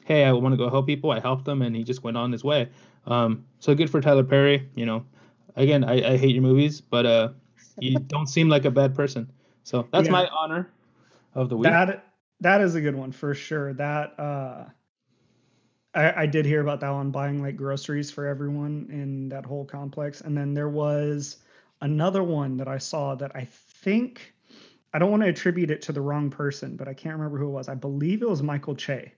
hey 0.05 0.25
i 0.25 0.31
want 0.31 0.53
to 0.53 0.57
go 0.57 0.69
help 0.69 0.87
people 0.87 1.11
i 1.11 1.19
helped 1.19 1.45
them 1.45 1.61
and 1.63 1.75
he 1.75 1.83
just 1.83 2.03
went 2.03 2.17
on 2.17 2.31
his 2.31 2.43
way 2.43 2.69
um, 3.07 3.45
so 3.59 3.73
good 3.75 3.89
for 3.89 4.01
tyler 4.01 4.23
perry 4.23 4.69
you 4.75 4.85
know 4.85 5.05
again 5.55 5.83
i, 5.83 6.13
I 6.13 6.17
hate 6.17 6.35
your 6.35 6.43
movies 6.43 6.81
but 6.81 7.05
uh, 7.05 7.29
you 7.79 7.99
don't 7.99 8.27
seem 8.27 8.49
like 8.49 8.65
a 8.65 8.71
bad 8.71 8.95
person 8.95 9.31
so 9.63 9.87
that's 9.91 10.09
Yeah. 10.09 10.11
my 10.11 10.27
honor 10.27 10.71
of 11.35 11.49
the 11.49 11.57
week 11.57 11.71
that 11.71 12.13
that 12.41 12.61
is 12.61 12.75
a 12.75 12.81
good 12.81 12.95
one 12.95 13.11
for 13.11 13.33
sure. 13.33 13.73
That 13.73 14.19
uh 14.19 14.65
I, 15.93 16.23
I 16.23 16.25
did 16.25 16.45
hear 16.45 16.61
about 16.61 16.79
that 16.81 16.91
one 16.91 17.11
buying 17.11 17.41
like 17.41 17.57
groceries 17.57 18.11
for 18.11 18.25
everyone 18.25 18.87
in 18.91 19.29
that 19.29 19.45
whole 19.45 19.65
complex. 19.65 20.21
And 20.21 20.37
then 20.37 20.53
there 20.53 20.69
was 20.69 21.37
another 21.81 22.23
one 22.23 22.57
that 22.57 22.67
I 22.67 22.77
saw 22.77 23.15
that 23.15 23.35
I 23.35 23.45
think 23.45 24.33
I 24.93 24.99
don't 24.99 25.11
want 25.11 25.23
to 25.23 25.29
attribute 25.29 25.71
it 25.71 25.81
to 25.83 25.91
the 25.93 26.01
wrong 26.01 26.29
person, 26.29 26.75
but 26.75 26.87
I 26.87 26.93
can't 26.93 27.15
remember 27.15 27.37
who 27.37 27.47
it 27.47 27.51
was. 27.51 27.69
I 27.69 27.75
believe 27.75 28.21
it 28.21 28.29
was 28.29 28.43
Michael 28.43 28.75
Che, 28.75 29.13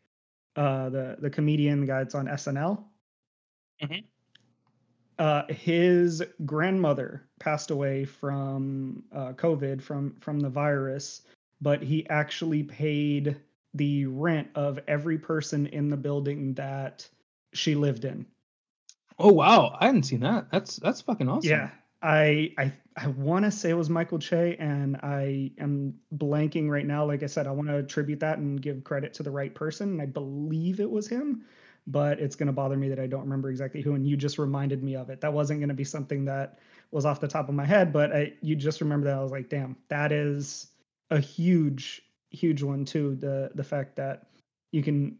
uh, 0.55 0.89
the 0.89 1.17
the 1.19 1.29
comedian 1.29 1.81
the 1.81 1.88
guy 1.88 1.99
that's 2.03 2.15
on 2.15 2.27
SNL. 2.27 2.83
Mhm. 3.81 4.03
Uh, 5.19 5.43
his 5.47 6.23
grandmother 6.45 7.27
passed 7.39 7.69
away 7.71 8.03
from 8.05 9.03
uh, 9.12 9.33
COVID 9.33 9.81
from 9.81 10.15
from 10.19 10.39
the 10.39 10.49
virus, 10.49 11.21
but 11.62 11.81
he 11.83 12.07
actually 12.09 12.63
paid 12.63 13.38
the 13.75 14.05
rent 14.05 14.47
of 14.55 14.79
every 14.88 15.17
person 15.17 15.67
in 15.67 15.89
the 15.89 15.97
building 15.97 16.53
that 16.55 17.07
she 17.53 17.75
lived 17.75 18.05
in. 18.05 18.25
oh 19.19 19.31
wow 19.31 19.75
i 19.79 19.86
hadn't 19.86 20.03
seen 20.03 20.19
that 20.21 20.47
that's 20.51 20.77
that's 20.77 21.01
fucking 21.01 21.29
awesome 21.29 21.49
Yeah, 21.49 21.69
I 22.04 22.52
I 22.58 22.74
I 22.98 23.08
want 23.08 23.46
to 23.46 23.52
say 23.52 23.70
it 23.70 23.78
was 23.78 23.89
Michael 23.89 24.20
Che, 24.20 24.58
and 24.60 24.98
I 24.98 25.52
am 25.58 25.96
blanking 26.16 26.70
right 26.70 26.86
now. 26.86 27.06
Like 27.06 27.24
I 27.24 27.28
said, 27.28 27.48
I 27.48 27.52
want 27.52 27.70
to 27.70 27.78
attribute 27.78 28.20
that 28.20 28.38
and 28.38 28.62
give 28.62 28.84
credit 28.84 29.13
to 29.16 29.24
the 29.24 29.32
right 29.32 29.56
person. 29.56 29.89
And 29.92 30.02
I 30.02 30.06
believe 30.06 30.80
it 30.80 30.92
was 30.92 31.08
him, 31.08 31.46
but 31.88 32.20
it's 32.20 32.36
going 32.36 32.48
to 32.48 32.54
bother 32.54 32.78
me 32.78 32.89
that 32.89 33.00
I 33.00 33.08
don't 33.08 33.24
remember 33.24 33.50
exactly 33.50 33.82
who. 33.82 33.96
And 33.96 34.06
you 34.06 34.18
just 34.18 34.38
reminded 34.38 34.84
me 34.84 34.96
of 34.96 35.10
it. 35.10 35.22
That 35.22 35.34
wasn't 35.34 35.62
going 35.62 35.70
to 35.70 35.76
be 35.76 35.86
something 35.86 36.26
that 36.26 36.60
was 36.92 37.06
off 37.06 37.22
the 37.22 37.28
top 37.28 37.50
of 37.50 37.56
my 37.56 37.66
head, 37.66 37.94
but 37.94 38.13
I 38.13 38.34
you 38.42 38.56
just 38.56 38.82
remember 38.82 39.08
that. 39.08 39.18
I 39.18 39.24
was 39.24 39.32
like, 39.32 39.50
damn, 39.50 39.78
that 39.88 40.12
is 40.12 40.68
a 41.10 41.20
huge 41.20 42.04
huge 42.32 42.62
one 42.63 42.84
too. 42.84 43.16
The 43.16 43.52
the 43.56 43.63
fact 43.63 43.96
that 43.96 44.28
you 44.72 44.84
can 44.84 45.18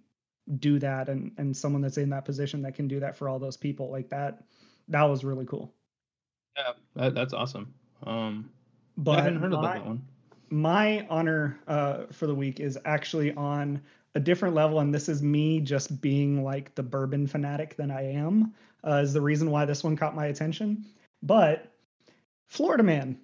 do 0.60 0.80
that 0.80 1.08
and 1.08 1.32
and 1.38 1.56
someone 1.56 1.82
that's 1.82 1.98
in 1.98 2.10
that 2.10 2.26
position 2.26 2.62
that 2.64 2.76
can 2.76 2.88
do 2.88 3.00
that 3.00 3.16
for 3.16 3.30
all 3.30 3.40
those 3.40 3.56
people 3.56 3.90
like 3.90 4.10
that 4.10 4.44
that 4.90 5.04
was 5.04 5.24
really 5.24 5.46
cool 5.46 5.74
yeah 6.56 6.72
that, 6.96 7.16
that's 7.16 7.34
awesome. 7.34 7.74
Um 8.06 8.50
but 8.98 9.20
i 9.20 9.22
hadn't 9.22 9.40
heard 9.40 9.52
my, 9.52 9.60
about 9.60 9.74
that 9.74 9.86
one. 9.86 10.02
my 10.50 11.08
honor 11.10 11.60
uh, 11.68 12.04
for 12.12 12.28
the 12.28 12.36
week 12.36 12.60
is 12.60 12.78
actually 12.86 13.34
on 13.34 13.82
a 14.16 14.20
different 14.20 14.54
level 14.54 14.80
and 14.80 14.94
this 14.94 15.10
is 15.10 15.24
me 15.24 15.60
just 15.60 16.00
being 16.02 16.44
like 16.44 16.76
the 16.76 16.84
bourbon 16.84 17.26
fanatic 17.26 17.76
than 17.76 17.90
i 17.90 18.02
am 18.14 18.54
uh, 18.86 18.98
is 18.98 19.14
the 19.14 19.22
reason 19.22 19.50
why 19.50 19.66
this 19.66 19.84
one 19.84 19.96
caught 19.96 20.14
my 20.14 20.26
attention. 20.28 20.86
But 21.22 21.72
florida 22.50 22.84
man 22.84 23.18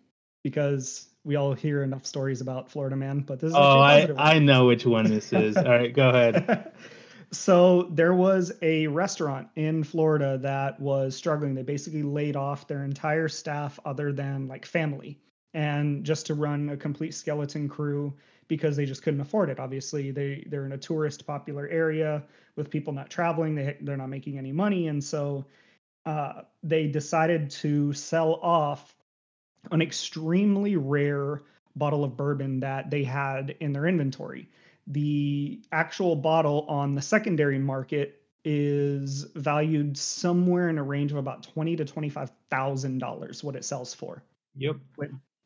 because 0.44 1.08
we 1.24 1.36
all 1.36 1.54
hear 1.54 1.84
enough 1.84 2.06
stories 2.06 2.42
about 2.42 2.72
florida 2.72 2.96
man 2.96 3.20
but 3.20 3.40
this 3.40 3.50
is 3.50 3.56
oh 3.56 3.80
i 3.80 4.08
i 4.18 4.40
know 4.40 4.66
which 4.66 4.86
one 4.86 5.06
this 5.06 5.32
is. 5.34 5.56
All 5.58 5.64
right 5.66 5.94
go 5.94 6.10
ahead 6.10 6.72
so 7.32 7.84
there 7.92 8.14
was 8.14 8.52
a 8.62 8.88
restaurant 8.88 9.50
in 9.56 9.84
Florida 9.84 10.38
that 10.40 10.80
was 10.80 11.16
struggling. 11.16 11.54
They 11.54 11.64
basically 11.64 12.04
laid 12.04 12.36
off 12.36 12.68
their 12.68 12.84
entire 12.84 13.28
staff 13.28 13.80
other 13.86 14.12
than 14.12 14.48
like 14.48 14.66
family 14.66 15.20
and 15.54 16.04
just 16.04 16.26
to 16.28 16.34
run 16.34 16.70
a 16.70 16.78
complete 16.78 17.14
skeleton 17.14 17.68
crew 17.70 18.14
because 18.48 18.76
they 18.76 18.86
just 18.86 19.04
couldn't 19.04 19.22
afford 19.22 19.50
it. 19.50 19.60
Obviously, 19.60 20.12
they 20.12 20.44
they're 20.48 20.66
in 20.66 20.72
a 20.72 20.78
tourist 20.78 21.28
popular 21.28 21.68
area 21.68 22.24
with 22.56 22.70
people 22.70 22.94
not 22.94 23.10
traveling. 23.10 23.54
They 23.56 23.78
they're 23.82 23.98
not 23.98 24.10
making 24.10 24.38
any 24.38 24.52
money 24.52 24.88
and 24.88 25.04
so 25.04 25.46
uh, 26.06 26.42
they 26.64 26.88
decided 26.88 27.52
to 27.52 27.94
sell 27.94 28.36
off 28.36 28.96
an 29.72 29.82
extremely 29.82 30.78
rare 30.78 31.42
bottle 31.76 32.04
of 32.04 32.18
bourbon 32.18 32.62
that 32.62 32.90
they 32.90 33.04
had 33.04 33.56
in 33.60 33.74
their 33.74 33.86
inventory 33.86 34.50
the 34.90 35.62
actual 35.72 36.16
bottle 36.16 36.66
on 36.68 36.96
the 36.96 37.02
secondary 37.02 37.60
market 37.60 38.22
is 38.44 39.24
valued 39.36 39.98
somewhere 39.98 40.70
in 40.70 40.78
a 40.78 40.84
range 40.84 41.12
of 41.12 41.18
about 41.18 41.44
twenty 41.44 41.76
to 41.76 41.86
twenty 41.86 42.10
five 42.10 42.32
thousand 42.50 42.98
dollars. 42.98 43.44
What 43.44 43.56
it 43.56 43.64
sells 43.64 43.94
for 43.94 44.24
yep 44.56 44.76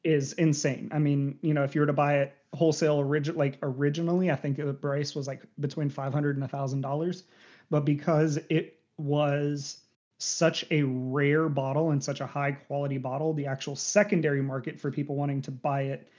is 0.04 0.34
insane. 0.34 0.90
I 0.94 1.00
mean, 1.00 1.38
you 1.42 1.54
know, 1.54 1.64
if 1.64 1.76
you 1.76 1.82
were 1.82 1.88
to 1.88 1.94
buy 1.94 2.20
it 2.20 2.36
wholesale, 2.54 2.96
origin 2.96 3.36
like 3.36 3.58
originally, 3.62 4.32
I 4.32 4.36
think 4.36 4.58
the 4.58 4.74
price 4.74 5.16
was 5.16 5.28
like 5.28 5.44
between 5.60 5.90
five 5.90 6.14
hundred 6.14 6.38
and 6.38 6.46
a 6.46 6.48
thousand 6.48 6.82
dollars, 6.82 7.24
but 7.70 7.82
because 7.82 8.38
it 8.50 8.80
was 8.98 9.80
such 10.20 10.64
a 10.72 10.84
rare 10.84 11.50
bottle 11.50 11.92
and 11.92 12.02
such 12.02 12.22
a 12.22 12.26
high 12.26 12.52
quality 12.52 12.98
bottle, 12.98 13.34
the 13.34 13.48
actual 13.48 13.76
secondary 13.76 14.42
market 14.42 14.80
for 14.80 14.90
people 14.90 15.16
wanting 15.16 15.42
to 15.42 15.52
buy 15.52 15.82
it 15.82 16.10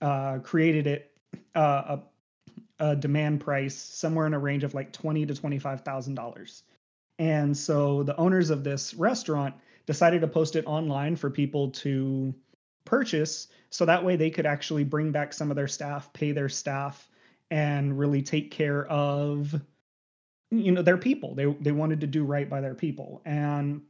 uh, 0.00 0.38
created 0.38 0.88
it 0.88 1.12
uh, 1.54 1.96
a, 1.96 2.00
a, 2.82 2.96
demand 2.96 3.40
price 3.40 3.76
somewhere 3.76 4.26
in 4.26 4.34
a 4.34 4.38
range 4.38 4.64
of 4.64 4.74
like 4.74 4.92
twenty 4.92 5.24
to 5.24 5.34
twenty 5.34 5.58
five 5.58 5.82
thousand 5.82 6.14
dollars. 6.14 6.64
And 7.18 7.56
so 7.56 8.02
the 8.02 8.16
owners 8.16 8.50
of 8.50 8.64
this 8.64 8.94
restaurant 8.94 9.54
decided 9.86 10.20
to 10.22 10.28
post 10.28 10.56
it 10.56 10.66
online 10.66 11.16
for 11.16 11.30
people 11.30 11.70
to 11.70 12.34
purchase, 12.84 13.48
so 13.70 13.84
that 13.84 14.04
way 14.04 14.16
they 14.16 14.30
could 14.30 14.46
actually 14.46 14.84
bring 14.84 15.12
back 15.12 15.32
some 15.32 15.50
of 15.50 15.56
their 15.56 15.68
staff, 15.68 16.12
pay 16.12 16.32
their 16.32 16.48
staff, 16.48 17.08
and 17.50 17.98
really 17.98 18.22
take 18.22 18.50
care 18.50 18.86
of 18.86 19.54
you 20.50 20.72
know 20.72 20.82
their 20.82 20.98
people. 20.98 21.34
They 21.34 21.46
they 21.60 21.72
wanted 21.72 22.00
to 22.00 22.06
do 22.06 22.24
right 22.24 22.48
by 22.48 22.60
their 22.60 22.74
people. 22.74 23.22
And 23.24 23.82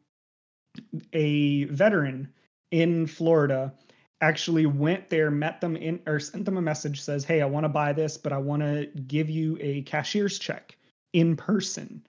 a 1.12 1.64
veteran 1.64 2.32
in 2.70 3.06
Florida 3.06 3.74
actually 4.22 4.66
went 4.66 5.10
there, 5.10 5.30
met 5.30 5.60
them 5.60 5.76
in, 5.76 6.00
or 6.06 6.18
sent 6.20 6.46
them 6.46 6.56
a 6.56 6.62
message 6.62 7.02
says, 7.02 7.24
Hey, 7.24 7.42
I 7.42 7.46
want 7.46 7.64
to 7.64 7.68
buy 7.68 7.92
this, 7.92 8.16
but 8.16 8.32
I 8.32 8.38
want 8.38 8.62
to 8.62 8.86
give 9.06 9.28
you 9.28 9.58
a 9.60 9.82
cashier's 9.82 10.38
check 10.38 10.78
in 11.12 11.36
person. 11.36 12.06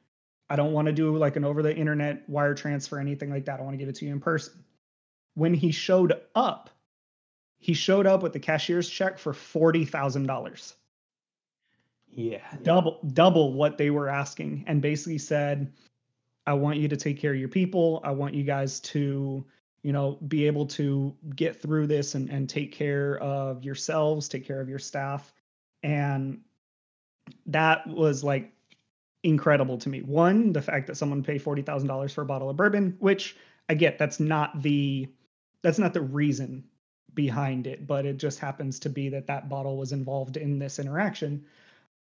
I 0.50 0.56
don't 0.56 0.72
want 0.72 0.86
to 0.86 0.94
do 0.94 1.18
like 1.18 1.36
an 1.36 1.44
over 1.44 1.64
the 1.64 1.76
internet 1.76 2.30
wire 2.30 2.54
transfer, 2.54 3.00
anything 3.00 3.32
like 3.32 3.46
that. 3.46 3.60
I 3.60 3.64
want 3.64 3.74
to 3.74 3.78
give 3.78 3.90
it 3.90 3.96
to 3.96 4.06
you 4.06 4.12
in 4.12 4.20
person. 4.20 4.64
When 5.34 5.54
he 5.54 5.72
showed 5.72 6.14
up, 6.36 6.70
he 7.58 7.74
showed 7.74 8.06
up 8.06 8.22
with 8.22 8.34
the 8.34 8.40
cashier's 8.40 8.88
check 8.88 9.18
for 9.18 9.34
$40,000. 9.34 10.74
Yeah. 12.16 12.42
Double 12.62 13.00
double 13.14 13.54
what 13.54 13.80
they 13.80 13.90
were 13.90 14.08
asking 14.08 14.66
and 14.68 14.82
basically 14.82 15.18
said, 15.18 15.74
I 16.46 16.54
want 16.54 16.78
you 16.78 16.88
to 16.90 16.98
take 16.98 17.20
care 17.20 17.34
of 17.34 17.40
your 17.40 17.50
people. 17.50 18.02
I 18.04 18.12
want 18.12 18.36
you 18.36 18.44
guys 18.44 18.80
to 18.82 19.44
you 19.84 19.92
know 19.92 20.18
be 20.28 20.48
able 20.48 20.66
to 20.66 21.14
get 21.36 21.62
through 21.62 21.88
this 21.88 22.16
and, 22.16 22.30
and 22.30 22.50
take 22.50 22.72
care 22.72 23.18
of 23.20 23.64
yourselves 23.64 24.28
take 24.28 24.48
care 24.48 24.62
of 24.62 24.70
your 24.70 24.80
staff. 24.80 25.34
And 25.84 26.42
that 27.48 27.86
was 27.88 28.24
like 28.24 28.52
incredible 29.24 29.78
to 29.78 29.90
me. 29.90 30.02
One 30.02 30.54
the 30.54 30.62
fact 30.62 30.88
that 30.88 30.98
someone 30.98 31.24
paid 31.24 31.44
$40000 31.44 32.12
for 32.12 32.22
a 32.22 32.26
bottle 32.26 32.50
of 32.50 32.58
bourbon 32.58 32.96
which 33.00 33.38
i 33.70 33.74
get 33.74 33.98
that's 33.98 34.20
not 34.20 34.62
the 34.62 35.08
that's 35.62 35.80
not 35.80 35.94
the 35.94 36.02
reason 36.02 36.66
behind 37.14 37.68
it 37.68 37.88
but 37.88 38.06
it 38.06 38.18
just 38.18 38.40
happens 38.40 38.80
to 38.80 38.90
be 38.90 39.08
that 39.10 39.28
that 39.28 39.48
bottle 39.48 39.78
was 39.78 39.92
involved 39.92 40.38
in 40.38 40.60
this 40.60 40.80
interaction. 40.80 41.46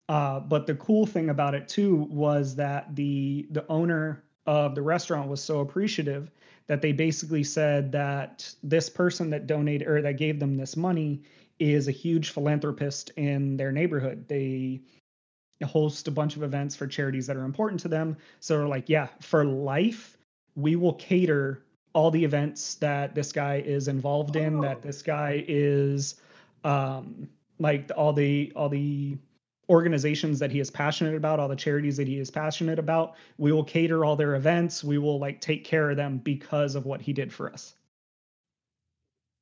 Uh, 0.09 0.39
but 0.39 0.67
the 0.67 0.75
cool 0.77 1.05
thing 1.05 1.31
about 1.31 1.55
it 1.55 1.69
too 1.69 1.97
was 2.11 2.55
that 2.57 2.95
the 2.95 3.47
the 3.51 3.67
owner 3.69 4.23
of 4.47 4.75
the 4.75 4.83
restaurant 4.83 5.29
was 5.29 5.43
so 5.43 5.61
appreciative 5.61 6.31
that 6.67 6.83
they 6.83 6.93
basically 6.93 7.45
said 7.45 7.93
that 7.93 8.53
this 8.63 8.89
person 8.89 9.31
that 9.31 9.47
donated 9.47 9.87
or 9.87 10.03
that 10.03 10.17
gave 10.17 10.41
them 10.41 10.57
this 10.57 10.77
money 10.77 11.23
is 11.59 11.89
a 11.89 11.93
huge 11.93 12.31
philanthropist 12.31 13.11
in 13.17 13.57
their 13.57 13.73
neighborhood. 13.73 14.27
They 14.29 14.81
host 15.65 16.09
a 16.09 16.11
bunch 16.11 16.37
of 16.37 16.43
events 16.43 16.77
for 16.77 16.87
charities 16.87 17.27
that 17.27 17.37
are 17.37 17.45
important 17.45 17.81
to 17.81 17.89
them. 17.89 18.17
So 18.41 18.59
they're 18.59 18.69
like, 18.69 18.89
yeah, 18.89 19.09
for 19.21 19.45
life, 19.45 20.19
we 20.55 20.77
will 20.77 20.95
cater 20.95 21.63
all 21.93 22.11
the 22.11 22.25
events 22.25 22.75
that 22.77 23.15
this 23.15 23.33
guy 23.33 23.63
is 23.65 23.89
involved 23.89 24.37
in, 24.37 24.59
oh. 24.59 24.63
that 24.63 24.83
this 24.83 25.03
guy 25.03 25.45
is 25.49 26.17
um 26.65 27.29
like 27.59 27.91
all 27.97 28.13
the 28.13 28.53
all 28.55 28.69
the 28.69 29.17
organizations 29.69 30.39
that 30.39 30.51
he 30.51 30.61
is 30.61 30.71
passionate 30.71 31.15
about, 31.15 31.41
all 31.41 31.49
the 31.49 31.57
charities 31.57 31.97
that 31.97 32.07
he 32.07 32.19
is 32.19 32.31
passionate 32.31 32.79
about. 32.79 33.15
We 33.39 33.53
will 33.53 33.65
cater 33.65 34.05
all 34.05 34.17
their 34.17 34.37
events. 34.37 34.85
We 34.85 34.99
will 34.99 35.19
like 35.19 35.41
take 35.41 35.65
care 35.65 35.91
of 35.91 35.97
them 35.97 36.19
because 36.19 36.75
of 36.75 36.87
what 36.87 37.01
he 37.01 37.13
did 37.13 37.33
for 37.33 37.53
us. 37.53 37.75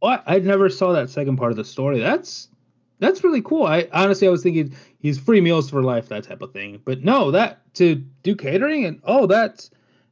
Oh, 0.00 0.08
well, 0.08 0.22
I 0.26 0.38
never 0.38 0.68
saw 0.68 0.92
that 0.92 1.10
second 1.10 1.36
part 1.36 1.50
of 1.50 1.56
the 1.56 1.64
story. 1.64 1.98
That's 1.98 2.48
that's 2.98 3.24
really 3.24 3.42
cool. 3.42 3.66
I 3.66 3.88
honestly 3.92 4.28
I 4.28 4.30
was 4.30 4.42
thinking 4.42 4.74
he's 4.98 5.18
free 5.18 5.40
meals 5.40 5.68
for 5.70 5.82
life, 5.82 6.08
that 6.08 6.24
type 6.24 6.42
of 6.42 6.52
thing. 6.52 6.80
But 6.84 7.02
no, 7.02 7.30
that 7.30 7.74
to 7.74 7.96
do 8.22 8.36
catering 8.36 8.84
and 8.84 9.00
oh 9.04 9.26
that's 9.26 9.70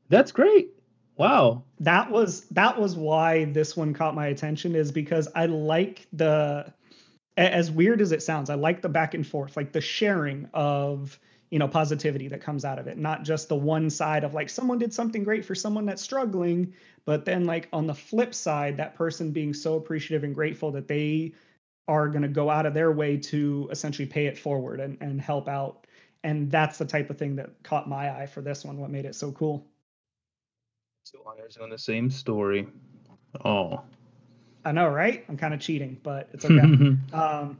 that's 0.08 0.32
great. 0.32 0.70
Wow. 1.16 1.64
That 1.80 2.10
was 2.10 2.42
that 2.50 2.78
was 2.80 2.96
why 2.96 3.44
this 3.44 3.76
one 3.76 3.94
caught 3.94 4.14
my 4.14 4.26
attention 4.26 4.74
is 4.74 4.90
because 4.90 5.28
I 5.34 5.46
like 5.46 6.06
the 6.12 6.72
as 7.36 7.70
weird 7.70 8.00
as 8.00 8.12
it 8.12 8.22
sounds, 8.22 8.50
I 8.50 8.54
like 8.54 8.82
the 8.82 8.88
back 8.88 9.14
and 9.14 9.26
forth, 9.26 9.56
like 9.56 9.72
the 9.72 9.80
sharing 9.80 10.48
of 10.52 11.18
you 11.50 11.58
know 11.58 11.68
positivity 11.68 12.28
that 12.28 12.40
comes 12.40 12.64
out 12.64 12.78
of 12.78 12.86
it, 12.86 12.98
not 12.98 13.24
just 13.24 13.48
the 13.48 13.56
one 13.56 13.90
side 13.90 14.24
of 14.24 14.34
like 14.34 14.48
someone 14.48 14.78
did 14.78 14.92
something 14.92 15.22
great 15.22 15.44
for 15.44 15.54
someone 15.54 15.86
that's 15.86 16.02
struggling, 16.02 16.72
but 17.04 17.24
then 17.24 17.44
like 17.44 17.68
on 17.72 17.86
the 17.86 17.94
flip 17.94 18.34
side, 18.34 18.76
that 18.76 18.94
person 18.94 19.30
being 19.30 19.52
so 19.52 19.76
appreciative 19.76 20.24
and 20.24 20.34
grateful 20.34 20.70
that 20.72 20.88
they 20.88 21.32
are 21.88 22.08
going 22.08 22.22
to 22.22 22.28
go 22.28 22.48
out 22.48 22.64
of 22.64 22.74
their 22.74 22.92
way 22.92 23.16
to 23.16 23.68
essentially 23.70 24.06
pay 24.06 24.26
it 24.26 24.38
forward 24.38 24.80
and, 24.80 24.96
and 25.00 25.20
help 25.20 25.48
out. 25.48 25.86
And 26.24 26.50
that's 26.50 26.78
the 26.78 26.84
type 26.84 27.10
of 27.10 27.18
thing 27.18 27.36
that 27.36 27.50
caught 27.64 27.88
my 27.88 28.16
eye 28.16 28.26
for 28.26 28.40
this 28.40 28.64
one. 28.64 28.78
What 28.78 28.90
made 28.90 29.04
it 29.04 29.14
so 29.14 29.32
cool? 29.32 29.66
Two 31.04 31.18
owners 31.26 31.58
on 31.58 31.68
the 31.68 31.78
same 31.78 32.08
story. 32.08 32.68
Oh, 33.44 33.82
I 34.64 34.72
know, 34.72 34.88
right? 34.88 35.24
I'm 35.28 35.36
kind 35.36 35.54
of 35.54 35.60
cheating, 35.60 35.98
but 36.02 36.28
it's 36.32 36.44
okay. 36.46 36.60
um, 37.12 37.58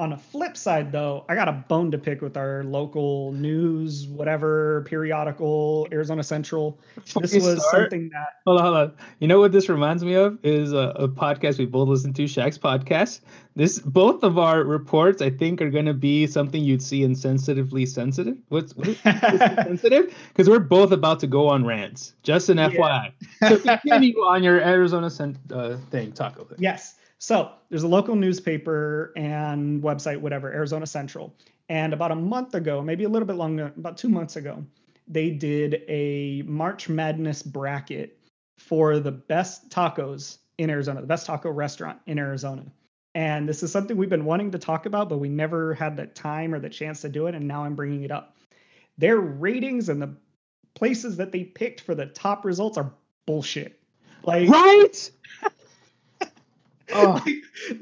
on 0.00 0.10
the 0.10 0.16
flip 0.16 0.56
side, 0.56 0.90
though, 0.90 1.26
I 1.28 1.34
got 1.34 1.46
a 1.46 1.52
bone 1.52 1.90
to 1.90 1.98
pick 1.98 2.22
with 2.22 2.38
our 2.38 2.64
local 2.64 3.32
news, 3.32 4.06
whatever 4.08 4.82
periodical, 4.88 5.86
Arizona 5.92 6.22
Central. 6.22 6.80
This 7.20 7.34
was 7.34 7.60
start, 7.60 7.90
something 7.90 8.08
that. 8.08 8.40
Hold 8.46 8.60
on, 8.60 8.64
hold 8.64 8.76
on. 8.76 8.92
You 9.18 9.28
know 9.28 9.38
what 9.38 9.52
this 9.52 9.68
reminds 9.68 10.02
me 10.02 10.14
of 10.14 10.38
is 10.42 10.72
a, 10.72 10.94
a 10.96 11.06
podcast 11.06 11.58
we 11.58 11.66
both 11.66 11.86
listen 11.86 12.14
to, 12.14 12.24
Shaq's 12.24 12.56
podcast. 12.58 13.20
This 13.56 13.78
both 13.78 14.22
of 14.22 14.38
our 14.38 14.64
reports, 14.64 15.20
I 15.20 15.28
think, 15.28 15.60
are 15.60 15.70
going 15.70 15.84
to 15.84 15.94
be 15.94 16.26
something 16.26 16.64
you'd 16.64 16.82
see 16.82 17.02
in 17.02 17.14
sensitively 17.14 17.84
sensitive. 17.84 18.38
What's, 18.48 18.74
what's 18.74 18.98
sensitive? 19.02 20.14
Because 20.28 20.48
we're 20.48 20.60
both 20.60 20.92
about 20.92 21.20
to 21.20 21.26
go 21.26 21.46
on 21.48 21.66
rants. 21.66 22.14
Just 22.22 22.48
an 22.48 22.56
yeah. 22.56 22.70
FYI. 22.70 23.12
So 23.48 23.58
continue 23.58 24.14
on 24.20 24.42
your 24.42 24.62
Arizona 24.62 25.10
uh, 25.52 25.76
thing, 25.90 26.12
taco 26.12 26.44
thing. 26.44 26.56
Yes. 26.58 26.94
So 27.20 27.52
there's 27.68 27.82
a 27.82 27.88
local 27.88 28.16
newspaper 28.16 29.12
and 29.14 29.82
website, 29.82 30.18
whatever, 30.18 30.50
Arizona 30.50 30.86
Central. 30.86 31.34
And 31.68 31.92
about 31.92 32.10
a 32.10 32.16
month 32.16 32.54
ago, 32.54 32.80
maybe 32.80 33.04
a 33.04 33.10
little 33.10 33.28
bit 33.28 33.36
longer, 33.36 33.72
about 33.76 33.98
two 33.98 34.08
months 34.08 34.36
ago, 34.36 34.64
they 35.06 35.28
did 35.28 35.82
a 35.86 36.42
March 36.46 36.88
Madness 36.88 37.42
bracket 37.42 38.18
for 38.56 38.98
the 38.98 39.12
best 39.12 39.68
tacos 39.68 40.38
in 40.56 40.70
Arizona, 40.70 41.02
the 41.02 41.06
best 41.06 41.26
taco 41.26 41.50
restaurant 41.50 41.98
in 42.06 42.18
Arizona. 42.18 42.64
And 43.14 43.46
this 43.46 43.62
is 43.62 43.70
something 43.70 43.98
we've 43.98 44.08
been 44.08 44.24
wanting 44.24 44.50
to 44.52 44.58
talk 44.58 44.86
about, 44.86 45.10
but 45.10 45.18
we 45.18 45.28
never 45.28 45.74
had 45.74 45.96
the 45.98 46.06
time 46.06 46.54
or 46.54 46.58
the 46.58 46.70
chance 46.70 47.02
to 47.02 47.10
do 47.10 47.26
it. 47.26 47.34
And 47.34 47.46
now 47.46 47.64
I'm 47.64 47.74
bringing 47.74 48.02
it 48.02 48.10
up. 48.10 48.38
Their 48.96 49.18
ratings 49.18 49.90
and 49.90 50.00
the 50.00 50.14
places 50.74 51.18
that 51.18 51.32
they 51.32 51.44
picked 51.44 51.82
for 51.82 51.94
the 51.94 52.06
top 52.06 52.46
results 52.46 52.78
are 52.78 52.90
bullshit. 53.26 53.78
Like, 54.22 54.48
right? 54.48 55.10
Oh. 56.92 57.24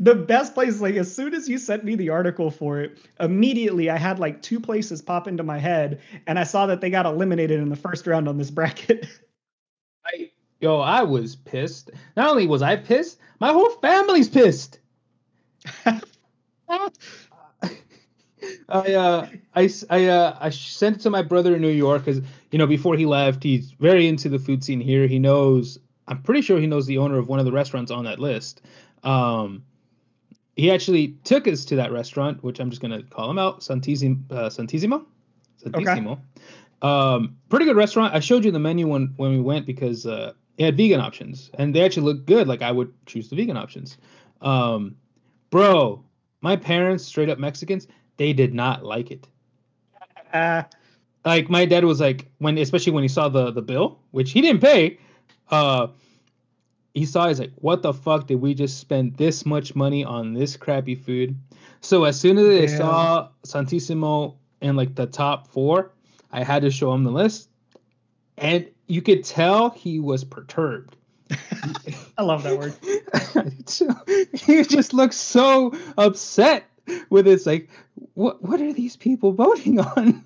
the 0.01 0.15
best 0.15 0.55
place, 0.55 0.81
like 0.81 0.95
as 0.97 1.15
soon 1.15 1.35
as 1.35 1.49
you 1.49 1.59
sent 1.59 1.85
me 1.85 1.95
the 1.95 2.11
article 2.11 2.51
for 2.51 2.81
it, 2.81 2.99
immediately 3.21 3.91
I 3.91 3.97
had 3.97 4.19
like 4.19 4.43
two 4.43 4.61
places 4.61 5.03
pop 5.03 5.29
into 5.29 5.43
my 5.43 5.59
head, 5.59 6.01
and 6.27 6.39
I 6.39 6.45
saw 6.45 6.67
that 6.67 6.81
they 6.81 6.91
got 6.91 7.07
eliminated 7.07 7.61
in 7.61 7.69
the 7.69 7.77
first 7.77 8.07
round 8.07 8.29
on 8.29 8.39
this 8.39 8.51
bracket. 8.51 9.07
I, 10.07 10.31
yo, 10.61 10.81
I 10.81 11.03
was 11.03 11.37
pissed. 11.37 11.91
Not 12.17 12.31
only 12.31 12.47
was 12.47 12.63
I 12.63 12.77
pissed, 12.77 13.19
my 13.41 13.53
whole 13.53 13.71
family's 13.71 14.29
pissed. 14.29 14.79
I 18.69 18.95
uh 18.95 19.27
I 19.55 19.71
I 19.91 20.05
uh 20.07 20.37
I 20.41 20.51
sent 20.51 20.97
it 20.97 21.01
to 21.01 21.11
my 21.11 21.23
brother 21.23 21.57
in 21.57 21.63
New 21.63 21.69
York 21.69 22.05
because 22.05 22.23
you 22.51 22.59
know 22.59 22.67
before 22.67 22.97
he 22.97 23.07
left 23.07 23.43
he's 23.43 23.73
very 23.73 24.07
into 24.07 24.29
the 24.29 24.39
food 24.39 24.63
scene 24.63 24.81
here. 24.81 25.07
He 25.07 25.19
knows 25.19 25.79
I'm 26.07 26.23
pretty 26.23 26.43
sure 26.43 26.59
he 26.59 26.67
knows 26.67 26.87
the 26.87 26.99
owner 26.99 27.19
of 27.19 27.29
one 27.29 27.39
of 27.39 27.45
the 27.45 27.53
restaurants 27.53 27.91
on 27.91 28.05
that 28.05 28.19
list. 28.19 28.63
Um, 29.05 29.65
he 30.57 30.71
actually 30.73 31.17
took 31.25 31.47
us 31.47 31.65
to 31.67 31.77
that 31.77 31.93
restaurant, 31.93 32.43
which 32.43 32.59
I'm 32.59 32.71
just 32.71 32.83
gonna 32.83 33.03
call 33.03 33.31
him 33.31 33.39
out, 33.39 33.61
Santissimo. 33.61 34.21
Uh, 34.31 34.49
Santissimo. 34.49 35.05
Santissimo. 35.65 36.13
Okay. 36.13 36.21
Um, 36.83 37.37
pretty 37.49 37.65
good 37.65 37.77
restaurant. 37.77 38.15
I 38.15 38.21
showed 38.21 38.45
you 38.45 38.51
the 38.51 38.59
menu 38.59 38.87
when 38.87 39.15
when 39.17 39.31
we 39.31 39.41
went 39.41 39.67
because 39.67 40.07
uh, 40.07 40.33
it 40.57 40.65
had 40.65 40.77
vegan 40.77 41.01
options, 41.01 41.51
and 41.55 41.75
they 41.75 41.85
actually 41.85 42.05
looked 42.05 42.27
good. 42.27 42.49
Like 42.49 42.63
I 42.63 42.73
would 42.73 42.93
choose 43.07 43.29
the 43.29 43.37
vegan 43.37 43.57
options. 43.57 43.99
Um, 44.41 44.97
bro, 45.51 46.05
my 46.41 46.57
parents, 46.57 47.05
straight 47.05 47.29
up 47.29 47.39
Mexicans, 47.39 47.87
they 48.17 48.33
did 48.33 48.55
not 48.55 48.85
like 48.85 49.11
it. 49.11 49.27
Uh, 50.33 50.63
like 51.25 51.49
my 51.49 51.65
dad 51.65 51.85
was 51.85 52.01
like 52.01 52.31
when, 52.39 52.59
especially 52.59 52.93
when 52.93 53.03
he 53.03 53.09
saw 53.09 53.29
the 53.29 53.51
the 53.51 53.63
bill, 53.63 54.01
which 54.11 54.33
he 54.33 54.41
didn't 54.41 54.61
pay. 54.61 54.99
Uh, 55.51 55.89
he 56.95 57.05
saw 57.05 57.29
he's 57.29 57.41
like, 57.41 57.53
what 57.57 57.83
the 57.83 57.93
fuck 57.93 58.27
did 58.27 58.41
we 58.41 58.55
just 58.55 58.79
spend 58.79 59.17
this 59.17 59.47
much 59.47 59.75
money 59.75 60.05
on 60.05 60.35
this 60.35 60.57
crappy 60.57 60.95
food? 60.95 61.37
So 61.81 62.05
as 62.05 62.19
soon 62.19 62.39
as 62.39 62.47
they 62.47 62.67
Damn. 62.67 62.77
saw 62.77 63.29
Santissimo 63.47 64.37
in 64.61 64.77
like 64.77 64.95
the 64.95 65.07
top 65.07 65.49
four, 65.49 65.93
I 66.33 66.43
had 66.43 66.63
to 66.63 66.71
show 66.71 66.93
him 66.93 67.05
the 67.05 67.11
list. 67.11 67.51
And 68.37 68.69
you 68.87 69.03
could 69.03 69.25
tell 69.25 69.71
he 69.71 70.01
was 70.01 70.25
perturbed. 70.25 70.97
I 72.19 72.23
love 72.23 72.43
that 72.45 72.59
word. 72.59 72.75
he 74.35 74.63
just 74.65 74.95
looks 74.95 75.17
so 75.17 75.73
upset 75.99 76.65
with 77.11 77.29
it's 77.29 77.45
like 77.45 77.69
what 78.15 78.43
what 78.43 78.61
are 78.61 78.73
these 78.73 78.97
people 78.97 79.33
voting 79.33 79.79
on? 79.79 80.25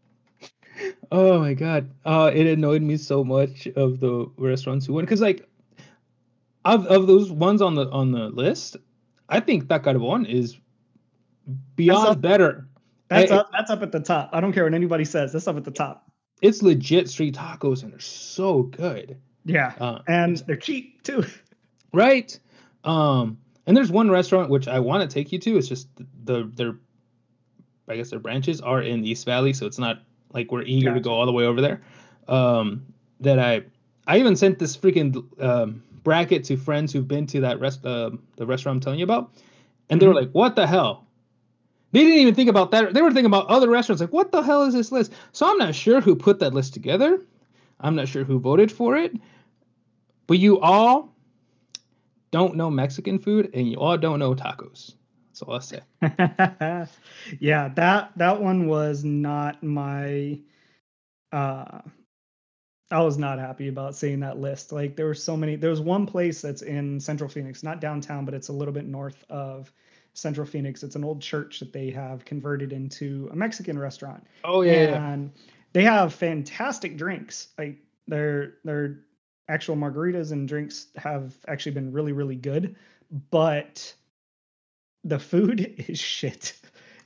oh 1.12 1.38
my 1.38 1.54
god. 1.54 1.90
Uh 2.04 2.30
it 2.34 2.46
annoyed 2.46 2.82
me 2.82 2.96
so 2.96 3.22
much 3.22 3.66
of 3.76 4.00
the 4.00 4.30
restaurants 4.38 4.86
who 4.86 4.94
went 4.94 5.06
because 5.06 5.20
like 5.20 5.46
of 6.66 6.86
of 6.86 7.06
those 7.06 7.30
ones 7.30 7.62
on 7.62 7.74
the 7.74 7.88
on 7.90 8.12
the 8.12 8.28
list, 8.28 8.76
I 9.28 9.40
think 9.40 9.64
Takarbon 9.64 10.28
is 10.28 10.58
beyond 11.76 12.08
up, 12.08 12.20
better. 12.20 12.68
That's 13.08 13.30
I, 13.30 13.36
up 13.36 13.50
that's 13.52 13.70
up 13.70 13.82
at 13.82 13.92
the 13.92 14.00
top. 14.00 14.30
I 14.32 14.40
don't 14.40 14.52
care 14.52 14.64
what 14.64 14.74
anybody 14.74 15.04
says. 15.04 15.32
That's 15.32 15.46
up 15.46 15.56
at 15.56 15.64
the 15.64 15.70
top. 15.70 16.10
It's 16.42 16.62
legit 16.62 17.08
street 17.08 17.34
tacos 17.34 17.82
and 17.82 17.92
they're 17.92 18.00
so 18.00 18.64
good. 18.64 19.16
Yeah. 19.44 19.74
Uh, 19.80 20.00
and 20.06 20.36
they're 20.38 20.56
cheap 20.56 21.02
too. 21.02 21.24
Right? 21.92 22.38
Um 22.84 23.38
and 23.66 23.76
there's 23.76 23.90
one 23.90 24.10
restaurant 24.10 24.50
which 24.50 24.68
I 24.68 24.80
want 24.80 25.08
to 25.08 25.12
take 25.12 25.32
you 25.32 25.38
to. 25.38 25.56
It's 25.56 25.68
just 25.68 25.88
the, 25.96 26.06
the 26.24 26.52
their 26.54 26.76
I 27.88 27.96
guess 27.96 28.10
their 28.10 28.18
branches 28.18 28.60
are 28.60 28.82
in 28.82 29.04
East 29.04 29.24
Valley, 29.24 29.52
so 29.52 29.66
it's 29.66 29.78
not 29.78 30.02
like 30.32 30.50
we're 30.50 30.62
eager 30.62 30.90
gotcha. 30.90 31.00
to 31.00 31.04
go 31.04 31.12
all 31.12 31.26
the 31.26 31.32
way 31.32 31.44
over 31.44 31.60
there. 31.60 31.82
Um, 32.26 32.86
that 33.20 33.38
I 33.38 33.62
I 34.06 34.18
even 34.18 34.36
sent 34.36 34.58
this 34.58 34.76
freaking 34.76 35.24
um, 35.42 35.82
bracket 36.06 36.44
to 36.44 36.56
friends 36.56 36.92
who've 36.92 37.08
been 37.08 37.26
to 37.26 37.40
that 37.40 37.58
rest 37.58 37.84
uh, 37.84 38.12
the 38.36 38.46
restaurant 38.46 38.76
I'm 38.76 38.80
telling 38.80 39.00
you 39.00 39.04
about, 39.04 39.32
and 39.90 40.00
they 40.00 40.06
were 40.06 40.14
mm-hmm. 40.14 40.26
like, 40.26 40.30
"What 40.30 40.54
the 40.54 40.64
hell?" 40.64 41.04
They 41.90 42.04
didn't 42.04 42.20
even 42.20 42.34
think 42.36 42.48
about 42.48 42.70
that. 42.70 42.94
They 42.94 43.02
were 43.02 43.10
thinking 43.10 43.26
about 43.26 43.48
other 43.48 43.68
restaurants. 43.68 44.00
Like, 44.00 44.12
what 44.12 44.30
the 44.30 44.40
hell 44.40 44.62
is 44.62 44.72
this 44.72 44.92
list? 44.92 45.12
So 45.32 45.50
I'm 45.50 45.58
not 45.58 45.74
sure 45.74 46.00
who 46.00 46.14
put 46.14 46.38
that 46.38 46.54
list 46.54 46.74
together. 46.74 47.22
I'm 47.80 47.96
not 47.96 48.06
sure 48.06 48.22
who 48.22 48.38
voted 48.38 48.70
for 48.70 48.96
it. 48.96 49.16
But 50.28 50.38
you 50.38 50.60
all 50.60 51.12
don't 52.30 52.54
know 52.54 52.70
Mexican 52.70 53.18
food, 53.18 53.50
and 53.52 53.68
you 53.68 53.78
all 53.78 53.98
don't 53.98 54.20
know 54.20 54.32
tacos. 54.36 54.94
That's 55.30 55.42
all 55.42 55.54
I 55.54 55.58
say. 55.58 55.80
yeah, 57.40 57.68
that 57.74 58.12
that 58.14 58.40
one 58.40 58.68
was 58.68 59.02
not 59.02 59.60
my. 59.60 60.38
Uh, 61.32 61.80
I 62.90 63.00
was 63.00 63.18
not 63.18 63.38
happy 63.38 63.68
about 63.68 63.96
seeing 63.96 64.20
that 64.20 64.38
list. 64.38 64.70
Like 64.70 64.94
there 64.94 65.06
were 65.06 65.14
so 65.14 65.36
many. 65.36 65.56
There 65.56 65.70
was 65.70 65.80
one 65.80 66.06
place 66.06 66.40
that's 66.40 66.62
in 66.62 67.00
Central 67.00 67.28
Phoenix, 67.28 67.62
not 67.62 67.80
downtown, 67.80 68.24
but 68.24 68.34
it's 68.34 68.48
a 68.48 68.52
little 68.52 68.74
bit 68.74 68.86
north 68.86 69.24
of 69.28 69.72
Central 70.14 70.46
Phoenix. 70.46 70.82
It's 70.82 70.94
an 70.94 71.04
old 71.04 71.20
church 71.20 71.58
that 71.60 71.72
they 71.72 71.90
have 71.90 72.24
converted 72.24 72.72
into 72.72 73.28
a 73.32 73.36
Mexican 73.36 73.78
restaurant. 73.78 74.24
Oh 74.44 74.62
yeah. 74.62 75.12
And 75.12 75.32
they 75.72 75.82
have 75.82 76.14
fantastic 76.14 76.96
drinks. 76.96 77.48
Like 77.58 77.78
their 78.06 78.54
their 78.64 79.00
actual 79.48 79.76
margaritas 79.76 80.30
and 80.30 80.46
drinks 80.46 80.86
have 80.96 81.34
actually 81.48 81.72
been 81.72 81.92
really 81.92 82.12
really 82.12 82.36
good, 82.36 82.76
but 83.30 83.94
the 85.02 85.18
food 85.18 85.60
is 85.88 85.98
shit. 85.98 86.54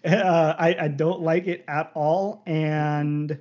Uh, 0.05 0.55
I, 0.59 0.77
I 0.81 0.89
don't 0.89 1.21
like 1.21 1.47
it 1.47 1.65
at 1.69 1.91
all. 1.95 2.43
And 2.47 3.39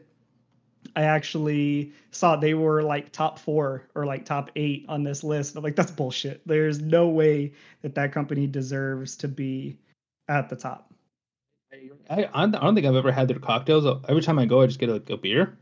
I 0.99 1.03
actually 1.03 1.93
saw 2.11 2.35
they 2.35 2.53
were 2.53 2.83
like 2.83 3.13
top 3.13 3.39
four 3.39 3.87
or 3.95 4.05
like 4.05 4.25
top 4.25 4.51
eight 4.57 4.85
on 4.89 5.01
this 5.01 5.23
list. 5.23 5.55
I'm 5.55 5.63
like, 5.63 5.77
that's 5.77 5.91
bullshit. 5.91 6.41
There's 6.45 6.81
no 6.81 7.07
way 7.07 7.53
that 7.83 7.95
that 7.95 8.11
company 8.11 8.47
deserves 8.47 9.15
to 9.17 9.29
be 9.29 9.77
at 10.27 10.49
the 10.49 10.57
top. 10.57 10.93
I, 12.09 12.27
I 12.33 12.47
don't 12.47 12.75
think 12.75 12.85
I've 12.85 12.95
ever 12.95 13.13
had 13.13 13.29
their 13.29 13.39
cocktails. 13.39 13.85
Every 14.09 14.21
time 14.21 14.39
I 14.39 14.45
go, 14.45 14.61
I 14.61 14.67
just 14.67 14.77
get 14.77 14.89
like 14.89 15.09
a 15.09 15.15
beer. 15.15 15.57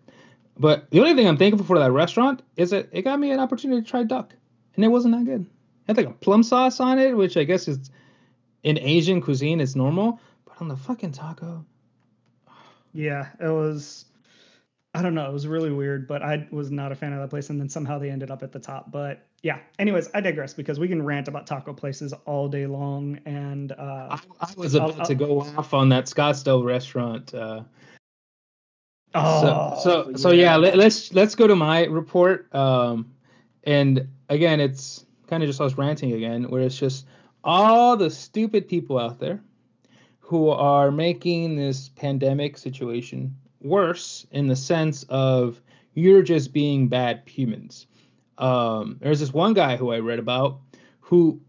But 0.58 0.90
the 0.90 1.02
only 1.02 1.14
thing 1.14 1.28
I'm 1.28 1.38
thankful 1.38 1.68
for 1.68 1.78
that 1.78 1.92
restaurant 1.92 2.42
is 2.56 2.72
that 2.72 2.90
it 2.92 3.04
got 3.04 3.20
me 3.20 3.30
an 3.30 3.40
opportunity 3.40 3.84
to 3.84 3.88
try 3.88 4.02
duck, 4.02 4.34
and 4.76 4.84
it 4.84 4.88
wasn't 4.88 5.14
that 5.14 5.26
good. 5.26 5.42
It 5.42 5.48
had 5.86 5.98
like 5.98 6.08
a 6.08 6.14
plum 6.14 6.42
sauce 6.42 6.80
on 6.80 6.98
it, 6.98 7.16
which 7.16 7.38
I 7.38 7.44
guess 7.44 7.68
is 7.68 7.92
in 8.64 8.80
Asian 8.80 9.22
cuisine 9.22 9.62
it's 9.62 9.76
normal, 9.76 10.20
but 10.46 10.60
on 10.60 10.68
the 10.68 10.78
fucking 10.78 11.12
taco. 11.12 11.64
Yeah, 12.92 13.28
it 13.40 13.50
was. 13.50 14.06
I 14.98 15.02
don't 15.04 15.14
know. 15.14 15.28
It 15.30 15.34
was 15.34 15.46
really 15.48 15.72
weird, 15.72 16.08
but 16.08 16.24
I 16.24 16.48
was 16.50 16.72
not 16.72 16.92
a 16.92 16.96
fan 16.96 17.14
of 17.14 17.20
that 17.20 17.30
place. 17.30 17.52
And 17.52 17.60
then 17.60 17.70
somehow 17.70 18.00
they 18.00 18.10
ended 18.10 18.32
up 18.32 18.42
at 18.42 18.52
the 18.52 18.60
top. 18.60 18.92
But 18.92 19.28
yeah. 19.44 19.60
Anyways, 19.78 20.10
I 20.16 20.22
digress 20.22 20.54
because 20.54 20.80
we 20.80 20.88
can 20.88 21.04
rant 21.04 21.28
about 21.28 21.46
taco 21.46 21.74
places 21.74 22.14
all 22.26 22.48
day 22.48 22.66
long. 22.66 23.20
And 23.26 23.74
uh, 23.74 24.08
I, 24.12 24.20
I 24.40 24.54
was 24.58 24.74
about 24.74 25.00
I'll, 25.00 25.06
to 25.06 25.16
go 25.16 25.42
off 25.42 25.74
on 25.74 25.90
that 25.90 26.06
Scottsdale 26.06 26.66
restaurant. 26.66 27.34
Uh, 27.34 27.62
oh, 29.14 29.80
so 29.84 29.84
so, 29.84 30.10
yeah. 30.10 30.18
so 30.18 30.32
yeah. 30.32 30.56
Let, 30.56 30.74
us 30.74 30.78
let's, 30.78 31.14
let's 31.14 31.36
go 31.36 31.46
to 31.46 31.56
my 31.56 31.86
report. 31.86 32.54
Um, 32.56 33.12
and 33.64 34.08
again, 34.30 34.60
it's 34.60 35.06
kind 35.28 35.44
of 35.44 35.48
just 35.48 35.62
us 35.62 35.78
ranting 35.78 36.14
again, 36.14 36.50
where 36.50 36.62
it's 36.62 36.78
just 36.78 37.06
all 37.44 37.96
the 37.96 38.10
stupid 38.10 38.68
people 38.68 38.98
out 38.98 39.20
there 39.20 39.42
who 40.20 40.50
are 40.50 40.92
making 40.92 41.56
this 41.56 41.90
pandemic 41.90 42.58
situation 42.58 43.36
worse 43.62 44.26
in 44.32 44.48
the 44.48 44.56
sense 44.56 45.04
of 45.10 45.62
you're 45.94 46.22
just 46.22 46.54
being 46.54 46.88
bad 46.88 47.24
humans. 47.26 47.88
Um, 48.38 48.98
there's 49.02 49.20
this 49.20 49.34
one 49.34 49.54
guy 49.54 49.78
who 49.78 49.92
I 49.92 50.00
read 50.00 50.20
about 50.20 50.60
who 51.00 51.42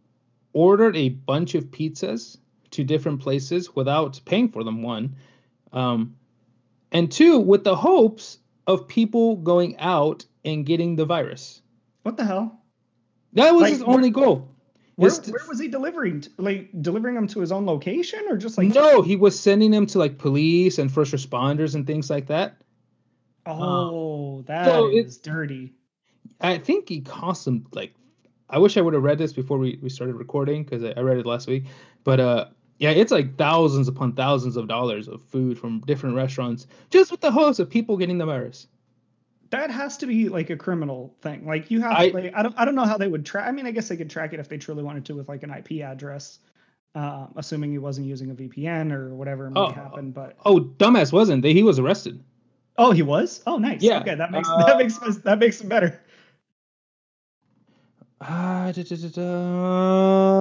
ordered 0.52 0.96
a 0.96 1.10
bunch 1.10 1.54
of 1.54 1.66
pizzas 1.66 2.38
to 2.70 2.84
different 2.84 3.20
places 3.20 3.74
without 3.74 4.20
paying 4.24 4.48
for 4.48 4.64
them, 4.64 4.82
one. 4.82 5.16
Um, 5.72 6.16
and 6.92 7.10
two, 7.12 7.38
with 7.38 7.64
the 7.64 7.76
hopes 7.76 8.38
of 8.66 8.88
people 8.88 9.36
going 9.36 9.78
out 9.78 10.24
and 10.44 10.64
getting 10.64 10.96
the 10.96 11.04
virus. 11.04 11.60
What 12.02 12.16
the 12.16 12.24
hell? 12.24 12.62
That 13.34 13.52
was 13.52 13.62
like, 13.62 13.72
his 13.72 13.82
only 13.82 14.10
goal. 14.10 14.48
Where, 14.98 15.12
where 15.12 15.46
was 15.46 15.60
he 15.60 15.68
delivering? 15.68 16.24
Like 16.38 16.70
delivering 16.82 17.14
them 17.14 17.28
to 17.28 17.38
his 17.38 17.52
own 17.52 17.64
location, 17.64 18.20
or 18.28 18.36
just 18.36 18.58
like? 18.58 18.74
No, 18.74 19.00
he 19.00 19.14
was 19.14 19.38
sending 19.38 19.70
them 19.70 19.86
to 19.86 19.98
like 19.98 20.18
police 20.18 20.78
and 20.78 20.90
first 20.90 21.12
responders 21.12 21.76
and 21.76 21.86
things 21.86 22.10
like 22.10 22.26
that. 22.26 22.56
Oh, 23.46 24.40
uh, 24.40 24.42
that 24.46 24.64
so 24.66 24.88
is 24.88 25.16
it, 25.16 25.22
dirty. 25.22 25.72
I 26.40 26.58
think 26.58 26.88
he 26.88 27.00
cost 27.00 27.44
them 27.44 27.64
like. 27.72 27.94
I 28.50 28.58
wish 28.58 28.76
I 28.76 28.80
would 28.80 28.94
have 28.94 29.04
read 29.04 29.18
this 29.18 29.32
before 29.32 29.58
we, 29.58 29.78
we 29.82 29.88
started 29.88 30.16
recording 30.16 30.64
because 30.64 30.82
I, 30.82 30.94
I 30.96 31.00
read 31.00 31.18
it 31.18 31.26
last 31.26 31.46
week. 31.46 31.66
But 32.02 32.18
uh, 32.18 32.46
yeah, 32.78 32.90
it's 32.90 33.12
like 33.12 33.36
thousands 33.36 33.86
upon 33.86 34.14
thousands 34.14 34.56
of 34.56 34.66
dollars 34.66 35.06
of 35.06 35.22
food 35.22 35.58
from 35.58 35.80
different 35.80 36.16
restaurants 36.16 36.66
just 36.90 37.12
with 37.12 37.20
the 37.20 37.30
hopes 37.30 37.60
of 37.60 37.70
people 37.70 37.96
getting 37.96 38.18
the 38.18 38.26
virus 38.26 38.66
that 39.50 39.70
has 39.70 39.96
to 39.98 40.06
be 40.06 40.28
like 40.28 40.50
a 40.50 40.56
criminal 40.56 41.14
thing. 41.22 41.46
Like 41.46 41.70
you 41.70 41.80
have, 41.80 41.92
I, 41.92 42.08
like, 42.08 42.32
I 42.34 42.42
don't, 42.42 42.54
I 42.58 42.64
don't 42.64 42.74
know 42.74 42.84
how 42.84 42.98
they 42.98 43.08
would 43.08 43.24
track. 43.24 43.48
I 43.48 43.52
mean, 43.52 43.66
I 43.66 43.70
guess 43.70 43.88
they 43.88 43.96
could 43.96 44.10
track 44.10 44.32
it 44.32 44.40
if 44.40 44.48
they 44.48 44.58
truly 44.58 44.82
wanted 44.82 45.04
to 45.06 45.14
with 45.14 45.28
like 45.28 45.42
an 45.42 45.50
IP 45.50 45.82
address, 45.82 46.38
uh, 46.94 47.26
assuming 47.36 47.72
he 47.72 47.78
wasn't 47.78 48.06
using 48.06 48.30
a 48.30 48.34
VPN 48.34 48.92
or 48.92 49.14
whatever 49.14 49.50
may 49.50 49.60
oh, 49.60 49.70
happen. 49.70 50.10
But 50.10 50.36
oh, 50.44 50.60
dumbass 50.60 51.12
wasn't. 51.12 51.44
He 51.44 51.62
was 51.62 51.78
arrested. 51.78 52.22
Oh, 52.76 52.92
he 52.92 53.02
was. 53.02 53.42
Oh, 53.46 53.58
nice. 53.58 53.82
Yeah. 53.82 54.00
Okay, 54.00 54.14
that 54.14 54.30
makes 54.30 54.48
uh, 54.48 54.64
that 54.66 54.78
makes 54.78 54.98
that 54.98 55.38
makes 55.38 55.60
it 55.60 55.68
better. 55.68 56.00
Uh, 58.20 58.72
da, 58.72 58.82
da, 58.82 59.08
da, 59.08 60.40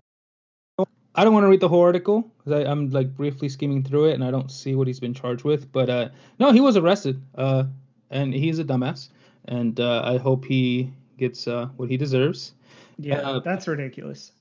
I 1.18 1.24
don't 1.24 1.34
want 1.34 1.46
to 1.46 1.48
read 1.48 1.60
the 1.60 1.68
whole 1.68 1.82
article 1.82 2.32
because 2.38 2.66
I'm 2.68 2.92
like 2.92 3.16
briefly 3.16 3.50
skimming 3.50 3.84
through 3.84 4.06
it 4.06 4.14
and 4.14 4.24
I 4.24 4.30
don't 4.30 4.52
see 4.52 4.76
what 4.76 4.86
he's 4.86 5.00
been 5.00 5.16
charged 5.16 5.44
with. 5.44 5.72
But 5.72 5.90
uh, 5.90 6.10
no, 6.40 6.52
he 6.52 6.60
was 6.60 6.78
arrested. 6.78 7.22
Uh, 7.34 7.66
and 8.10 8.34
he's 8.34 8.60
a 8.60 8.64
dumbass. 8.64 9.10
And 9.46 9.80
uh, 9.80 10.02
I 10.04 10.18
hope 10.18 10.46
he 10.46 10.92
gets 11.18 11.48
uh, 11.48 11.68
what 11.78 11.90
he 11.90 11.98
deserves. 11.98 12.54
Yeah, 12.98 13.18
uh, 13.20 13.40
that's 13.40 13.68
ridiculous. 13.68 14.32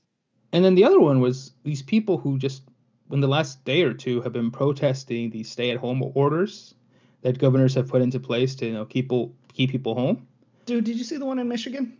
And 0.51 0.63
then 0.63 0.75
the 0.75 0.83
other 0.83 0.99
one 0.99 1.19
was 1.19 1.51
these 1.63 1.81
people 1.81 2.17
who 2.17 2.37
just, 2.37 2.63
in 3.11 3.19
the 3.19 3.27
last 3.27 3.63
day 3.65 3.83
or 3.83 3.93
two, 3.93 4.21
have 4.21 4.33
been 4.33 4.51
protesting 4.51 5.29
these 5.29 5.49
stay-at-home 5.49 6.11
orders 6.15 6.73
that 7.21 7.39
governors 7.39 7.73
have 7.75 7.87
put 7.87 8.01
into 8.01 8.19
place 8.19 8.55
to 8.55 8.65
you 8.65 8.73
know 8.73 8.85
keep 8.85 9.05
people 9.05 9.35
keep 9.53 9.71
people 9.71 9.95
home. 9.95 10.27
Dude, 10.65 10.83
did 10.83 10.97
you 10.97 11.03
see 11.03 11.17
the 11.17 11.25
one 11.25 11.39
in 11.39 11.47
Michigan? 11.47 11.97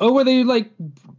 Oh, 0.00 0.12
where 0.12 0.24
they 0.24 0.44
like 0.44 0.70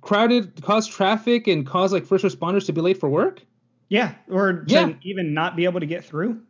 crowded, 0.01 0.61
caused 0.61 0.91
traffic, 0.91 1.47
and 1.47 1.65
caused 1.65 1.93
like 1.93 2.05
first 2.05 2.23
responders 2.23 2.65
to 2.67 2.73
be 2.73 2.81
late 2.81 2.97
for 2.97 3.09
work. 3.09 3.41
Yeah, 3.89 4.13
or 4.29 4.63
yeah. 4.67 4.93
even 5.01 5.33
not 5.33 5.55
be 5.55 5.65
able 5.65 5.79
to 5.79 5.85
get 5.85 6.05
through. 6.05 6.41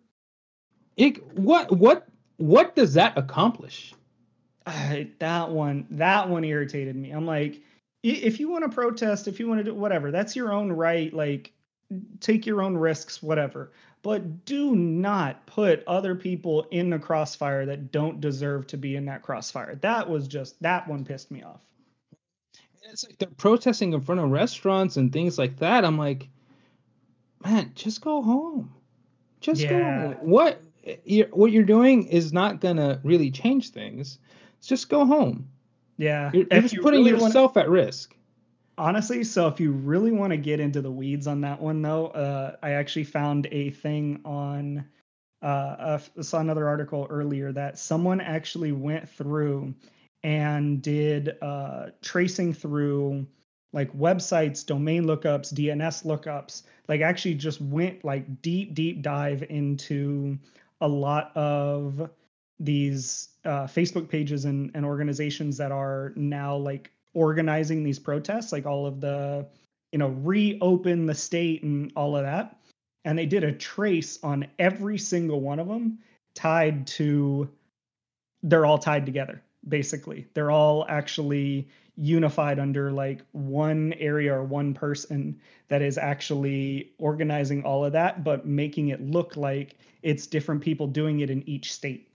It, 0.97 1.25
what 1.37 1.71
what 1.71 2.08
what 2.39 2.75
does 2.75 2.93
that 2.93 3.17
accomplish? 3.17 3.93
Uh, 4.65 5.03
that 5.19 5.49
one, 5.49 5.85
that 5.91 6.29
one 6.29 6.43
irritated 6.43 6.95
me. 6.95 7.11
I'm 7.11 7.25
like, 7.25 7.61
if 8.01 8.39
you 8.39 8.49
want 8.49 8.63
to 8.63 8.69
protest, 8.69 9.27
if 9.27 9.39
you 9.39 9.47
want 9.47 9.59
to 9.59 9.63
do 9.63 9.75
whatever, 9.75 10.09
that's 10.09 10.35
your 10.35 10.53
own 10.53 10.71
right. 10.71 11.13
Like, 11.13 11.51
take 12.21 12.45
your 12.45 12.61
own 12.61 12.77
risks, 12.77 13.21
whatever. 13.21 13.73
But 14.01 14.45
do 14.45 14.73
not 14.75 15.45
put 15.47 15.83
other 15.85 16.15
people 16.15 16.65
in 16.71 16.89
the 16.89 16.99
crossfire 16.99 17.65
that 17.65 17.91
don't 17.91 18.21
deserve 18.21 18.67
to 18.67 18.77
be 18.77 18.95
in 18.95 19.05
that 19.05 19.21
crossfire. 19.21 19.75
That 19.75 20.09
was 20.09 20.27
just 20.27 20.61
that 20.61 20.87
one 20.87 21.03
pissed 21.03 21.31
me 21.31 21.43
off. 21.43 21.59
It's 22.83 23.03
like 23.03 23.17
they're 23.17 23.27
protesting 23.27 23.91
in 23.91 24.01
front 24.01 24.21
of 24.21 24.29
restaurants 24.31 24.95
and 24.95 25.11
things 25.11 25.37
like 25.37 25.57
that. 25.57 25.83
I'm 25.83 25.97
like, 25.97 26.29
man, 27.43 27.73
just 27.75 27.99
go 27.99 28.21
home. 28.21 28.73
Just 29.41 29.61
yeah. 29.61 29.69
go. 29.69 30.07
Home. 30.07 30.15
What 30.21 30.61
you're, 31.03 31.27
what 31.27 31.51
you're 31.51 31.63
doing 31.63 32.07
is 32.07 32.33
not 32.33 32.61
gonna 32.61 32.99
really 33.03 33.31
change 33.31 33.69
things. 33.71 34.19
It's 34.57 34.67
just 34.67 34.89
go 34.89 35.05
home. 35.05 35.49
Yeah, 35.97 36.31
you're, 36.33 36.45
you're 36.51 36.61
just 36.61 36.75
you 36.75 36.81
putting 36.81 37.03
really 37.03 37.21
yourself 37.21 37.55
wanna... 37.55 37.67
at 37.67 37.71
risk. 37.71 38.15
Honestly, 38.77 39.25
so 39.25 39.47
if 39.47 39.59
you 39.59 39.71
really 39.71 40.11
want 40.11 40.31
to 40.31 40.37
get 40.37 40.61
into 40.61 40.81
the 40.81 40.91
weeds 40.91 41.27
on 41.27 41.41
that 41.41 41.59
one, 41.59 41.81
though, 41.81 42.07
uh, 42.07 42.55
I 42.63 42.71
actually 42.71 43.03
found 43.03 43.47
a 43.51 43.71
thing 43.71 44.21
on. 44.23 44.85
Uh, 45.41 45.99
I 46.17 46.21
saw 46.21 46.39
another 46.39 46.67
article 46.67 47.07
earlier 47.09 47.51
that 47.53 47.79
someone 47.79 48.19
actually 48.19 48.73
went 48.73 49.07
through 49.07 49.73
and 50.23 50.81
did 50.81 51.41
uh, 51.41 51.87
tracing 52.01 52.53
through 52.53 53.25
like 53.71 53.91
websites, 53.93 54.65
domain 54.65 55.05
lookups, 55.05 55.53
DNS 55.53 56.05
lookups, 56.05 56.63
like 56.87 57.01
actually 57.01 57.35
just 57.35 57.61
went 57.61 58.03
like 58.03 58.41
deep, 58.41 58.73
deep 58.73 59.01
dive 59.01 59.43
into 59.49 60.37
a 60.81 60.87
lot 60.87 61.35
of 61.35 62.09
these 62.59 63.29
uh, 63.45 63.63
Facebook 63.63 64.09
pages 64.09 64.45
and, 64.45 64.71
and 64.73 64.85
organizations 64.85 65.57
that 65.57 65.71
are 65.71 66.13
now 66.15 66.55
like 66.55 66.91
organizing 67.13 67.83
these 67.83 67.99
protests, 67.99 68.51
like 68.51 68.65
all 68.65 68.85
of 68.85 69.01
the, 69.01 69.47
you 69.91 69.99
know, 69.99 70.09
reopen 70.09 71.05
the 71.05 71.15
state 71.15 71.63
and 71.63 71.91
all 71.95 72.15
of 72.15 72.23
that. 72.23 72.57
And 73.05 73.17
they 73.17 73.25
did 73.25 73.43
a 73.43 73.51
trace 73.51 74.19
on 74.23 74.47
every 74.59 74.97
single 74.97 75.41
one 75.41 75.59
of 75.59 75.67
them 75.67 75.99
tied 76.35 76.85
to, 76.87 77.49
they're 78.43 78.65
all 78.65 78.77
tied 78.77 79.05
together, 79.05 79.41
basically. 79.67 80.27
They're 80.33 80.51
all 80.51 80.85
actually 80.87 81.69
unified 81.99 82.59
under 82.59 82.91
like 82.91 83.19
one 83.33 83.93
area 83.99 84.33
or 84.33 84.43
one 84.43 84.73
person 84.73 85.37
that 85.67 85.81
is 85.81 85.97
actually 85.97 86.93
organizing 86.97 87.63
all 87.63 87.83
of 87.83 87.91
that, 87.91 88.23
but 88.23 88.45
making 88.45 88.87
it 88.87 89.01
look 89.01 89.35
like 89.35 89.75
it's 90.01 90.25
different 90.25 90.61
people 90.61 90.87
doing 90.87 91.19
it 91.19 91.29
in 91.29 91.47
each 91.47 91.73
state. 91.73 92.09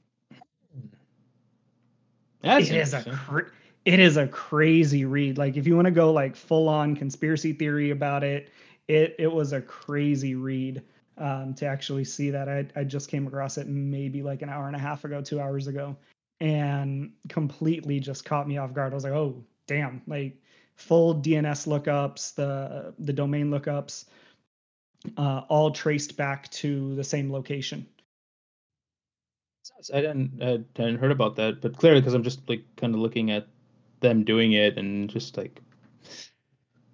That's 2.41 2.70
it 2.70 2.76
is 2.76 2.95
a 2.95 3.03
cr- 3.03 3.53
it 3.85 4.01
is 4.01 4.16
a 4.16 4.26
crazy 4.26 5.05
read. 5.05 5.37
Like 5.37 5.57
if 5.59 5.66
you 5.66 5.76
want 5.76 5.87
to 5.87 5.93
go 5.93 6.12
like 6.12 6.35
full 6.35 6.68
on 6.68 6.97
conspiracy 6.97 7.53
theory 7.53 7.91
about 7.91 8.24
it, 8.24 8.51
it 8.89 9.14
it 9.18 9.30
was 9.30 9.53
a 9.53 9.61
crazy 9.61 10.35
read 10.35 10.82
um, 11.18 11.53
to 11.55 11.66
actually 11.66 12.05
see 12.05 12.30
that. 12.30 12.49
I 12.49 12.66
I 12.74 12.85
just 12.85 13.11
came 13.11 13.26
across 13.26 13.59
it 13.59 13.66
maybe 13.66 14.22
like 14.22 14.41
an 14.41 14.49
hour 14.49 14.66
and 14.66 14.76
a 14.76 14.78
half 14.78 15.05
ago, 15.05 15.20
two 15.20 15.41
hours 15.41 15.66
ago, 15.66 15.95
and 16.41 17.12
completely 17.28 18.01
just 18.01 18.24
caught 18.24 18.49
me 18.49 18.57
off 18.57 18.72
guard. 18.72 18.93
I 18.93 18.95
was 18.95 19.05
like, 19.05 19.12
oh 19.12 19.45
damn, 19.67 20.03
like 20.07 20.41
full 20.77 21.15
DNS 21.15 21.67
lookups, 21.67 22.35
the 22.35 22.95
the 22.99 23.12
domain 23.12 23.51
lookups, 23.51 24.07
uh, 25.17 25.43
all 25.49 25.71
traced 25.71 26.17
back 26.17 26.51
to 26.51 26.95
the 26.95 27.05
same 27.05 27.33
location. 27.33 27.87
I 29.93 30.01
didn't 30.01 30.43
I 30.43 30.59
didn't 30.75 30.99
heard 30.99 31.12
about 31.12 31.37
that, 31.37 31.61
but 31.61 31.77
clearly 31.77 32.01
because 32.01 32.15
I'm 32.15 32.23
just 32.23 32.49
like 32.49 32.65
kind 32.77 32.95
of 32.95 33.01
looking 33.01 33.31
at 33.31 33.49
them 34.05 34.23
doing 34.23 34.53
it 34.53 34.79
and 34.79 35.11
just 35.11 35.37
like 35.37 35.61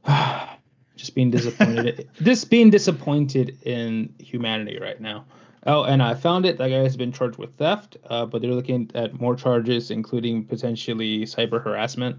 just 0.96 1.14
being 1.14 1.30
disappointed 1.30 2.08
just 2.22 2.48
being 2.48 2.70
disappointed 2.70 3.58
in 3.64 4.14
humanity 4.18 4.78
right 4.80 5.00
now 5.00 5.24
oh 5.66 5.82
and 5.82 6.02
i 6.02 6.14
found 6.14 6.46
it 6.46 6.56
that 6.56 6.68
guy 6.68 6.76
has 6.76 6.96
been 6.96 7.12
charged 7.12 7.36
with 7.36 7.54
theft 7.56 7.96
uh, 8.08 8.24
but 8.24 8.40
they're 8.40 8.52
looking 8.52 8.90
at 8.94 9.20
more 9.20 9.34
charges 9.34 9.90
including 9.90 10.44
potentially 10.44 11.22
cyber 11.22 11.62
harassment 11.62 12.16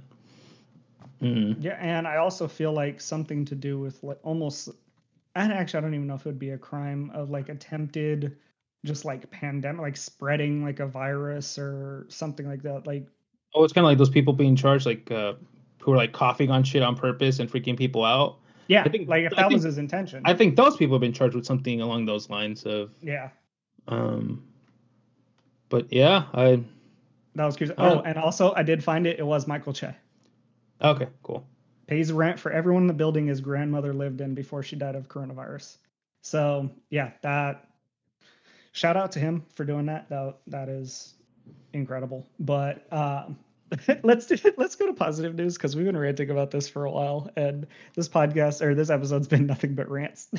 Mm. 1.21 1.57
Yeah, 1.63 1.77
and 1.79 2.07
I 2.07 2.17
also 2.17 2.47
feel 2.47 2.73
like 2.73 2.99
something 2.99 3.45
to 3.45 3.55
do 3.55 3.79
with 3.79 4.01
like 4.03 4.19
almost, 4.23 4.69
and 5.35 5.53
actually 5.53 5.77
I 5.77 5.81
don't 5.81 5.93
even 5.93 6.07
know 6.07 6.15
if 6.15 6.21
it 6.21 6.29
would 6.29 6.39
be 6.39 6.51
a 6.51 6.57
crime 6.57 7.11
of 7.13 7.29
like 7.29 7.49
attempted, 7.49 8.37
just 8.85 9.05
like 9.05 9.29
pandemic, 9.29 9.81
like 9.81 9.97
spreading 9.97 10.63
like 10.63 10.79
a 10.79 10.87
virus 10.87 11.59
or 11.59 12.05
something 12.09 12.47
like 12.47 12.63
that. 12.63 12.87
Like, 12.87 13.07
oh, 13.53 13.63
it's 13.63 13.71
kind 13.73 13.85
of 13.85 13.89
like 13.89 13.99
those 13.99 14.09
people 14.09 14.33
being 14.33 14.55
charged, 14.55 14.85
like 14.85 15.11
uh, 15.11 15.33
who 15.79 15.93
are 15.93 15.97
like 15.97 16.11
coughing 16.11 16.49
on 16.49 16.63
shit 16.63 16.81
on 16.81 16.95
purpose 16.95 17.39
and 17.39 17.51
freaking 17.51 17.77
people 17.77 18.03
out. 18.03 18.39
Yeah, 18.67 18.83
I 18.83 18.89
think 18.89 19.07
like 19.07 19.25
if 19.25 19.35
that 19.35 19.49
think, 19.49 19.53
was 19.53 19.63
his 19.63 19.77
intention. 19.77 20.23
I 20.25 20.33
think 20.33 20.55
those 20.55 20.77
people 20.77 20.95
have 20.95 21.01
been 21.01 21.13
charged 21.13 21.35
with 21.35 21.45
something 21.45 21.81
along 21.81 22.05
those 22.05 22.29
lines 22.29 22.65
of. 22.65 22.91
Yeah. 23.01 23.29
Um. 23.87 24.43
But 25.69 25.91
yeah, 25.93 26.25
I. 26.33 26.63
That 27.35 27.45
was 27.45 27.55
curious. 27.55 27.75
Oh, 27.77 27.99
and 27.99 28.17
also 28.17 28.53
I 28.55 28.63
did 28.63 28.83
find 28.83 29.05
it. 29.05 29.19
It 29.19 29.25
was 29.25 29.45
Michael 29.47 29.73
Che. 29.73 29.95
Okay, 30.81 31.07
cool. 31.23 31.45
Pays 31.87 32.11
rent 32.11 32.39
for 32.39 32.51
everyone 32.51 32.83
in 32.83 32.87
the 32.87 32.93
building 32.93 33.27
his 33.27 33.41
grandmother 33.41 33.93
lived 33.93 34.21
in 34.21 34.33
before 34.33 34.63
she 34.63 34.75
died 34.75 34.95
of 34.95 35.07
coronavirus. 35.07 35.77
So 36.21 36.69
yeah, 36.89 37.11
that 37.21 37.67
shout 38.71 38.97
out 38.97 39.13
to 39.13 39.19
him 39.19 39.45
for 39.53 39.65
doing 39.65 39.87
that. 39.87 40.09
That 40.09 40.37
that 40.47 40.69
is 40.69 41.13
incredible. 41.73 42.27
But 42.39 42.91
um, 42.93 43.37
let's 44.03 44.25
do, 44.25 44.37
let's 44.57 44.75
go 44.75 44.87
to 44.87 44.93
positive 44.93 45.35
news 45.35 45.55
because 45.55 45.75
we've 45.75 45.85
been 45.85 45.97
ranting 45.97 46.29
about 46.29 46.51
this 46.51 46.69
for 46.69 46.85
a 46.85 46.91
while, 46.91 47.29
and 47.35 47.67
this 47.95 48.09
podcast 48.09 48.61
or 48.61 48.75
this 48.75 48.89
episode's 48.89 49.27
been 49.27 49.45
nothing 49.47 49.75
but 49.75 49.89
rants. 49.89 50.29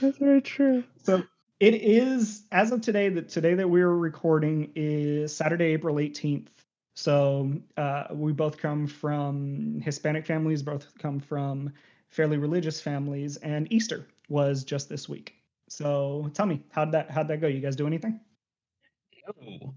That's 0.00 0.18
very 0.18 0.42
true. 0.42 0.84
So 1.02 1.24
it 1.60 1.74
is 1.74 2.42
as 2.52 2.72
of 2.72 2.80
today 2.82 3.08
that 3.10 3.28
today 3.28 3.54
that 3.54 3.68
we're 3.68 3.88
recording 3.88 4.72
is 4.74 5.34
Saturday, 5.34 5.66
April 5.66 5.98
eighteenth. 5.98 6.50
So 6.98 7.52
uh, 7.76 8.06
we 8.10 8.32
both 8.32 8.58
come 8.58 8.88
from 8.88 9.80
Hispanic 9.80 10.26
families, 10.26 10.64
both 10.64 10.88
come 10.98 11.20
from 11.20 11.72
fairly 12.08 12.38
religious 12.38 12.80
families, 12.80 13.36
and 13.36 13.72
Easter 13.72 14.04
was 14.28 14.64
just 14.64 14.88
this 14.88 15.08
week. 15.08 15.34
So 15.68 16.28
tell 16.34 16.44
me, 16.44 16.64
how'd 16.70 16.90
that 16.90 17.08
how'd 17.08 17.28
that 17.28 17.40
go? 17.40 17.46
You 17.46 17.60
guys 17.60 17.76
do 17.76 17.86
anything? 17.86 18.18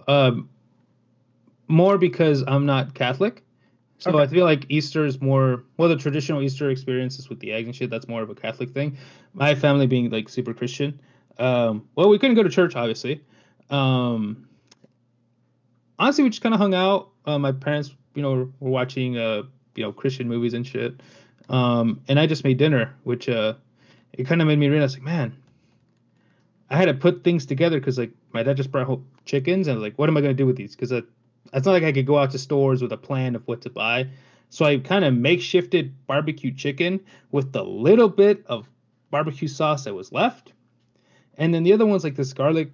Um, 0.07 0.49
more 1.67 1.99
because 1.99 2.43
I'm 2.47 2.65
not 2.65 2.95
Catholic. 2.95 3.43
So 3.99 4.13
okay. 4.13 4.23
I 4.23 4.25
feel 4.25 4.45
like 4.45 4.65
Easter 4.69 5.05
is 5.05 5.21
more 5.21 5.63
well 5.77 5.89
the 5.89 5.97
traditional 5.97 6.41
Easter 6.41 6.71
experiences 6.71 7.29
with 7.29 7.39
the 7.39 7.51
eggs 7.51 7.67
and 7.67 7.75
shit. 7.75 7.91
That's 7.91 8.07
more 8.07 8.23
of 8.23 8.31
a 8.31 8.35
Catholic 8.35 8.71
thing. 8.71 8.97
My 9.35 9.53
family 9.53 9.85
being 9.85 10.09
like 10.09 10.27
super 10.27 10.55
Christian. 10.55 10.99
Um, 11.37 11.87
well, 11.93 12.09
we 12.09 12.17
couldn't 12.17 12.35
go 12.35 12.41
to 12.41 12.49
church, 12.49 12.75
obviously. 12.75 13.23
Um, 13.69 14.47
honestly, 15.99 16.23
we 16.23 16.29
just 16.29 16.41
kind 16.41 16.53
of 16.53 16.59
hung 16.59 16.73
out 16.73 17.09
uh, 17.25 17.37
my 17.37 17.51
parents, 17.51 17.93
you 18.15 18.21
know, 18.21 18.51
were 18.59 18.69
watching 18.69 19.17
uh, 19.17 19.43
you 19.75 19.83
know, 19.83 19.91
Christian 19.91 20.27
movies 20.27 20.53
and 20.53 20.65
shit. 20.65 20.99
Um, 21.49 22.01
and 22.07 22.19
I 22.19 22.27
just 22.27 22.43
made 22.43 22.57
dinner, 22.57 22.93
which 23.03 23.27
uh, 23.29 23.53
it 24.13 24.25
kind 24.25 24.41
of 24.41 24.47
made 24.47 24.59
me 24.59 24.69
realize, 24.69 24.93
like, 24.93 25.03
man, 25.03 25.35
I 26.69 26.77
had 26.77 26.85
to 26.85 26.93
put 26.93 27.23
things 27.23 27.45
together 27.45 27.79
because 27.79 27.97
like 27.97 28.11
my 28.33 28.43
dad 28.43 28.57
just 28.57 28.71
brought 28.71 28.87
home 28.87 29.05
chickens, 29.25 29.67
and 29.67 29.81
like, 29.81 29.97
what 29.97 30.09
am 30.09 30.17
I 30.17 30.21
gonna 30.21 30.33
do 30.33 30.45
with 30.45 30.55
these? 30.55 30.75
Because 30.75 30.91
uh, 30.91 31.01
it's 31.53 31.65
not 31.65 31.73
like 31.73 31.83
I 31.83 31.91
could 31.91 32.05
go 32.05 32.17
out 32.17 32.31
to 32.31 32.39
stores 32.39 32.81
with 32.81 32.91
a 32.93 32.97
plan 32.97 33.35
of 33.35 33.45
what 33.47 33.61
to 33.61 33.69
buy. 33.69 34.07
So 34.49 34.65
I 34.65 34.77
kind 34.77 35.05
of 35.05 35.13
makeshifted 35.13 35.91
barbecue 36.07 36.53
chicken 36.53 36.99
with 37.31 37.51
the 37.51 37.63
little 37.63 38.09
bit 38.09 38.43
of 38.47 38.67
barbecue 39.09 39.47
sauce 39.47 39.83
that 39.85 39.93
was 39.93 40.11
left, 40.11 40.53
and 41.37 41.53
then 41.53 41.63
the 41.63 41.73
other 41.73 41.85
one's 41.85 42.03
like 42.03 42.15
this 42.15 42.33
garlic, 42.33 42.71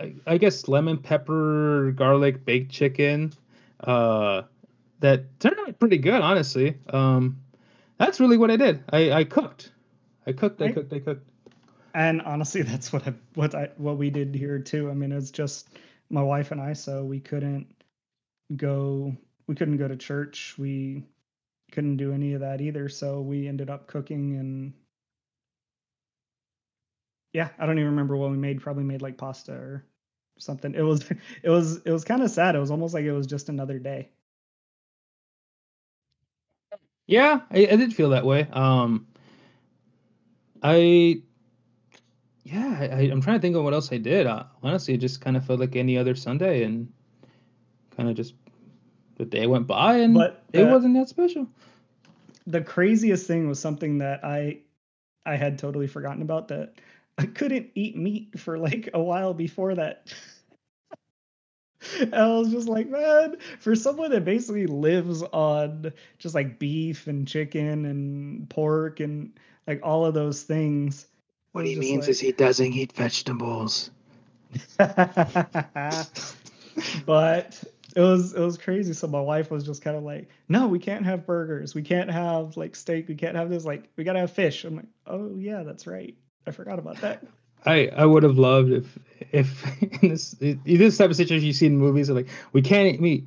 I, 0.00 0.14
I 0.26 0.38
guess 0.38 0.68
lemon 0.68 0.98
pepper 0.98 1.92
garlic 1.94 2.44
baked 2.44 2.72
chicken 2.72 3.32
uh, 3.80 4.42
that 5.00 5.38
turned 5.40 5.56
out 5.60 5.78
pretty 5.78 5.98
good, 5.98 6.20
honestly. 6.20 6.76
Um, 6.90 7.40
that's 7.98 8.20
really 8.20 8.36
what 8.36 8.50
I 8.50 8.56
did. 8.56 8.82
I, 8.90 9.12
I 9.12 9.24
cooked. 9.24 9.70
I 10.26 10.32
cooked. 10.32 10.60
I 10.60 10.72
cooked. 10.72 10.92
I 10.92 10.98
cooked. 10.98 11.28
And 11.94 12.22
honestly, 12.22 12.62
that's 12.70 12.92
what 12.92 13.06
I 13.06 13.14
what 13.34 13.54
I 13.54 13.70
what 13.76 13.98
we 13.98 14.10
did 14.10 14.34
here 14.34 14.58
too. 14.58 14.90
I 14.90 14.94
mean, 14.94 15.12
it's 15.12 15.30
just 15.30 15.68
my 16.10 16.22
wife 16.22 16.50
and 16.50 16.60
I, 16.60 16.72
so 16.72 17.04
we 17.04 17.20
couldn't 17.20 17.66
go. 18.56 19.16
We 19.46 19.54
couldn't 19.54 19.76
go 19.76 19.88
to 19.88 19.96
church. 19.96 20.56
We 20.58 21.04
couldn't 21.70 21.96
do 21.96 22.12
any 22.12 22.32
of 22.34 22.40
that 22.40 22.60
either. 22.60 22.88
So 22.88 23.20
we 23.20 23.46
ended 23.46 23.70
up 23.70 23.86
cooking 23.86 24.36
and 24.36 24.72
yeah, 27.34 27.48
I 27.58 27.66
don't 27.66 27.78
even 27.78 27.90
remember 27.90 28.16
what 28.16 28.30
we 28.30 28.38
made. 28.38 28.62
Probably 28.62 28.84
made 28.84 29.02
like 29.02 29.18
pasta 29.18 29.52
or 29.52 29.84
something. 30.38 30.74
It 30.74 30.82
was 30.82 31.10
it 31.42 31.50
was 31.50 31.82
it 31.84 31.90
was 31.90 32.04
kind 32.04 32.22
of 32.22 32.30
sad. 32.30 32.54
It 32.54 32.60
was 32.60 32.70
almost 32.70 32.94
like 32.94 33.04
it 33.04 33.12
was 33.12 33.26
just 33.26 33.50
another 33.50 33.78
day. 33.78 34.08
Yeah, 37.06 37.40
I, 37.50 37.68
I 37.70 37.76
did 37.76 37.94
feel 37.94 38.10
that 38.10 38.24
way. 38.24 38.48
Um, 38.50 39.08
I 40.62 41.20
yeah, 42.44 42.78
I, 42.80 43.02
am 43.10 43.20
trying 43.20 43.36
to 43.36 43.42
think 43.42 43.56
of 43.56 43.64
what 43.64 43.74
else 43.74 43.92
I 43.92 43.98
did. 43.98 44.26
Uh, 44.26 44.44
honestly, 44.62 44.94
it 44.94 44.98
just 44.98 45.20
kind 45.20 45.36
of 45.36 45.44
felt 45.44 45.60
like 45.60 45.76
any 45.76 45.98
other 45.98 46.14
Sunday, 46.14 46.62
and 46.62 46.90
kind 47.96 48.08
of 48.08 48.14
just 48.14 48.34
the 49.16 49.24
day 49.24 49.46
went 49.46 49.66
by, 49.66 49.96
and 49.98 50.14
but, 50.14 50.44
uh, 50.54 50.60
it 50.60 50.70
wasn't 50.70 50.94
that 50.94 51.08
special. 51.08 51.48
The 52.46 52.60
craziest 52.60 53.26
thing 53.26 53.48
was 53.48 53.58
something 53.58 53.98
that 53.98 54.24
I 54.24 54.60
I 55.26 55.36
had 55.36 55.58
totally 55.58 55.88
forgotten 55.88 56.22
about 56.22 56.48
that 56.48 56.74
I 57.18 57.26
couldn't 57.26 57.70
eat 57.74 57.96
meat 57.96 58.38
for 58.38 58.58
like 58.58 58.90
a 58.94 59.00
while 59.00 59.34
before 59.34 59.74
that. 59.74 60.12
and 62.00 62.14
I 62.14 62.28
was 62.28 62.50
just 62.50 62.68
like, 62.68 62.88
man, 62.88 63.36
for 63.60 63.74
someone 63.74 64.10
that 64.10 64.24
basically 64.24 64.66
lives 64.66 65.22
on 65.22 65.92
just 66.18 66.34
like 66.34 66.58
beef 66.58 67.06
and 67.06 67.26
chicken 67.26 67.84
and 67.84 68.48
pork 68.50 69.00
and 69.00 69.32
like 69.66 69.80
all 69.82 70.04
of 70.04 70.14
those 70.14 70.42
things. 70.42 71.06
What 71.52 71.66
he 71.66 71.76
means 71.76 72.02
like... 72.02 72.10
is 72.10 72.20
he 72.20 72.32
doesn't 72.32 72.72
eat 72.72 72.92
vegetables. 72.92 73.90
but 74.76 76.10
it 77.96 78.00
was 78.00 78.34
it 78.34 78.40
was 78.40 78.58
crazy. 78.58 78.92
So 78.92 79.06
my 79.06 79.20
wife 79.20 79.50
was 79.50 79.64
just 79.64 79.82
kind 79.82 79.96
of 79.96 80.02
like, 80.02 80.28
"No, 80.48 80.66
we 80.66 80.78
can't 80.78 81.04
have 81.04 81.26
burgers. 81.26 81.74
We 81.74 81.82
can't 81.82 82.10
have 82.10 82.56
like 82.56 82.76
steak. 82.76 83.08
We 83.08 83.14
can't 83.14 83.36
have 83.36 83.50
this. 83.50 83.64
Like, 83.64 83.88
we 83.96 84.04
gotta 84.04 84.20
have 84.20 84.32
fish." 84.32 84.64
I'm 84.64 84.76
like, 84.76 84.86
"Oh 85.06 85.34
yeah, 85.36 85.62
that's 85.62 85.86
right. 85.86 86.16
I 86.46 86.50
forgot 86.50 86.78
about 86.78 87.00
that." 87.00 87.22
I, 87.66 87.88
I 87.96 88.04
would 88.04 88.22
have 88.22 88.38
loved 88.38 88.70
if 88.72 88.98
if 89.32 89.82
in 90.02 90.10
this 90.10 90.34
in 90.34 90.60
this 90.64 90.98
type 90.98 91.10
of 91.10 91.16
situation 91.16 91.46
you 91.46 91.52
see 91.52 91.66
in 91.66 91.78
movies 91.78 92.10
like 92.10 92.28
we 92.52 92.62
can't 92.62 92.94
eat 92.94 93.00
meat. 93.00 93.26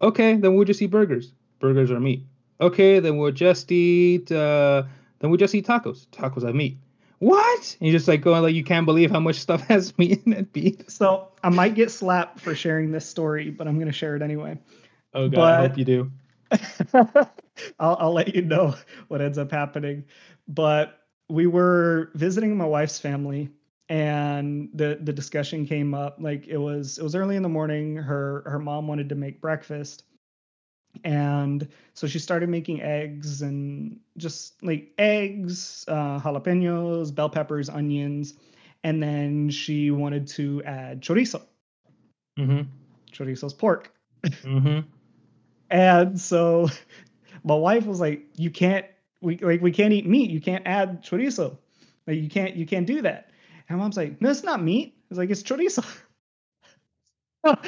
Okay, 0.00 0.36
then 0.36 0.54
we'll 0.54 0.64
just 0.64 0.80
eat 0.80 0.90
burgers. 0.90 1.32
Burgers 1.58 1.90
are 1.90 2.00
meat. 2.00 2.24
Okay, 2.60 3.00
then 3.00 3.18
we'll 3.18 3.32
just 3.32 3.70
eat 3.70 4.30
uh 4.32 4.84
then 5.20 5.30
we'll 5.30 5.38
just 5.38 5.54
eat 5.54 5.66
tacos. 5.66 6.06
Tacos 6.08 6.44
have 6.44 6.54
meat. 6.54 6.78
What? 7.18 7.76
And 7.80 7.86
you 7.86 7.92
just 7.92 8.06
like 8.06 8.20
going 8.20 8.42
like 8.42 8.54
you 8.54 8.64
can't 8.64 8.86
believe 8.86 9.10
how 9.10 9.20
much 9.20 9.36
stuff 9.36 9.60
has 9.68 9.96
meat 9.98 10.22
in 10.24 10.32
it 10.32 10.52
beef. 10.52 10.88
So 10.88 11.28
I 11.42 11.50
might 11.50 11.74
get 11.74 11.90
slapped 11.90 12.40
for 12.40 12.54
sharing 12.54 12.92
this 12.92 13.06
story, 13.06 13.50
but 13.50 13.68
I'm 13.68 13.78
gonna 13.78 13.92
share 13.92 14.16
it 14.16 14.22
anyway. 14.22 14.58
Oh 15.14 15.28
god, 15.28 15.34
but, 15.34 15.54
I 15.54 15.68
hope 15.68 15.78
you 15.78 15.84
do. 15.84 16.12
I'll 17.78 17.96
I'll 18.00 18.12
let 18.12 18.34
you 18.34 18.42
know 18.42 18.74
what 19.08 19.20
ends 19.20 19.36
up 19.36 19.50
happening. 19.50 20.04
But 20.46 20.98
we 21.28 21.46
were 21.46 22.10
visiting 22.14 22.56
my 22.56 22.64
wife's 22.64 22.98
family 22.98 23.50
and 23.88 24.68
the 24.74 24.98
the 25.02 25.12
discussion 25.12 25.66
came 25.66 25.94
up 25.94 26.16
like 26.20 26.46
it 26.46 26.58
was 26.58 26.98
it 26.98 27.02
was 27.02 27.14
early 27.14 27.36
in 27.36 27.42
the 27.42 27.48
morning. 27.48 27.96
Her 27.96 28.42
her 28.46 28.58
mom 28.58 28.86
wanted 28.86 29.08
to 29.10 29.14
make 29.14 29.40
breakfast. 29.40 30.04
And 31.04 31.68
so 31.94 32.06
she 32.06 32.18
started 32.18 32.48
making 32.48 32.82
eggs 32.82 33.42
and 33.42 34.00
just 34.16 34.62
like 34.62 34.92
eggs 34.98 35.84
uh, 35.86 36.18
jalapenos 36.18 37.14
bell 37.14 37.28
peppers 37.28 37.68
onions. 37.68 38.34
And 38.84 39.02
then 39.02 39.50
she 39.50 39.90
wanted 39.90 40.26
to 40.28 40.62
add 40.64 41.00
chorizo. 41.00 41.42
Mm-hmm. 42.38 42.62
chorizo's 43.12 43.54
pork. 43.54 43.92
Mm-hmm. 44.24 44.80
and 45.70 46.20
so 46.20 46.68
my 47.44 47.54
wife 47.54 47.86
was 47.86 48.00
like 48.00 48.24
you 48.36 48.50
can't 48.50 48.86
we 49.20 49.36
like 49.38 49.60
we 49.60 49.72
can't 49.72 49.92
eat 49.92 50.06
meat 50.06 50.30
you 50.30 50.40
can't 50.40 50.66
add 50.66 51.02
chorizo 51.02 51.56
like 52.06 52.18
you 52.18 52.28
can't 52.28 52.56
you 52.56 52.66
can't 52.66 52.86
do 52.86 53.02
that 53.02 53.28
and 53.68 53.78
mom's 53.78 53.96
like, 53.96 54.20
no, 54.20 54.30
it's 54.30 54.44
not 54.44 54.62
meat. 54.62 54.94
It's 55.10 55.18
like, 55.18 55.30
it's 55.30 55.42
chorizo. 55.42 55.84
what 57.42 57.58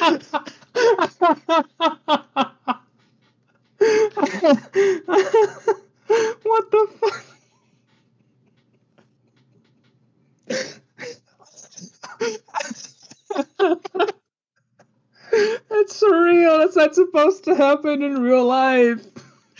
the 6.70 6.88
fuck? 7.00 7.24
That's 15.68 16.02
surreal. 16.02 16.58
That's 16.58 16.76
not 16.76 16.94
supposed 16.94 17.44
to 17.44 17.54
happen 17.54 18.02
in 18.02 18.20
real 18.22 18.44
life. 18.44 19.06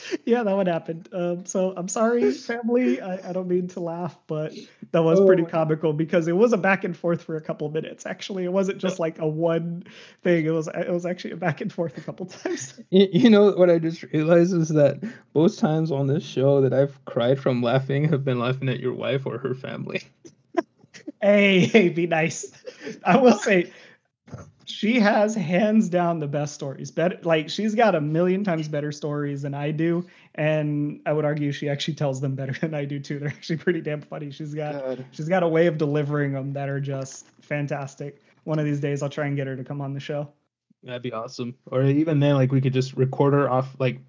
yeah, 0.25 0.43
that 0.43 0.57
would 0.57 0.67
happen. 0.67 1.05
Um, 1.13 1.47
so 1.47 1.73
I'm 1.77 1.89
sorry, 1.89 2.33
family. 2.33 3.01
I, 3.01 3.31
I, 3.31 3.33
don't 3.33 3.49
mean 3.49 3.69
to 3.69 3.81
laugh, 3.81 4.17
but 4.27 4.53
that 4.93 5.03
was 5.03 5.21
oh, 5.21 5.27
pretty 5.27 5.45
comical 5.45 5.93
because 5.93 6.29
it 6.29 6.37
was 6.37 6.53
a 6.53 6.57
back 6.57 6.85
and 6.85 6.97
forth 6.97 7.23
for 7.23 7.37
a 7.37 7.41
couple 7.41 7.69
minutes. 7.71 8.07
Actually, 8.07 8.45
it 8.45 8.53
wasn't 8.53 8.79
just 8.79 8.99
like 8.99 9.19
a 9.19 9.27
one 9.27 9.85
thing. 10.23 10.47
It 10.47 10.53
was 10.53 10.69
it 10.69 10.91
was 10.91 11.07
actually 11.07 11.33
a 11.33 11.37
back 11.37 11.61
and 11.61 11.73
forth 11.73 11.99
a 11.99 12.01
couple 12.01 12.27
times. 12.27 12.81
You 12.91 13.31
know 13.31 13.53
what 13.53 13.71
I 13.71 13.79
just 13.79 14.03
realized 14.03 14.55
is 14.55 14.69
that 14.71 15.01
most 15.35 15.59
times 15.59 15.91
on 15.91 16.07
this 16.07 16.25
show 16.25 16.61
that 16.61 16.73
I've 16.73 17.05
cried 17.05 17.41
from 17.41 17.63
laughing 17.63 18.09
have 18.11 18.25
been 18.25 18.39
laughing 18.39 18.69
at 18.69 18.81
your 18.81 18.95
wife 18.95 19.27
or 19.27 19.39
her 19.39 19.55
family. 19.55 20.03
hey, 21.23 21.61
hey, 21.61 21.89
be 21.89 22.07
nice. 22.07 22.51
I 23.05 23.17
will 23.17 23.39
say 23.39 23.73
she 24.65 25.01
has 25.01 25.35
hands 25.35 25.89
down 25.89 26.19
the 26.19 26.27
best 26.27 26.55
stories. 26.55 26.91
Better 26.91 27.19
like 27.23 27.49
she's 27.49 27.75
got 27.75 27.95
a 27.95 28.01
million 28.01 28.45
times 28.45 28.69
better 28.69 28.93
stories 28.93 29.43
than 29.43 29.55
I 29.55 29.71
do, 29.71 30.07
and 30.35 31.01
I 31.07 31.13
would 31.13 31.25
argue 31.25 31.53
she 31.53 31.69
actually 31.69 31.95
tells 31.95 32.21
them 32.21 32.35
better 32.35 32.53
than 32.61 32.75
I 32.75 32.85
do 32.85 33.01
too. 33.01 33.19
They're 33.19 33.29
actually 33.29 33.59
pretty 33.59 33.81
damn 33.81 34.01
funny. 34.01 34.31
She's 34.31 34.55
got 34.55 34.73
God. 34.75 35.05
she's 35.11 35.29
got 35.29 35.43
a 35.43 35.49
way 35.49 35.67
of 35.67 35.79
delivering 35.79 36.33
them 36.33 36.53
that 36.53 36.69
are 36.69 36.81
just 36.81 37.27
fantastic. 37.41 38.21
One 38.45 38.59
of 38.59 38.65
these 38.65 38.81
days, 38.81 39.03
I'll 39.03 39.11
try 39.11 39.27
and 39.27 39.37
get 39.37 39.47
her 39.47 39.57
to 39.57 39.65
come 39.65 39.81
on 39.81 39.93
the 39.93 40.01
show. 40.01 40.29
That'd 40.83 41.03
be 41.03 41.13
awesome. 41.13 41.57
Or 41.67 41.85
even 41.85 42.21
then, 42.21 42.35
like 42.35 42.53
we 42.53 42.61
could 42.61 42.73
just 42.73 42.95
record 42.95 43.35
her 43.35 43.51
off, 43.51 43.77
like 43.79 44.01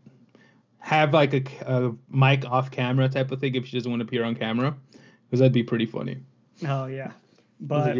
have 0.80 1.14
like 1.14 1.34
a, 1.34 1.43
a 1.66 1.95
mic 2.10 2.45
off 2.45 2.72
camera 2.72 3.10
type 3.10 3.32
of 3.32 3.39
thing 3.39 3.56
if 3.56 3.68
she 3.68 3.78
doesn't 3.78 3.91
want 3.91 3.99
to 3.99 4.06
appear 4.06 4.24
on 4.24 4.36
camera, 4.36 4.76
because 5.26 5.39
that'd 5.39 5.54
be 5.54 5.64
pretty 5.64 5.86
funny. 5.86 6.18
Oh 6.68 6.86
yeah, 6.86 7.12
but 7.60 7.97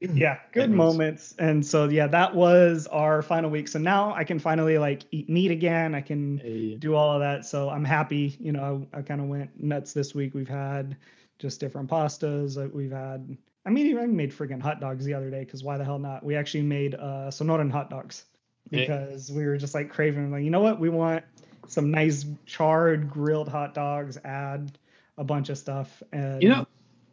yeah 0.00 0.38
good 0.52 0.70
moments. 0.70 1.34
And 1.38 1.64
so 1.64 1.88
yeah 1.88 2.06
that 2.08 2.34
was 2.34 2.86
our 2.88 3.22
final 3.22 3.50
week. 3.50 3.68
So 3.68 3.78
now 3.78 4.14
i 4.14 4.24
can 4.24 4.38
finally 4.38 4.78
like 4.78 5.02
eat 5.10 5.28
meat 5.28 5.50
again. 5.50 5.94
I 5.94 6.00
can 6.00 6.38
hey. 6.38 6.74
do 6.76 6.94
all 6.94 7.12
of 7.12 7.20
that. 7.20 7.44
So 7.44 7.68
i'm 7.70 7.84
happy 7.84 8.36
you 8.40 8.52
know 8.52 8.86
i, 8.92 8.98
I 8.98 9.02
kind 9.02 9.20
of 9.20 9.26
went 9.26 9.62
nuts 9.62 9.92
this 9.92 10.14
week. 10.14 10.34
We've 10.34 10.48
had 10.48 10.96
just 11.38 11.60
different 11.60 11.90
pastas. 11.90 12.72
We've 12.72 12.92
had 12.92 13.36
i 13.66 13.70
mean 13.70 13.86
even 13.86 14.16
made 14.16 14.32
freaking 14.32 14.62
hot 14.62 14.80
dogs 14.80 15.04
the 15.04 15.14
other 15.14 15.30
day 15.30 15.40
because 15.40 15.64
why 15.64 15.76
the 15.78 15.84
hell 15.84 15.98
not? 15.98 16.24
We 16.24 16.36
actually 16.36 16.62
made 16.62 16.94
uh 16.94 17.30
sonoran 17.30 17.70
hot 17.70 17.90
dogs 17.90 18.24
because 18.70 19.28
hey. 19.28 19.34
we 19.34 19.46
were 19.46 19.56
just 19.56 19.74
like 19.74 19.90
craving 19.90 20.30
like 20.30 20.44
you 20.44 20.50
know 20.50 20.60
what? 20.60 20.78
We 20.78 20.88
want 20.88 21.24
some 21.66 21.90
nice 21.90 22.24
charred 22.46 23.10
grilled 23.10 23.48
hot 23.48 23.74
dogs 23.74 24.16
add 24.24 24.78
a 25.16 25.24
bunch 25.24 25.48
of 25.48 25.58
stuff 25.58 26.02
and 26.12 26.42
you 26.42 26.48
know 26.48 26.66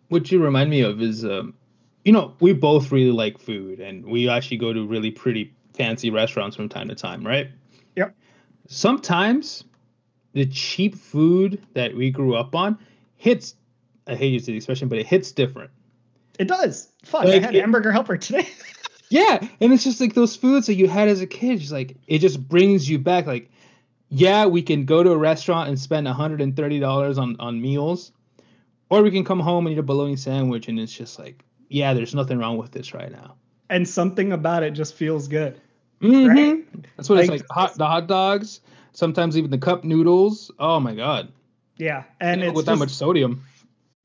what 0.09 0.31
you 0.31 0.41
remind 0.41 0.69
me 0.69 0.81
of 0.81 1.01
is 1.01 1.25
um 1.25 1.53
you 2.05 2.13
know, 2.13 2.33
we 2.39 2.53
both 2.53 2.91
really 2.91 3.11
like 3.11 3.37
food 3.37 3.79
and 3.79 4.05
we 4.05 4.29
actually 4.29 4.57
go 4.57 4.71
to 4.71 4.87
really 4.87 5.11
pretty 5.11 5.53
fancy 5.73 6.09
restaurants 6.09 6.55
from 6.55 6.69
time 6.69 6.87
to 6.87 6.95
time, 6.95 7.25
right? 7.25 7.49
Yep. 7.95 8.15
Sometimes 8.67 9.65
the 10.33 10.45
cheap 10.45 10.95
food 10.95 11.61
that 11.73 11.95
we 11.95 12.11
grew 12.11 12.35
up 12.35 12.55
on 12.55 12.77
hits 13.17 13.55
I 14.07 14.15
hate 14.15 14.33
using 14.33 14.53
the 14.53 14.57
expression, 14.57 14.87
but 14.87 14.99
it 14.99 15.07
hits 15.07 15.31
different. 15.31 15.71
It 16.37 16.47
does. 16.47 16.89
Fuck, 17.03 17.25
like, 17.25 17.41
I 17.41 17.45
had 17.45 17.55
it, 17.55 17.61
hamburger 17.61 17.91
helper 17.91 18.17
today. 18.17 18.47
yeah, 19.09 19.39
and 19.59 19.73
it's 19.73 19.83
just 19.83 19.99
like 19.99 20.13
those 20.13 20.35
foods 20.35 20.67
that 20.67 20.75
you 20.75 20.87
had 20.87 21.07
as 21.07 21.21
a 21.21 21.27
kid. 21.27 21.59
Just 21.59 21.71
like 21.71 21.97
it 22.07 22.19
just 22.19 22.47
brings 22.47 22.89
you 22.89 22.99
back. 22.99 23.25
Like, 23.25 23.49
yeah, 24.09 24.45
we 24.45 24.61
can 24.61 24.85
go 24.85 25.01
to 25.01 25.11
a 25.11 25.17
restaurant 25.17 25.69
and 25.69 25.79
spend 25.79 26.07
hundred 26.07 26.41
and 26.41 26.55
thirty 26.55 26.79
dollars 26.79 27.17
on 27.17 27.35
on 27.39 27.61
meals, 27.61 28.11
or 28.89 29.01
we 29.01 29.11
can 29.11 29.23
come 29.23 29.39
home 29.39 29.65
and 29.65 29.75
eat 29.75 29.79
a 29.79 29.83
bologna 29.83 30.17
sandwich, 30.17 30.67
and 30.67 30.79
it's 30.79 30.93
just 30.93 31.17
like 31.17 31.43
yeah, 31.69 31.93
there's 31.93 32.15
nothing 32.15 32.37
wrong 32.39 32.57
with 32.57 32.71
this 32.71 32.93
right 32.93 33.11
now. 33.11 33.35
And 33.69 33.87
something 33.87 34.31
about 34.31 34.63
it 34.63 34.71
just 34.71 34.93
feels 34.95 35.27
good. 35.27 35.59
Mm-hmm. 36.01 36.27
Right? 36.27 36.65
That's 36.97 37.09
what 37.09 37.17
like, 37.17 37.31
it's 37.31 37.41
like. 37.41 37.49
Hot, 37.51 37.75
the 37.75 37.85
hot 37.85 38.07
dogs, 38.07 38.61
sometimes 38.93 39.37
even 39.37 39.51
the 39.51 39.57
cup 39.57 39.83
noodles. 39.83 40.51
Oh 40.59 40.79
my 40.79 40.93
god. 40.93 41.31
Yeah, 41.77 42.03
and 42.21 42.41
with 42.41 42.53
just, 42.53 42.65
that 42.67 42.77
much 42.77 42.91
sodium. 42.91 43.43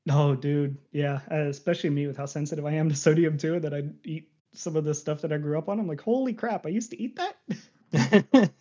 No, 0.05 0.35
dude. 0.35 0.77
Yeah, 0.91 1.19
uh, 1.31 1.47
especially 1.47 1.91
me 1.91 2.07
with 2.07 2.17
how 2.17 2.25
sensitive 2.25 2.65
I 2.65 2.71
am 2.71 2.89
to 2.89 2.95
sodium 2.95 3.37
too. 3.37 3.59
That 3.59 3.73
I 3.73 3.83
eat 4.03 4.29
some 4.53 4.75
of 4.75 4.83
the 4.83 4.93
stuff 4.93 5.21
that 5.21 5.31
I 5.31 5.37
grew 5.37 5.57
up 5.57 5.69
on. 5.69 5.79
I'm 5.79 5.87
like, 5.87 6.01
holy 6.01 6.33
crap! 6.33 6.65
I 6.65 6.69
used 6.69 6.91
to 6.91 7.01
eat 7.01 7.17
that. 7.17 7.37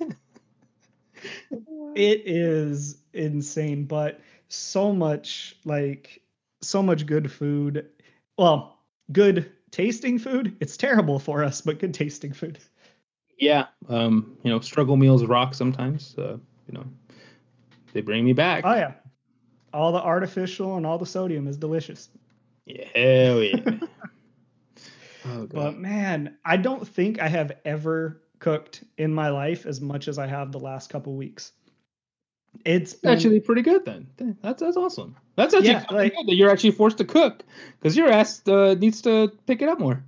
it 1.95 2.23
is 2.27 2.99
insane, 3.13 3.85
but 3.85 4.21
so 4.49 4.93
much 4.93 5.57
like 5.65 6.23
so 6.61 6.83
much 6.83 7.07
good 7.07 7.31
food. 7.31 7.89
Well, 8.37 8.80
good 9.13 9.53
tasting 9.71 10.19
food. 10.19 10.57
It's 10.61 10.77
terrible 10.77 11.19
for 11.19 11.45
us, 11.45 11.61
but 11.61 11.79
good 11.79 11.95
tasting 11.95 12.33
food. 12.33 12.59
Yeah, 13.39 13.67
um, 13.89 14.37
you 14.43 14.51
know, 14.51 14.61
struggle 14.61 14.97
meals 14.97 15.25
rock 15.25 15.55
sometimes. 15.55 16.15
Uh, 16.19 16.37
you 16.69 16.75
know, 16.75 16.85
they 17.93 18.01
bring 18.03 18.25
me 18.25 18.33
back. 18.33 18.65
Oh 18.67 18.75
yeah, 18.75 18.93
all 19.73 19.93
the 19.93 20.03
artificial 20.03 20.77
and 20.77 20.87
all 20.87 20.99
the 20.99 21.07
sodium 21.07 21.47
is 21.47 21.57
delicious. 21.57 22.11
Yeah, 22.67 22.85
hell 22.95 23.43
yeah. 23.43 23.61
oh, 25.27 25.47
but 25.47 25.79
man, 25.79 26.37
I 26.45 26.57
don't 26.57 26.87
think 26.87 27.21
I 27.21 27.29
have 27.29 27.53
ever 27.65 28.23
cooked 28.39 28.85
in 28.99 29.13
my 29.13 29.29
life 29.29 29.67
as 29.67 29.81
much 29.81 30.09
as 30.09 30.19
I 30.19 30.27
have 30.27 30.53
the 30.53 30.61
last 30.61 30.91
couple 30.91 31.15
weeks. 31.15 31.53
It's 32.65 32.95
been, 32.95 33.13
actually 33.13 33.41
pretty 33.41 33.63
good 33.63 33.85
then. 33.85 34.07
That's 34.43 34.61
that's 34.61 34.77
awesome. 34.77 35.17
That's 35.37 35.55
actually 35.55 35.71
yeah, 35.71 35.85
like, 35.91 36.15
good 36.15 36.27
that 36.27 36.35
you're 36.35 36.51
actually 36.51 36.73
forced 36.73 36.99
to 36.99 37.05
cook 37.05 37.43
because 37.79 37.97
your 37.97 38.09
ass 38.09 38.47
uh, 38.47 38.75
needs 38.79 39.01
to 39.03 39.33
pick 39.47 39.63
it 39.63 39.69
up 39.69 39.79
more. 39.79 40.03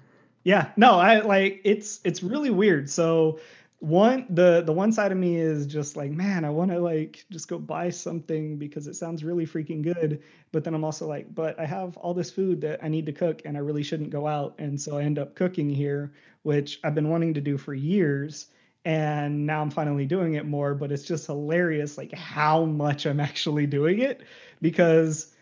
Yeah, 0.45 0.71
no, 0.77 0.95
I 0.95 1.21
like 1.21 1.61
it's 1.65 2.01
it's 2.05 2.23
really 2.23 2.51
weird. 2.51 2.91
So 2.91 3.39
one 3.79 4.27
the 4.29 4.63
the 4.63 4.73
one 4.73 4.93
side 4.93 5.13
of 5.13 5.19
me 5.19 5.37
is 5.37 5.67
just 5.67 5.97
like, 5.97 6.11
man, 6.11 6.45
I 6.45 6.51
want 6.51 6.71
to 6.71 6.79
like 6.79 7.25
just 7.31 7.49
go 7.49 7.59
buy 7.59 7.91
something 7.91 8.59
because 8.59 8.87
it 8.87 8.95
sounds 8.95 9.25
really 9.25 9.47
freaking 9.47 9.83
good. 9.83 10.23
But 10.51 10.65
then 10.65 10.75
I'm 10.75 10.85
also 10.85 11.09
like, 11.09 11.35
but 11.35 11.59
I 11.59 11.65
have 11.65 11.97
all 11.97 12.13
this 12.13 12.31
food 12.31 12.61
that 12.61 12.81
I 12.83 12.89
need 12.89 13.07
to 13.07 13.13
cook 13.13 13.43
and 13.45 13.57
I 13.57 13.61
really 13.61 13.83
shouldn't 13.83 14.11
go 14.11 14.27
out. 14.27 14.55
And 14.59 14.81
so 14.81 14.99
I 14.99 15.03
end 15.03 15.19
up 15.19 15.35
cooking 15.35 15.71
here, 15.71 16.13
which 16.43 16.81
I've 16.85 16.95
been 16.95 17.09
wanting 17.09 17.35
to 17.35 17.41
do 17.41 17.57
for 17.57 17.73
years 17.73 18.49
and 18.85 19.47
now 19.47 19.63
I'm 19.63 19.71
finally 19.71 20.07
doing 20.07 20.35
it 20.35 20.47
more, 20.47 20.75
but 20.75 20.91
it's 20.91 21.05
just 21.05 21.27
hilarious 21.27 21.97
like 21.97 22.13
how 22.13 22.65
much 22.65 23.07
I'm 23.07 23.21
actually 23.21 23.67
doing 23.67 24.01
it 24.01 24.23
because 24.61 25.33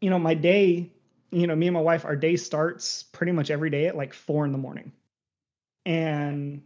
you 0.00 0.10
know, 0.10 0.18
my 0.18 0.34
day, 0.34 0.92
you 1.30 1.46
know, 1.46 1.56
me 1.56 1.66
and 1.66 1.74
my 1.74 1.80
wife, 1.80 2.04
our 2.04 2.14
day 2.14 2.36
starts 2.36 3.04
pretty 3.04 3.32
much 3.32 3.50
every 3.50 3.70
day 3.70 3.86
at 3.86 3.96
like 3.96 4.12
four 4.12 4.44
in 4.44 4.52
the 4.52 4.58
morning. 4.58 4.92
And 5.86 6.60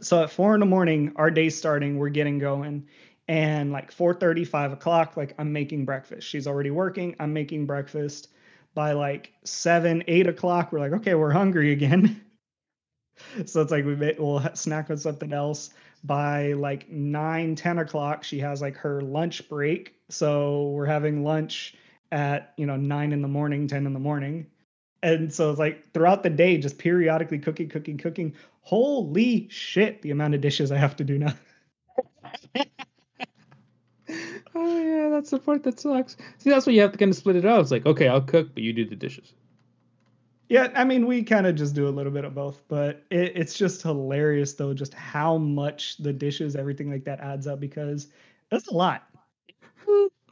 so 0.00 0.24
at 0.24 0.30
four 0.30 0.54
in 0.54 0.60
the 0.60 0.66
morning, 0.66 1.12
our 1.14 1.30
day's 1.30 1.56
starting, 1.56 1.98
we're 1.98 2.08
getting 2.08 2.40
going. 2.40 2.88
And 3.28 3.70
like 3.70 3.92
4 3.92 4.18
5 4.44 4.72
o'clock, 4.72 5.16
like 5.16 5.34
I'm 5.38 5.52
making 5.52 5.84
breakfast. 5.84 6.26
She's 6.26 6.48
already 6.48 6.70
working. 6.70 7.14
I'm 7.20 7.32
making 7.32 7.66
breakfast. 7.66 8.28
By 8.74 8.92
like 8.92 9.32
seven, 9.44 10.02
eight 10.08 10.26
o'clock, 10.26 10.72
we're 10.72 10.80
like, 10.80 10.92
okay, 10.92 11.14
we're 11.14 11.30
hungry 11.30 11.72
again. 11.72 12.20
so 13.46 13.60
it's 13.60 13.70
like 13.70 13.84
we 13.84 13.96
may, 13.96 14.14
we'll 14.18 14.42
snack 14.54 14.90
on 14.90 14.98
something 14.98 15.32
else. 15.32 15.70
By 16.04 16.52
like 16.52 16.88
nine, 16.88 17.56
10 17.56 17.78
o'clock, 17.78 18.22
she 18.22 18.38
has 18.40 18.60
like 18.60 18.76
her 18.76 19.00
lunch 19.00 19.48
break. 19.48 19.94
So 20.08 20.68
we're 20.68 20.86
having 20.86 21.24
lunch 21.24 21.74
at, 22.12 22.52
you 22.56 22.66
know, 22.66 22.76
nine 22.76 23.12
in 23.12 23.22
the 23.22 23.28
morning, 23.28 23.66
10 23.66 23.86
in 23.86 23.92
the 23.92 23.98
morning. 23.98 24.46
And 25.02 25.32
so 25.32 25.50
it's 25.50 25.58
like 25.58 25.92
throughout 25.92 26.22
the 26.22 26.30
day, 26.30 26.58
just 26.58 26.78
periodically 26.78 27.38
cooking, 27.38 27.68
cooking, 27.68 27.98
cooking. 27.98 28.34
Holy 28.62 29.48
shit, 29.50 30.02
the 30.02 30.10
amount 30.10 30.34
of 30.34 30.40
dishes 30.40 30.70
I 30.70 30.78
have 30.78 30.96
to 30.96 31.04
do 31.04 31.18
now. 31.18 31.34
oh 34.54 34.80
yeah, 34.80 35.08
that's 35.10 35.30
the 35.30 35.38
part 35.38 35.62
that 35.64 35.80
sucks. 35.80 36.16
See, 36.38 36.50
that's 36.50 36.66
why 36.66 36.72
you 36.72 36.80
have 36.82 36.92
to 36.92 36.98
kind 36.98 37.10
of 37.10 37.16
split 37.16 37.36
it 37.36 37.44
out. 37.44 37.60
It's 37.60 37.70
like, 37.70 37.86
okay, 37.86 38.08
I'll 38.08 38.20
cook, 38.20 38.54
but 38.54 38.62
you 38.62 38.72
do 38.72 38.84
the 38.84 38.96
dishes. 38.96 39.32
Yeah, 40.48 40.68
I 40.76 40.84
mean, 40.84 41.06
we 41.06 41.22
kind 41.24 41.46
of 41.46 41.56
just 41.56 41.74
do 41.74 41.88
a 41.88 41.90
little 41.90 42.12
bit 42.12 42.24
of 42.24 42.34
both, 42.34 42.62
but 42.68 43.04
it, 43.10 43.32
it's 43.34 43.54
just 43.54 43.82
hilarious 43.82 44.54
though, 44.54 44.72
just 44.72 44.94
how 44.94 45.36
much 45.36 45.96
the 45.96 46.12
dishes, 46.12 46.54
everything 46.54 46.90
like 46.90 47.04
that 47.04 47.20
adds 47.20 47.46
up 47.46 47.58
because 47.58 48.08
that's 48.50 48.68
a 48.68 48.74
lot. 48.74 49.02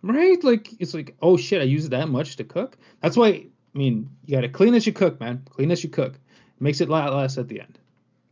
Right? 0.02 0.42
Like 0.44 0.68
it's 0.80 0.94
like, 0.94 1.16
oh 1.22 1.36
shit, 1.36 1.62
I 1.62 1.64
use 1.64 1.88
that 1.88 2.08
much 2.08 2.36
to 2.36 2.44
cook. 2.44 2.76
That's 3.00 3.16
why 3.16 3.46
I 3.74 3.78
mean, 3.78 4.08
you 4.24 4.36
got 4.36 4.42
to 4.42 4.48
clean 4.48 4.74
as 4.74 4.86
you 4.86 4.92
cook, 4.92 5.18
man. 5.18 5.42
Clean 5.50 5.70
as 5.70 5.82
you 5.82 5.90
cook. 5.90 6.14
It 6.14 6.60
makes 6.60 6.80
it 6.80 6.88
a 6.88 6.92
lot 6.92 7.12
less 7.12 7.38
at 7.38 7.48
the 7.48 7.60
end. 7.60 7.78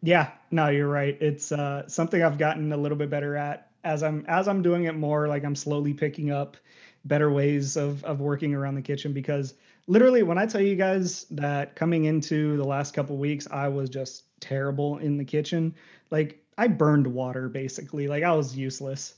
Yeah, 0.03 0.30
no, 0.51 0.68
you're 0.68 0.89
right. 0.89 1.16
It's 1.20 1.51
uh, 1.51 1.89
something 1.89 2.22
I've 2.22 2.39
gotten 2.39 2.72
a 2.72 2.76
little 2.76 2.99
bit 2.99 3.11
better 3.11 3.37
at 3.37 3.70
as 3.85 4.03
I'm 4.03 4.24
as 4.28 4.49
I'm 4.49 4.62
doing 4.62 4.85
it 4.85 4.95
more. 4.95 5.28
Like 5.28 5.45
I'm 5.45 5.57
slowly 5.57 5.95
picking 5.95 6.30
up 6.30 6.57
better 7.05 7.30
ways 7.30 7.76
of 7.76 8.05
of 8.05 8.20
working 8.20 8.55
around 8.55 8.74
the 8.74 8.83
kitchen 8.83 9.12
because 9.12 9.55
literally 9.87 10.22
when 10.22 10.39
I 10.39 10.47
tell 10.47 10.61
you 10.61 10.76
guys 10.76 11.26
that 11.30 11.76
coming 11.76 12.05
into 12.05 12.57
the 12.57 12.64
last 12.64 12.95
couple 12.95 13.16
weeks, 13.16 13.49
I 13.51 13.68
was 13.68 13.91
just 13.91 14.24
terrible 14.41 14.99
in 14.99 15.16
the 15.16 15.24
kitchen. 15.24 15.74
Like 16.11 16.43
I 16.59 16.68
burned 16.68 17.07
water 17.07 17.49
basically. 17.49 18.09
Like 18.09 18.22
I 18.22 18.33
was 18.33 18.57
useless. 18.57 19.14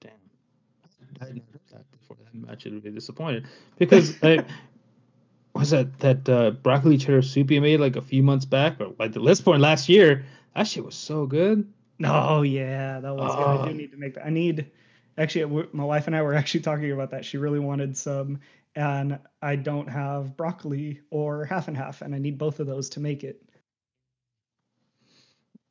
Damn, 0.00 0.12
I 1.20 1.24
had 1.26 1.36
never 1.36 1.46
heard 1.52 1.60
that 1.72 1.90
before. 1.90 2.16
I'm 2.32 2.48
actually 2.50 2.76
really 2.76 2.90
disappointed 2.90 3.46
because 3.78 4.16
I 4.22 4.44
was 5.54 5.70
that 5.70 5.98
that 6.00 6.28
uh, 6.28 6.50
broccoli 6.50 6.98
cheddar 6.98 7.22
soup 7.22 7.50
you 7.50 7.60
made 7.60 7.80
like 7.80 7.96
a 7.96 8.02
few 8.02 8.22
months 8.22 8.44
back 8.44 8.80
or 8.80 8.92
like 8.98 9.12
the 9.12 9.20
list 9.20 9.44
point 9.44 9.60
last 9.60 9.88
year. 9.88 10.24
That 10.54 10.66
shit 10.66 10.84
was 10.84 10.94
so 10.94 11.26
good. 11.26 11.72
Oh 12.02 12.42
yeah, 12.42 13.00
that 13.00 13.14
was. 13.14 13.32
Oh. 13.34 13.58
Good. 13.58 13.60
I 13.60 13.68
do 13.68 13.74
need 13.74 13.90
to 13.92 13.96
make 13.96 14.14
that. 14.14 14.26
I 14.26 14.30
need. 14.30 14.70
Actually, 15.16 15.68
my 15.72 15.84
wife 15.84 16.08
and 16.08 16.16
I 16.16 16.22
were 16.22 16.34
actually 16.34 16.60
talking 16.60 16.90
about 16.90 17.12
that. 17.12 17.24
She 17.24 17.38
really 17.38 17.60
wanted 17.60 17.96
some, 17.96 18.40
and 18.74 19.18
I 19.42 19.56
don't 19.56 19.88
have 19.88 20.36
broccoli 20.36 21.00
or 21.10 21.44
half 21.44 21.68
and 21.68 21.76
half, 21.76 22.02
and 22.02 22.14
I 22.14 22.18
need 22.18 22.38
both 22.38 22.60
of 22.60 22.66
those 22.66 22.88
to 22.90 23.00
make 23.00 23.24
it. 23.24 23.42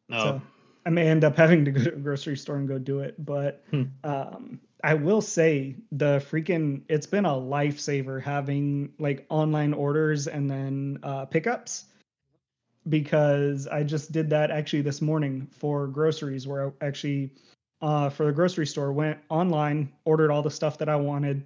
No. 0.10 0.24
So 0.24 0.41
I 0.86 0.89
may 0.89 1.08
end 1.08 1.24
up 1.24 1.36
having 1.36 1.66
to 1.66 1.72
go 1.72 1.84
to 1.84 1.93
a 1.93 1.97
grocery 1.97 2.38
store 2.38 2.58
and 2.58 2.68
go 2.68 2.78
do 2.78 2.99
it, 2.99 3.24
but 3.24 3.64
hmm. 3.72 3.84
um, 4.04 4.60
I 4.84 4.93
will 4.93 5.22
say 5.22 5.76
the 5.93 6.24
freaking 6.30 6.82
it's 6.89 7.08
been 7.08 7.26
a 7.26 7.30
lifesaver 7.30 8.22
having 8.22 8.91
like 8.99 9.26
online 9.30 9.74
orders 9.74 10.28
and 10.28 10.49
then 10.49 10.99
uh, 11.04 11.26
pickups 11.26 11.86
because 12.89 13.66
I 13.66 13.84
just 13.84 14.12
did 14.12 14.30
that 14.32 14.51
actually 14.51 14.82
this 14.82 15.01
morning 15.01 15.47
for 15.51 15.88
groceries 15.88 16.45
where 16.45 16.68
I 16.68 16.86
actually 16.86 17.32
uh, 17.82 18.10
for 18.10 18.26
the 18.26 18.34
grocery 18.34 18.68
store 18.68 18.91
went 18.91 19.20
online 19.30 19.91
ordered 20.04 20.32
all 20.32 20.41
the 20.41 20.51
stuff 20.51 20.78
that 20.80 20.89
I 20.89 20.97
wanted 20.97 21.45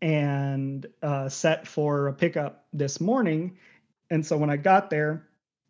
and 0.00 0.86
uh, 1.02 1.28
set 1.28 1.66
for 1.66 2.08
a 2.08 2.12
pickup 2.12 2.66
this 2.72 3.00
morning 3.00 3.56
and 4.10 4.24
so 4.24 4.36
when 4.36 4.50
I 4.50 4.56
got 4.56 4.90
there 4.90 5.26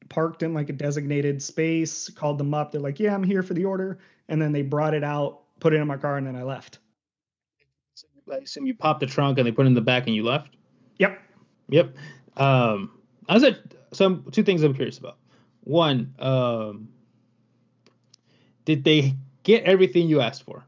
parked 0.08 0.42
in 0.42 0.54
like 0.54 0.70
a 0.70 0.72
designated 0.72 1.42
space 1.42 2.08
called 2.10 2.38
them 2.38 2.54
up 2.54 2.72
they're 2.72 2.80
like 2.80 3.00
yeah 3.00 3.14
I'm 3.14 3.24
here 3.24 3.42
for 3.42 3.54
the 3.54 3.64
order 3.64 3.98
and 4.28 4.40
then 4.40 4.52
they 4.52 4.62
brought 4.62 4.94
it 4.94 5.04
out 5.04 5.42
put 5.60 5.74
it 5.74 5.80
in 5.80 5.86
my 5.86 5.96
car, 5.96 6.16
and 6.16 6.26
then 6.26 6.36
I 6.36 6.42
left. 6.42 6.78
I 8.30 8.36
assume 8.36 8.66
you 8.66 8.74
popped 8.74 9.00
the 9.00 9.06
trunk 9.06 9.38
and 9.38 9.46
they 9.46 9.52
put 9.52 9.64
it 9.64 9.68
in 9.68 9.74
the 9.74 9.80
back 9.80 10.06
and 10.06 10.14
you 10.14 10.22
left. 10.22 10.54
Yep. 10.98 11.18
Yep. 11.70 11.96
Um, 12.36 12.98
I 13.28 13.34
was 13.34 13.44
at 13.44 13.58
some 13.92 14.26
two 14.32 14.42
things 14.42 14.62
I'm 14.62 14.74
curious 14.74 14.98
about. 14.98 15.16
One, 15.64 16.14
um, 16.18 16.88
did 18.64 18.84
they 18.84 19.14
get 19.44 19.64
everything 19.64 20.08
you 20.08 20.20
asked 20.20 20.42
for? 20.42 20.64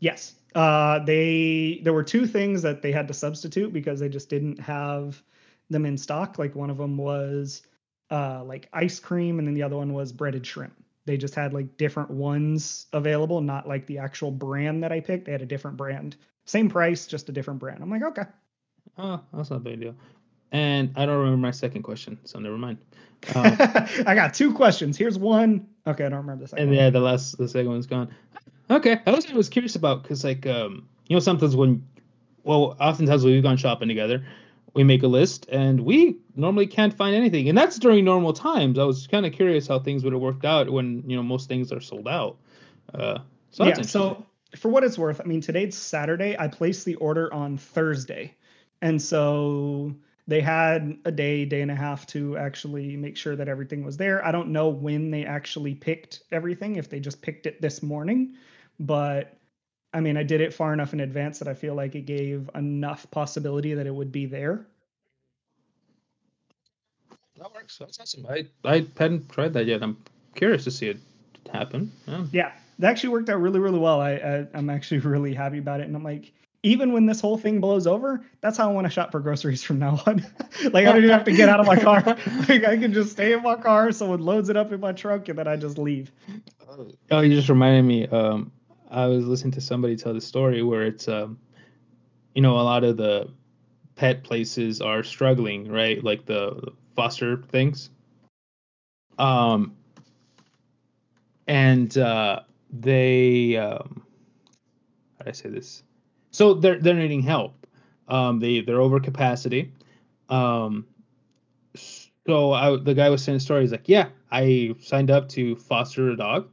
Yes. 0.00 0.34
Uh, 0.54 0.98
they 1.00 1.80
there 1.84 1.92
were 1.92 2.02
two 2.02 2.26
things 2.26 2.62
that 2.62 2.82
they 2.82 2.92
had 2.92 3.08
to 3.08 3.14
substitute 3.14 3.72
because 3.72 4.00
they 4.00 4.08
just 4.08 4.28
didn't 4.28 4.58
have 4.58 5.22
them 5.68 5.86
in 5.86 5.96
stock. 5.96 6.38
Like 6.38 6.54
one 6.54 6.70
of 6.70 6.78
them 6.78 6.96
was 6.96 7.62
uh, 8.10 8.42
like 8.44 8.68
ice 8.72 8.98
cream, 8.98 9.38
and 9.38 9.46
then 9.46 9.54
the 9.54 9.62
other 9.62 9.76
one 9.76 9.92
was 9.92 10.12
breaded 10.12 10.46
shrimp. 10.46 10.74
They 11.06 11.16
just 11.16 11.34
had 11.34 11.54
like 11.54 11.76
different 11.76 12.10
ones 12.10 12.86
available, 12.92 13.40
not 13.40 13.66
like 13.66 13.86
the 13.86 13.98
actual 13.98 14.30
brand 14.30 14.82
that 14.82 14.92
I 14.92 15.00
picked. 15.00 15.24
They 15.24 15.32
had 15.32 15.42
a 15.42 15.46
different 15.46 15.76
brand. 15.76 16.16
Same 16.44 16.68
price, 16.68 17.06
just 17.06 17.28
a 17.28 17.32
different 17.32 17.60
brand. 17.60 17.82
I'm 17.82 17.90
like, 17.90 18.02
okay. 18.02 18.24
Oh, 18.98 19.20
that's 19.32 19.50
not 19.50 19.56
a 19.56 19.60
big 19.60 19.80
deal. 19.80 19.94
And 20.52 20.92
I 20.96 21.06
don't 21.06 21.18
remember 21.18 21.38
my 21.38 21.52
second 21.52 21.82
question, 21.82 22.18
so 22.24 22.38
never 22.38 22.58
mind. 22.58 22.78
Um, 23.34 23.54
I 24.06 24.14
got 24.14 24.32
two 24.32 24.54
questions. 24.54 24.96
Here's 24.96 25.18
one. 25.18 25.68
Okay, 25.86 26.06
I 26.06 26.08
don't 26.08 26.20
remember 26.20 26.44
the 26.44 26.48
second. 26.48 26.62
And 26.62 26.70
one. 26.70 26.78
yeah, 26.78 26.88
the 26.88 27.00
last, 27.00 27.36
the 27.36 27.46
second 27.46 27.68
one's 27.68 27.86
gone. 27.86 28.14
Okay, 28.70 29.00
I 29.04 29.10
was 29.10 29.28
I 29.28 29.34
was 29.34 29.48
curious 29.48 29.74
about 29.74 30.02
because 30.02 30.22
like 30.22 30.46
um 30.46 30.88
you 31.08 31.16
know 31.16 31.20
sometimes 31.20 31.56
when 31.56 31.84
well 32.44 32.76
oftentimes 32.80 33.24
when 33.24 33.34
we've 33.34 33.42
gone 33.42 33.56
shopping 33.56 33.88
together, 33.88 34.24
we 34.74 34.84
make 34.84 35.02
a 35.02 35.08
list 35.08 35.48
and 35.50 35.80
we 35.80 36.18
normally 36.36 36.68
can't 36.68 36.94
find 36.94 37.16
anything. 37.16 37.48
And 37.48 37.58
that's 37.58 37.78
during 37.80 38.04
normal 38.04 38.32
times. 38.32 38.78
I 38.78 38.84
was 38.84 39.08
kind 39.08 39.26
of 39.26 39.32
curious 39.32 39.66
how 39.66 39.80
things 39.80 40.04
would 40.04 40.12
have 40.12 40.22
worked 40.22 40.44
out 40.44 40.70
when 40.70 41.02
you 41.04 41.16
know 41.16 41.22
most 41.22 41.48
things 41.48 41.72
are 41.72 41.80
sold 41.80 42.06
out. 42.06 42.36
Uh, 42.94 43.18
so 43.50 43.66
yeah 43.66 43.82
so 43.82 44.24
for 44.56 44.68
what 44.68 44.82
it's 44.82 44.98
worth 44.98 45.20
i 45.20 45.24
mean 45.24 45.40
today's 45.40 45.76
saturday. 45.76 46.36
I 46.38 46.46
placed 46.46 46.84
the 46.84 46.94
order 46.96 47.32
on 47.34 47.58
thursday. 47.58 48.36
And 48.82 49.02
so 49.02 49.94
they 50.28 50.40
had 50.40 50.96
a 51.04 51.10
day 51.10 51.44
day 51.44 51.60
and 51.60 51.72
a 51.72 51.74
half 51.74 52.06
to 52.08 52.36
actually 52.36 52.96
make 52.96 53.16
sure 53.16 53.34
that 53.34 53.48
everything 53.48 53.84
was 53.84 53.96
there. 53.96 54.24
I 54.24 54.30
don't 54.30 54.50
know 54.50 54.68
when 54.68 55.10
they 55.10 55.24
actually 55.24 55.74
picked 55.74 56.22
everything 56.30 56.76
if 56.76 56.88
they 56.88 57.00
just 57.00 57.20
picked 57.20 57.46
it 57.46 57.60
this 57.60 57.82
morning 57.82 58.36
but 58.80 59.36
I 59.92 60.00
mean, 60.00 60.16
I 60.16 60.22
did 60.22 60.40
it 60.40 60.54
far 60.54 60.72
enough 60.72 60.92
in 60.92 61.00
advance 61.00 61.38
that 61.38 61.48
I 61.48 61.54
feel 61.54 61.74
like 61.74 61.94
it 61.94 62.06
gave 62.06 62.50
enough 62.54 63.08
possibility 63.10 63.74
that 63.74 63.86
it 63.86 63.94
would 63.94 64.10
be 64.10 64.26
there. 64.26 64.66
That 67.38 67.54
works. 67.54 67.78
That's 67.78 68.00
awesome. 68.00 68.26
I, 68.28 68.46
I 68.64 68.86
hadn't 68.98 69.30
tried 69.30 69.52
that 69.54 69.66
yet. 69.66 69.82
I'm 69.82 69.96
curious 70.34 70.64
to 70.64 70.70
see 70.70 70.88
it 70.88 70.98
happen. 71.52 71.92
Yeah, 72.06 72.24
yeah 72.32 72.52
that 72.78 72.90
actually 72.90 73.10
worked 73.10 73.28
out 73.28 73.40
really, 73.40 73.60
really 73.60 73.78
well. 73.78 74.00
I, 74.00 74.12
I 74.12 74.46
I'm 74.54 74.70
actually 74.70 75.00
really 75.00 75.34
happy 75.34 75.58
about 75.58 75.80
it, 75.80 75.86
and 75.86 75.94
I'm 75.94 76.04
like, 76.04 76.32
even 76.62 76.92
when 76.92 77.06
this 77.06 77.20
whole 77.20 77.38
thing 77.38 77.60
blows 77.60 77.86
over, 77.86 78.24
that's 78.40 78.58
how 78.58 78.68
I 78.68 78.72
want 78.72 78.86
to 78.86 78.90
shop 78.90 79.12
for 79.12 79.20
groceries 79.20 79.62
from 79.62 79.78
now 79.78 80.02
on. 80.06 80.26
like 80.64 80.86
I 80.86 80.92
don't 80.92 80.98
even 80.98 81.10
have 81.10 81.24
to 81.24 81.32
get 81.32 81.48
out 81.48 81.60
of 81.60 81.66
my 81.66 81.76
car. 81.80 82.02
like 82.48 82.64
I 82.64 82.76
can 82.76 82.92
just 82.92 83.12
stay 83.12 83.32
in 83.32 83.42
my 83.42 83.56
car, 83.56 83.92
someone 83.92 84.20
loads 84.20 84.48
it 84.48 84.56
up 84.56 84.72
in 84.72 84.80
my 84.80 84.92
trunk, 84.92 85.28
and 85.28 85.38
then 85.38 85.48
I 85.48 85.56
just 85.56 85.78
leave. 85.78 86.12
Oh, 87.10 87.20
you 87.20 87.34
just 87.34 87.48
reminded 87.48 87.82
me. 87.82 88.06
Um, 88.06 88.52
I 88.90 89.06
was 89.06 89.26
listening 89.26 89.52
to 89.52 89.60
somebody 89.60 89.96
tell 89.96 90.14
the 90.14 90.20
story 90.20 90.62
where 90.62 90.82
it's 90.82 91.08
um, 91.08 91.38
you 92.34 92.42
know, 92.42 92.54
a 92.58 92.62
lot 92.62 92.84
of 92.84 92.96
the 92.96 93.28
pet 93.96 94.24
places 94.24 94.80
are 94.80 95.02
struggling, 95.02 95.70
right? 95.70 96.02
Like 96.02 96.26
the 96.26 96.72
foster 96.94 97.36
things. 97.48 97.90
Um, 99.18 99.76
and 101.46 101.96
uh, 101.98 102.40
they, 102.70 103.56
um, 103.56 104.02
how 105.18 105.24
do 105.24 105.30
I 105.30 105.32
say 105.32 105.50
this? 105.50 105.82
So 106.30 106.54
they're 106.54 106.78
they're 106.78 106.94
needing 106.94 107.22
help. 107.22 107.66
Um, 108.08 108.38
they 108.38 108.60
they're 108.60 108.80
over 108.80 109.00
capacity. 109.00 109.72
Um, 110.28 110.86
so 111.74 112.52
I, 112.52 112.76
the 112.76 112.94
guy 112.94 113.10
was 113.10 113.22
saying. 113.22 113.40
He's 113.40 113.72
like, 113.72 113.88
yeah, 113.88 114.08
I 114.30 114.76
signed 114.80 115.10
up 115.10 115.28
to 115.30 115.56
foster 115.56 116.10
a 116.10 116.16
dog, 116.16 116.48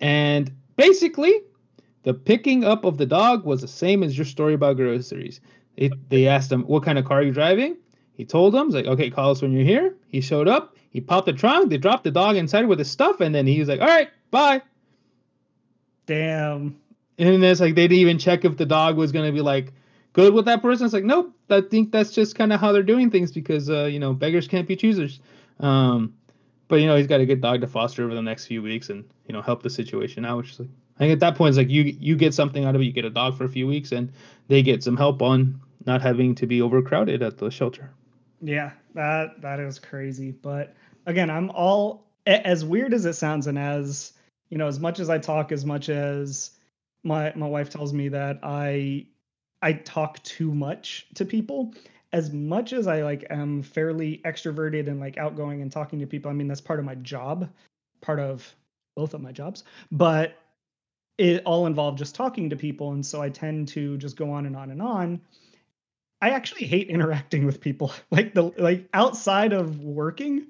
and 0.00 0.52
basically 0.76 1.42
the 2.02 2.14
picking 2.14 2.64
up 2.64 2.84
of 2.84 2.98
the 2.98 3.06
dog 3.06 3.44
was 3.44 3.60
the 3.60 3.68
same 3.68 4.02
as 4.02 4.16
your 4.16 4.24
story 4.24 4.54
about 4.54 4.76
groceries. 4.76 5.40
It, 5.76 5.92
they 6.08 6.26
asked 6.26 6.50
him, 6.50 6.62
What 6.62 6.84
kind 6.84 6.98
of 6.98 7.04
car 7.04 7.20
are 7.20 7.22
you 7.22 7.32
driving? 7.32 7.76
He 8.14 8.24
told 8.24 8.54
them, 8.54 8.66
He's 8.66 8.74
like, 8.74 8.86
Okay, 8.86 9.10
call 9.10 9.30
us 9.30 9.42
when 9.42 9.52
you're 9.52 9.64
here. 9.64 9.94
He 10.08 10.20
showed 10.20 10.48
up. 10.48 10.76
He 10.90 11.00
popped 11.00 11.26
the 11.26 11.32
trunk. 11.32 11.70
They 11.70 11.76
dropped 11.76 12.04
the 12.04 12.10
dog 12.10 12.36
inside 12.36 12.66
with 12.66 12.78
his 12.78 12.90
stuff. 12.90 13.20
And 13.20 13.34
then 13.34 13.46
he 13.46 13.58
was 13.58 13.68
like, 13.68 13.80
All 13.80 13.86
right, 13.86 14.08
bye. 14.30 14.62
Damn. 16.06 16.78
And 17.18 17.42
then 17.42 17.44
it's 17.44 17.60
like 17.60 17.74
they 17.74 17.88
didn't 17.88 18.00
even 18.00 18.18
check 18.18 18.44
if 18.44 18.56
the 18.56 18.66
dog 18.66 18.96
was 18.96 19.12
going 19.12 19.26
to 19.26 19.32
be 19.32 19.40
like 19.40 19.72
good 20.12 20.32
with 20.32 20.46
that 20.46 20.62
person. 20.62 20.86
It's 20.86 20.94
like, 20.94 21.04
Nope. 21.04 21.34
I 21.50 21.62
think 21.62 21.92
that's 21.92 22.10
just 22.10 22.34
kind 22.34 22.52
of 22.52 22.60
how 22.60 22.72
they're 22.72 22.82
doing 22.82 23.10
things 23.10 23.32
because, 23.32 23.70
uh, 23.70 23.84
you 23.84 23.98
know, 23.98 24.12
beggars 24.12 24.48
can't 24.48 24.68
be 24.68 24.76
choosers. 24.76 25.20
Um, 25.60 26.14
but 26.68 26.80
you 26.80 26.86
know 26.86 26.96
he's 26.96 27.06
got 27.06 27.20
a 27.20 27.26
good 27.26 27.40
dog 27.40 27.62
to 27.62 27.66
foster 27.66 28.04
over 28.04 28.14
the 28.14 28.22
next 28.22 28.46
few 28.46 28.62
weeks 28.62 28.90
and 28.90 29.04
you 29.26 29.32
know 29.32 29.42
help 29.42 29.62
the 29.62 29.70
situation 29.70 30.24
out. 30.24 30.36
Which 30.36 30.52
is 30.52 30.60
like 30.60 30.68
I 30.98 31.02
think 31.02 31.12
at 31.12 31.20
that 31.20 31.36
point 31.36 31.50
it's 31.50 31.58
like 31.58 31.70
you 31.70 31.96
you 32.00 32.16
get 32.16 32.34
something 32.34 32.64
out 32.64 32.74
of 32.74 32.80
it. 32.80 32.84
You 32.84 32.92
get 32.92 33.04
a 33.04 33.10
dog 33.10 33.36
for 33.38 33.44
a 33.44 33.48
few 33.48 33.66
weeks 33.66 33.92
and 33.92 34.10
they 34.48 34.62
get 34.62 34.82
some 34.82 34.96
help 34.96 35.22
on 35.22 35.60
not 35.86 36.02
having 36.02 36.34
to 36.34 36.46
be 36.46 36.60
overcrowded 36.60 37.22
at 37.22 37.38
the 37.38 37.50
shelter. 37.50 37.90
Yeah, 38.40 38.72
that 38.94 39.40
that 39.40 39.60
is 39.60 39.78
crazy. 39.78 40.32
But 40.32 40.74
again, 41.06 41.30
I'm 41.30 41.50
all 41.50 42.04
as 42.26 42.64
weird 42.64 42.92
as 42.94 43.04
it 43.04 43.14
sounds, 43.14 43.46
and 43.46 43.58
as 43.58 44.12
you 44.50 44.58
know, 44.58 44.66
as 44.66 44.80
much 44.80 44.98
as 44.98 45.08
I 45.08 45.18
talk, 45.18 45.52
as 45.52 45.64
much 45.64 45.88
as 45.88 46.50
my 47.04 47.32
my 47.36 47.46
wife 47.46 47.70
tells 47.70 47.92
me 47.92 48.08
that 48.08 48.40
I 48.42 49.06
I 49.62 49.74
talk 49.74 50.22
too 50.22 50.52
much 50.52 51.06
to 51.14 51.24
people. 51.24 51.74
As 52.12 52.32
much 52.32 52.72
as 52.72 52.86
I 52.86 53.02
like 53.02 53.26
am 53.28 53.62
fairly 53.62 54.22
extroverted 54.24 54.88
and 54.88 54.98
like 54.98 55.18
outgoing 55.18 55.62
and 55.62 55.70
talking 55.70 55.98
to 56.00 56.06
people, 56.06 56.30
I 56.30 56.34
mean 56.34 56.48
that's 56.48 56.60
part 56.60 56.78
of 56.78 56.84
my 56.84 56.94
job, 56.96 57.48
part 58.00 58.18
of 58.18 58.54
both 58.96 59.14
of 59.14 59.20
my 59.20 59.30
jobs. 59.30 59.64
But 59.92 60.34
it 61.18 61.42
all 61.44 61.66
involved 61.66 61.98
just 61.98 62.14
talking 62.14 62.50
to 62.50 62.56
people, 62.56 62.92
and 62.92 63.04
so 63.04 63.20
I 63.20 63.28
tend 63.28 63.68
to 63.68 63.98
just 63.98 64.16
go 64.16 64.30
on 64.30 64.46
and 64.46 64.56
on 64.56 64.70
and 64.70 64.80
on. 64.80 65.20
I 66.22 66.30
actually 66.30 66.66
hate 66.66 66.88
interacting 66.88 67.44
with 67.44 67.60
people. 67.60 67.92
Like 68.10 68.32
the 68.32 68.44
like 68.56 68.88
outside 68.94 69.52
of 69.52 69.80
working 69.80 70.46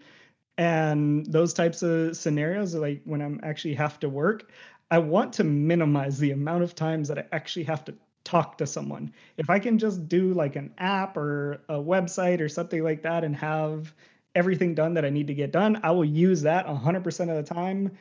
and 0.57 1.27
those 1.27 1.55
types 1.55 1.83
of 1.83 2.17
scenarios, 2.17 2.75
like 2.75 3.03
when 3.05 3.23
I'm 3.23 3.41
actually 3.43 3.75
have 3.75 3.99
to 4.01 4.09
work, 4.09 4.51
I 4.91 4.99
want 4.99 5.35
to 5.35 5.45
minimize 5.45 6.19
the 6.19 6.33
amount 6.33 6.63
of 6.63 6.75
times 6.75 7.09
that 7.09 7.19
I 7.19 7.25
actually 7.33 7.65
have 7.65 7.85
to 7.87 7.95
talk 8.25 8.59
to 8.59 8.67
someone. 8.67 9.13
If 9.37 9.51
I 9.51 9.59
can 9.59 9.79
just 9.79 10.09
do 10.09 10.35
like 10.35 10.57
an 10.57 10.75
app 10.79 11.17
or 11.17 11.63
a 11.69 11.77
website 11.77 12.41
or 12.41 12.49
something 12.49 12.83
like 12.83 13.03
that 13.03 13.25
and 13.25 13.35
have 13.37 13.95
everything 14.35 14.75
done 14.75 14.95
that 14.95 15.05
I 15.05 15.11
need 15.11 15.29
to 15.29 15.35
get 15.35 15.53
done, 15.53 15.81
I 15.83 15.93
will 15.93 16.05
use 16.05 16.43
that 16.43 16.67
100% 16.67 17.07
of 17.07 17.47
the 17.47 17.55
time 17.55 17.97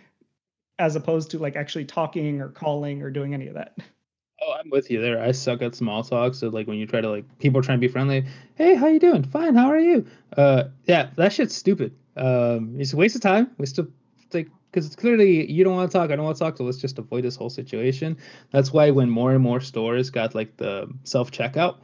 as 0.79 0.95
opposed 0.95 1.31
to 1.31 1.39
like 1.39 1.55
actually 1.55 1.85
talking 1.85 2.41
or 2.41 2.49
calling 2.49 3.01
or 3.01 3.09
doing 3.09 3.33
any 3.33 3.47
of 3.47 3.55
that. 3.55 3.77
Oh, 4.41 4.53
I'm 4.53 4.69
with 4.69 4.91
you 4.91 5.01
there. 5.01 5.21
I 5.21 5.31
suck 5.31 5.61
at 5.61 5.75
small 5.75 6.03
talk. 6.03 6.35
So 6.35 6.49
like 6.49 6.67
when 6.67 6.77
you 6.77 6.85
try 6.85 7.01
to 7.01 7.09
like 7.09 7.39
people 7.39 7.61
trying 7.61 7.79
to 7.79 7.87
be 7.87 7.91
friendly, 7.91 8.25
hey, 8.55 8.75
how 8.75 8.87
you 8.87 8.99
doing? 8.99 9.23
Fine. 9.23 9.55
How 9.55 9.67
are 9.67 9.79
you? 9.79 10.05
Uh, 10.35 10.65
yeah, 10.85 11.09
that 11.15 11.33
shit's 11.33 11.55
stupid. 11.55 11.95
Um, 12.15 12.75
it's 12.77 12.93
a 12.93 12.97
waste 12.97 13.15
of 13.15 13.21
time. 13.21 13.49
Waste 13.57 13.79
of 13.79 13.91
like 14.33 14.49
because 14.71 14.85
it's 14.85 14.95
clearly 14.95 15.49
you 15.49 15.63
don't 15.63 15.75
want 15.75 15.89
to 15.89 15.97
talk. 15.97 16.11
I 16.11 16.15
don't 16.15 16.25
want 16.25 16.37
to 16.37 16.43
talk. 16.43 16.57
So 16.57 16.63
let's 16.63 16.77
just 16.77 16.99
avoid 16.99 17.23
this 17.23 17.35
whole 17.35 17.49
situation. 17.49 18.17
That's 18.51 18.71
why 18.71 18.91
when 18.91 19.09
more 19.09 19.33
and 19.33 19.41
more 19.41 19.59
stores 19.59 20.09
got 20.09 20.35
like 20.35 20.55
the 20.57 20.87
self 21.03 21.31
checkout, 21.31 21.77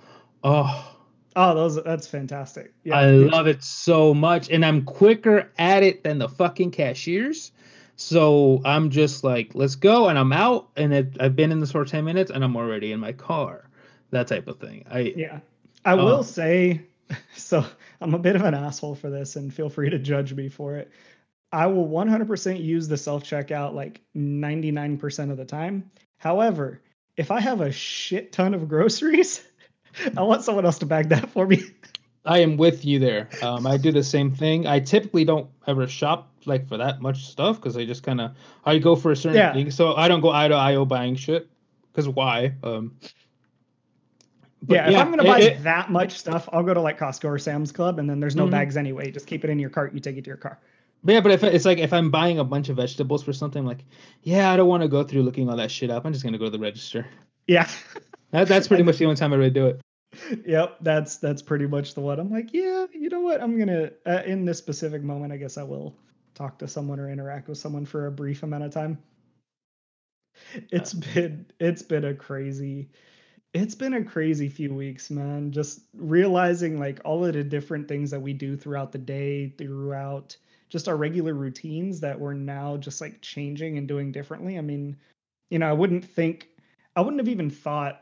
oh. 0.43 0.89
Oh, 1.35 1.55
those 1.55 1.83
that's 1.83 2.05
fantastic. 2.05 2.73
Yeah, 2.83 2.95
I 2.99 3.05
love 3.07 3.47
it 3.47 3.63
so 3.63 4.13
much, 4.13 4.51
and 4.51 4.63
I'm 4.63 4.83
quicker 4.83 5.51
at 5.57 5.81
it 5.81 6.03
than 6.03 6.19
the 6.19 6.29
fucking 6.29 6.69
cashiers. 6.69 7.51
So 7.95 8.61
I'm 8.65 8.89
just 8.89 9.23
like, 9.23 9.51
let's 9.53 9.75
go, 9.75 10.09
and 10.09 10.17
I'm 10.17 10.33
out, 10.33 10.69
and 10.75 10.93
it, 10.93 11.17
I've 11.19 11.35
been 11.35 11.51
in 11.51 11.59
this 11.59 11.71
for 11.71 11.85
ten 11.85 12.05
minutes, 12.05 12.31
and 12.31 12.43
I'm 12.43 12.55
already 12.55 12.91
in 12.91 12.99
my 12.99 13.13
car. 13.13 13.69
That 14.11 14.27
type 14.27 14.47
of 14.47 14.59
thing. 14.59 14.85
I 14.89 15.13
yeah. 15.15 15.39
I 15.85 15.95
will 15.95 16.19
uh, 16.19 16.23
say, 16.23 16.81
so 17.35 17.65
I'm 18.01 18.13
a 18.13 18.19
bit 18.19 18.35
of 18.35 18.43
an 18.43 18.53
asshole 18.53 18.95
for 18.95 19.09
this, 19.09 19.35
and 19.35 19.53
feel 19.53 19.69
free 19.69 19.89
to 19.89 19.99
judge 19.99 20.33
me 20.33 20.49
for 20.49 20.77
it. 20.77 20.91
I 21.51 21.67
will 21.67 21.87
100% 21.87 22.63
use 22.63 22.87
the 22.87 22.97
self 22.97 23.23
checkout 23.23 23.73
like 23.75 24.01
99% 24.17 25.31
of 25.31 25.37
the 25.37 25.45
time. 25.45 25.91
However, 26.17 26.81
if 27.15 27.29
I 27.29 27.39
have 27.39 27.61
a 27.61 27.71
shit 27.71 28.31
ton 28.31 28.55
of 28.55 28.67
groceries, 28.67 29.43
I 30.17 30.23
want 30.23 30.43
someone 30.43 30.65
else 30.65 30.79
to 30.79 30.87
bag 30.87 31.09
that 31.09 31.29
for 31.29 31.45
me. 31.45 31.63
I 32.25 32.39
am 32.39 32.57
with 32.57 32.85
you 32.85 32.99
there. 32.99 33.29
Um, 33.41 33.67
I 33.67 33.77
do 33.77 33.91
the 33.91 34.03
same 34.03 34.31
thing. 34.33 34.65
I 34.65 34.79
typically 34.79 35.25
don't 35.25 35.49
ever 35.67 35.87
shop 35.87 36.31
like 36.45 36.67
for 36.67 36.77
that 36.77 37.01
much 37.01 37.25
stuff 37.25 37.57
because 37.57 37.77
I 37.77 37.85
just 37.85 38.03
kind 38.03 38.21
of 38.21 38.31
I 38.65 38.77
go 38.79 38.95
for 38.95 39.11
a 39.11 39.15
certain 39.15 39.37
yeah. 39.37 39.53
thing. 39.53 39.71
So 39.71 39.95
I 39.95 40.07
don't 40.07 40.21
go 40.21 40.31
eye 40.31 40.47
to 40.47 40.55
eye 40.55 40.81
buying 40.85 41.15
shit 41.15 41.49
because 41.91 42.07
why? 42.07 42.53
Um, 42.63 42.97
yeah, 44.67 44.89
if 44.89 44.95
I'm 44.95 45.09
gonna 45.09 45.23
buy 45.23 45.39
it, 45.41 45.63
that 45.63 45.91
much 45.91 46.17
stuff, 46.17 46.47
I'll 46.53 46.63
go 46.63 46.73
to 46.73 46.81
like 46.81 46.97
Costco 46.97 47.25
or 47.25 47.37
Sam's 47.37 47.71
Club, 47.71 47.99
and 47.99 48.09
then 48.09 48.19
there's 48.19 48.35
no 48.35 48.43
mm-hmm. 48.43 48.51
bags 48.51 48.77
anyway. 48.77 49.11
Just 49.11 49.27
keep 49.27 49.43
it 49.43 49.49
in 49.49 49.59
your 49.59 49.69
cart. 49.69 49.93
You 49.93 49.99
take 49.99 50.15
it 50.15 50.23
to 50.23 50.29
your 50.29 50.37
car. 50.37 50.59
But 51.03 51.13
yeah, 51.13 51.19
but 51.19 51.31
if 51.31 51.43
it's 51.43 51.65
like 51.65 51.79
if 51.79 51.91
I'm 51.91 52.09
buying 52.09 52.39
a 52.39 52.45
bunch 52.45 52.69
of 52.69 52.77
vegetables 52.77 53.23
for 53.23 53.33
something, 53.33 53.65
like, 53.65 53.83
yeah, 54.21 54.51
I 54.51 54.57
don't 54.57 54.69
want 54.69 54.83
to 54.83 54.87
go 54.87 55.03
through 55.03 55.23
looking 55.23 55.49
all 55.49 55.57
that 55.57 55.69
shit 55.69 55.89
up. 55.89 56.05
I'm 56.05 56.13
just 56.13 56.23
gonna 56.23 56.37
go 56.37 56.45
to 56.45 56.51
the 56.51 56.59
register. 56.59 57.05
Yeah, 57.45 57.67
that, 58.31 58.47
that's 58.47 58.69
pretty 58.69 58.83
much 58.83 58.97
the 58.97 59.05
only 59.05 59.17
time 59.17 59.33
I 59.33 59.35
really 59.35 59.49
do 59.49 59.67
it. 59.67 59.81
Yep, 60.45 60.77
that's 60.81 61.17
that's 61.17 61.41
pretty 61.41 61.67
much 61.67 61.93
the 61.93 62.01
one. 62.01 62.19
I'm 62.19 62.31
like, 62.31 62.53
yeah, 62.53 62.85
you 62.93 63.09
know 63.09 63.21
what? 63.21 63.41
I'm 63.41 63.57
gonna 63.57 63.91
uh, 64.05 64.23
in 64.25 64.45
this 64.45 64.57
specific 64.57 65.03
moment, 65.03 65.33
I 65.33 65.37
guess 65.37 65.57
I 65.57 65.63
will 65.63 65.95
talk 66.33 66.57
to 66.59 66.67
someone 66.67 66.99
or 66.99 67.09
interact 67.09 67.47
with 67.47 67.57
someone 67.57 67.85
for 67.85 68.07
a 68.07 68.11
brief 68.11 68.43
amount 68.43 68.63
of 68.63 68.71
time. 68.71 68.97
It's 70.71 70.93
been 70.93 71.45
it's 71.59 71.81
been 71.81 72.05
a 72.05 72.13
crazy 72.13 72.89
it's 73.53 73.75
been 73.75 73.93
a 73.93 74.03
crazy 74.03 74.49
few 74.49 74.73
weeks, 74.73 75.09
man. 75.11 75.51
Just 75.51 75.81
realizing 75.95 76.79
like 76.79 76.99
all 77.05 77.23
of 77.25 77.33
the 77.33 77.43
different 77.43 77.87
things 77.87 78.11
that 78.11 78.21
we 78.21 78.33
do 78.33 78.57
throughout 78.57 78.91
the 78.91 78.97
day, 78.97 79.49
throughout 79.57 80.35
just 80.69 80.87
our 80.87 80.97
regular 80.97 81.33
routines 81.35 81.99
that 81.99 82.19
we're 82.19 82.33
now 82.33 82.77
just 82.77 82.99
like 83.01 83.21
changing 83.21 83.77
and 83.77 83.87
doing 83.87 84.11
differently. 84.11 84.57
I 84.57 84.61
mean, 84.61 84.97
you 85.51 85.59
know, 85.59 85.69
I 85.69 85.73
wouldn't 85.73 86.05
think 86.05 86.49
I 86.95 87.01
wouldn't 87.01 87.19
have 87.19 87.29
even 87.29 87.49
thought 87.49 88.01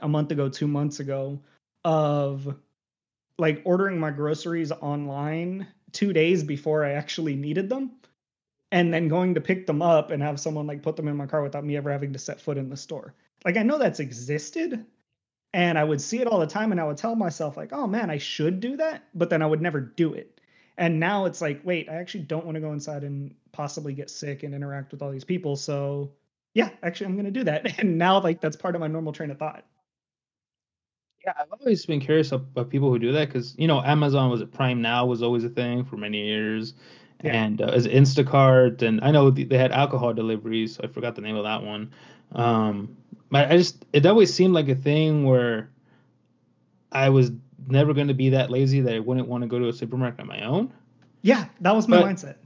a 0.00 0.08
month 0.08 0.30
ago, 0.30 0.48
2 0.48 0.68
months 0.68 1.00
ago 1.00 1.40
of 1.84 2.54
like 3.38 3.62
ordering 3.64 3.98
my 3.98 4.10
groceries 4.10 4.70
online 4.72 5.66
2 5.92 6.12
days 6.12 6.44
before 6.44 6.84
I 6.84 6.92
actually 6.92 7.36
needed 7.36 7.68
them 7.68 7.92
and 8.70 8.92
then 8.92 9.08
going 9.08 9.34
to 9.34 9.40
pick 9.40 9.66
them 9.66 9.82
up 9.82 10.10
and 10.10 10.22
have 10.22 10.38
someone 10.38 10.66
like 10.66 10.82
put 10.82 10.96
them 10.96 11.08
in 11.08 11.16
my 11.16 11.26
car 11.26 11.42
without 11.42 11.64
me 11.64 11.76
ever 11.76 11.90
having 11.90 12.12
to 12.12 12.18
set 12.18 12.40
foot 12.40 12.58
in 12.58 12.68
the 12.68 12.76
store 12.76 13.14
like 13.44 13.56
I 13.56 13.62
know 13.62 13.78
that's 13.78 14.00
existed 14.00 14.84
and 15.52 15.78
I 15.78 15.84
would 15.84 16.00
see 16.00 16.20
it 16.20 16.26
all 16.26 16.38
the 16.40 16.46
time 16.46 16.72
and 16.72 16.80
I 16.80 16.84
would 16.84 16.96
tell 16.96 17.16
myself 17.16 17.56
like, 17.56 17.72
"Oh 17.72 17.86
man, 17.86 18.10
I 18.10 18.18
should 18.18 18.60
do 18.60 18.76
that," 18.76 19.04
but 19.14 19.30
then 19.30 19.42
I 19.42 19.46
would 19.46 19.60
never 19.62 19.80
do 19.80 20.14
it. 20.14 20.40
And 20.76 21.00
now 21.00 21.26
it's 21.26 21.40
like, 21.40 21.60
"Wait, 21.64 21.88
I 21.88 21.96
actually 21.96 22.24
don't 22.24 22.44
want 22.44 22.54
to 22.56 22.60
go 22.60 22.72
inside 22.72 23.04
and 23.04 23.34
possibly 23.52 23.92
get 23.92 24.10
sick 24.10 24.42
and 24.42 24.54
interact 24.54 24.92
with 24.92 25.02
all 25.02 25.10
these 25.10 25.24
people." 25.24 25.56
So, 25.56 26.12
yeah, 26.54 26.70
actually 26.82 27.06
I'm 27.06 27.14
going 27.14 27.24
to 27.26 27.30
do 27.32 27.44
that. 27.44 27.78
And 27.80 27.98
now 27.98 28.20
like 28.20 28.40
that's 28.40 28.56
part 28.56 28.74
of 28.74 28.80
my 28.80 28.86
normal 28.88 29.12
train 29.12 29.30
of 29.30 29.38
thought. 29.38 29.64
Yeah, 31.24 31.34
I've 31.38 31.52
always 31.52 31.84
been 31.84 32.00
curious 32.00 32.32
about 32.32 32.70
people 32.70 32.88
who 32.90 32.98
do 32.98 33.12
that 33.12 33.28
because 33.28 33.54
you 33.58 33.68
know 33.68 33.82
Amazon 33.82 34.30
was 34.30 34.40
it 34.40 34.52
Prime 34.52 34.80
Now 34.80 35.04
was 35.04 35.22
always 35.22 35.44
a 35.44 35.50
thing 35.50 35.84
for 35.84 35.96
many 35.96 36.24
years, 36.24 36.72
yeah. 37.22 37.34
and 37.34 37.60
uh, 37.60 37.66
as 37.66 37.86
Instacart, 37.86 38.80
and 38.80 39.00
I 39.02 39.10
know 39.10 39.30
they 39.30 39.58
had 39.58 39.70
alcohol 39.70 40.14
deliveries. 40.14 40.80
I 40.80 40.86
forgot 40.86 41.14
the 41.14 41.20
name 41.20 41.36
of 41.36 41.44
that 41.44 41.62
one. 41.62 41.92
Um, 42.32 42.96
but 43.30 43.50
I 43.50 43.56
just 43.58 43.84
it 43.92 44.06
always 44.06 44.32
seemed 44.32 44.54
like 44.54 44.68
a 44.68 44.74
thing 44.74 45.24
where 45.24 45.68
I 46.90 47.10
was 47.10 47.32
never 47.66 47.92
going 47.92 48.08
to 48.08 48.14
be 48.14 48.30
that 48.30 48.50
lazy 48.50 48.80
that 48.80 48.94
I 48.94 48.98
wouldn't 49.00 49.28
want 49.28 49.42
to 49.42 49.48
go 49.48 49.58
to 49.58 49.68
a 49.68 49.72
supermarket 49.74 50.20
on 50.20 50.26
my 50.26 50.42
own. 50.42 50.72
Yeah, 51.20 51.46
that 51.60 51.74
was 51.74 51.86
my 51.86 52.00
but, 52.00 52.06
mindset. 52.06 52.36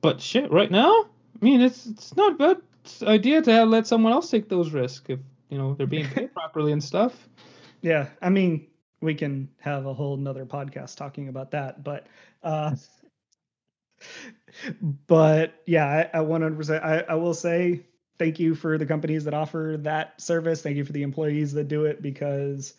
But 0.00 0.20
shit, 0.20 0.50
right 0.52 0.70
now, 0.70 1.06
I 1.40 1.44
mean, 1.44 1.60
it's 1.60 1.86
it's 1.86 2.14
not 2.14 2.32
a 2.32 2.34
bad 2.36 2.56
idea 3.02 3.42
to 3.42 3.52
have, 3.52 3.68
let 3.68 3.88
someone 3.88 4.12
else 4.12 4.30
take 4.30 4.48
those 4.48 4.70
risks 4.70 5.04
if 5.08 5.18
you 5.52 5.58
know 5.58 5.74
they're 5.74 5.86
being 5.86 6.08
paid 6.08 6.32
properly 6.34 6.72
and 6.72 6.82
stuff. 6.82 7.28
Yeah, 7.82 8.08
I 8.22 8.30
mean, 8.30 8.68
we 9.02 9.14
can 9.14 9.50
have 9.60 9.84
a 9.84 9.92
whole 9.92 10.16
nother 10.16 10.46
podcast 10.46 10.96
talking 10.96 11.28
about 11.28 11.50
that, 11.50 11.84
but 11.84 12.06
uh, 12.42 12.74
but 15.06 15.52
yeah, 15.66 16.08
I, 16.14 16.20
I 16.20 16.24
100%. 16.24 16.82
I, 16.82 17.00
I 17.00 17.14
will 17.16 17.34
say 17.34 17.84
thank 18.18 18.40
you 18.40 18.54
for 18.54 18.78
the 18.78 18.86
companies 18.86 19.24
that 19.24 19.34
offer 19.34 19.76
that 19.80 20.18
service. 20.18 20.62
Thank 20.62 20.78
you 20.78 20.86
for 20.86 20.92
the 20.92 21.02
employees 21.02 21.52
that 21.52 21.68
do 21.68 21.84
it 21.84 22.00
because 22.00 22.72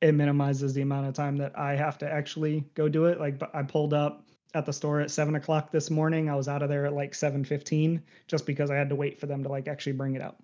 it 0.00 0.12
minimizes 0.12 0.74
the 0.74 0.82
amount 0.82 1.08
of 1.08 1.14
time 1.14 1.36
that 1.38 1.58
I 1.58 1.74
have 1.74 1.98
to 1.98 2.12
actually 2.12 2.64
go 2.74 2.88
do 2.88 3.06
it. 3.06 3.18
Like 3.18 3.42
I 3.52 3.64
pulled 3.64 3.94
up 3.94 4.28
at 4.54 4.64
the 4.64 4.72
store 4.72 5.00
at 5.00 5.10
seven 5.10 5.34
o'clock 5.34 5.72
this 5.72 5.90
morning. 5.90 6.30
I 6.30 6.36
was 6.36 6.46
out 6.46 6.62
of 6.62 6.68
there 6.68 6.86
at 6.86 6.92
like 6.92 7.16
seven 7.16 7.44
fifteen 7.44 8.00
just 8.28 8.46
because 8.46 8.70
I 8.70 8.76
had 8.76 8.90
to 8.90 8.94
wait 8.94 9.18
for 9.18 9.26
them 9.26 9.42
to 9.42 9.48
like 9.48 9.66
actually 9.66 9.94
bring 9.94 10.14
it 10.14 10.22
out. 10.22 10.36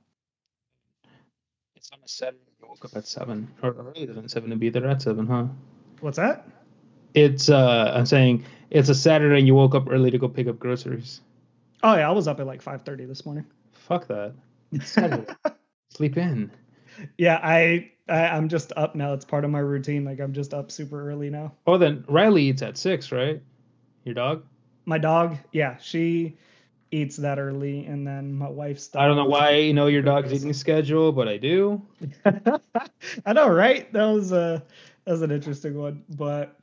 It's 1.80 1.90
on 1.92 1.98
a 2.04 2.08
Saturday. 2.08 2.36
You 2.60 2.68
woke 2.68 2.84
up 2.84 2.94
at 2.94 3.06
seven 3.06 3.50
or 3.62 3.72
earlier 3.72 4.12
than 4.12 4.28
seven 4.28 4.50
to 4.50 4.56
be 4.56 4.68
there 4.68 4.86
at 4.86 5.00
seven, 5.00 5.26
huh? 5.26 5.46
What's 6.02 6.18
that? 6.18 6.46
It's 7.14 7.48
uh 7.48 7.92
I'm 7.94 8.04
saying 8.04 8.44
it's 8.68 8.90
a 8.90 8.94
Saturday 8.94 9.38
and 9.38 9.46
you 9.46 9.54
woke 9.54 9.74
up 9.74 9.88
early 9.88 10.10
to 10.10 10.18
go 10.18 10.28
pick 10.28 10.46
up 10.46 10.58
groceries. 10.58 11.22
Oh 11.82 11.96
yeah, 11.96 12.06
I 12.06 12.12
was 12.12 12.28
up 12.28 12.38
at 12.38 12.46
like 12.46 12.60
five 12.60 12.82
thirty 12.82 13.06
this 13.06 13.24
morning. 13.24 13.46
Fuck 13.72 14.08
that. 14.08 14.34
Sleep 15.88 16.18
in. 16.18 16.50
Yeah, 17.16 17.40
I, 17.42 17.90
I 18.10 18.26
I'm 18.26 18.50
just 18.50 18.74
up 18.76 18.94
now. 18.94 19.14
It's 19.14 19.24
part 19.24 19.46
of 19.46 19.50
my 19.50 19.60
routine. 19.60 20.04
Like 20.04 20.20
I'm 20.20 20.34
just 20.34 20.52
up 20.52 20.70
super 20.70 21.08
early 21.10 21.30
now. 21.30 21.54
Oh, 21.66 21.78
then 21.78 22.04
Riley 22.08 22.42
eats 22.42 22.60
at 22.60 22.76
six, 22.76 23.10
right? 23.10 23.40
Your 24.04 24.14
dog? 24.14 24.44
My 24.84 24.98
dog, 24.98 25.38
yeah, 25.52 25.78
she 25.78 26.36
eats 26.90 27.16
that 27.16 27.38
early, 27.38 27.86
and 27.86 28.06
then 28.06 28.32
my 28.32 28.48
wife's. 28.48 28.94
I 28.94 29.06
don't 29.06 29.16
know 29.16 29.26
why 29.26 29.56
you 29.56 29.74
know 29.74 29.86
your 29.86 30.02
dog's 30.02 30.32
eating 30.32 30.52
schedule, 30.52 31.12
but 31.12 31.28
I 31.28 31.36
do. 31.36 31.82
I 33.26 33.32
know, 33.32 33.48
right? 33.48 33.92
That 33.92 34.06
was 34.06 34.32
a 34.32 34.62
that 35.04 35.12
was 35.12 35.22
an 35.22 35.30
interesting 35.30 35.78
one, 35.78 36.04
but 36.08 36.58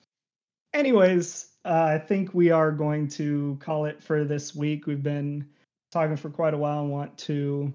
anyways, 0.74 1.48
uh, 1.66 1.92
I 1.96 2.00
think 2.00 2.34
we 2.34 2.52
are 2.52 2.72
going 2.72 3.08
to 3.10 3.58
call 3.60 3.86
it 3.86 4.04
for 4.04 4.24
this 4.24 4.56
week. 4.56 4.88
We've 4.88 5.04
been 5.04 5.48
talking 5.92 6.18
for 6.18 6.30
quite 6.30 6.54
a 6.54 6.58
while 6.58 6.82
and 6.82 6.92
want 6.92 7.18
to 7.20 7.74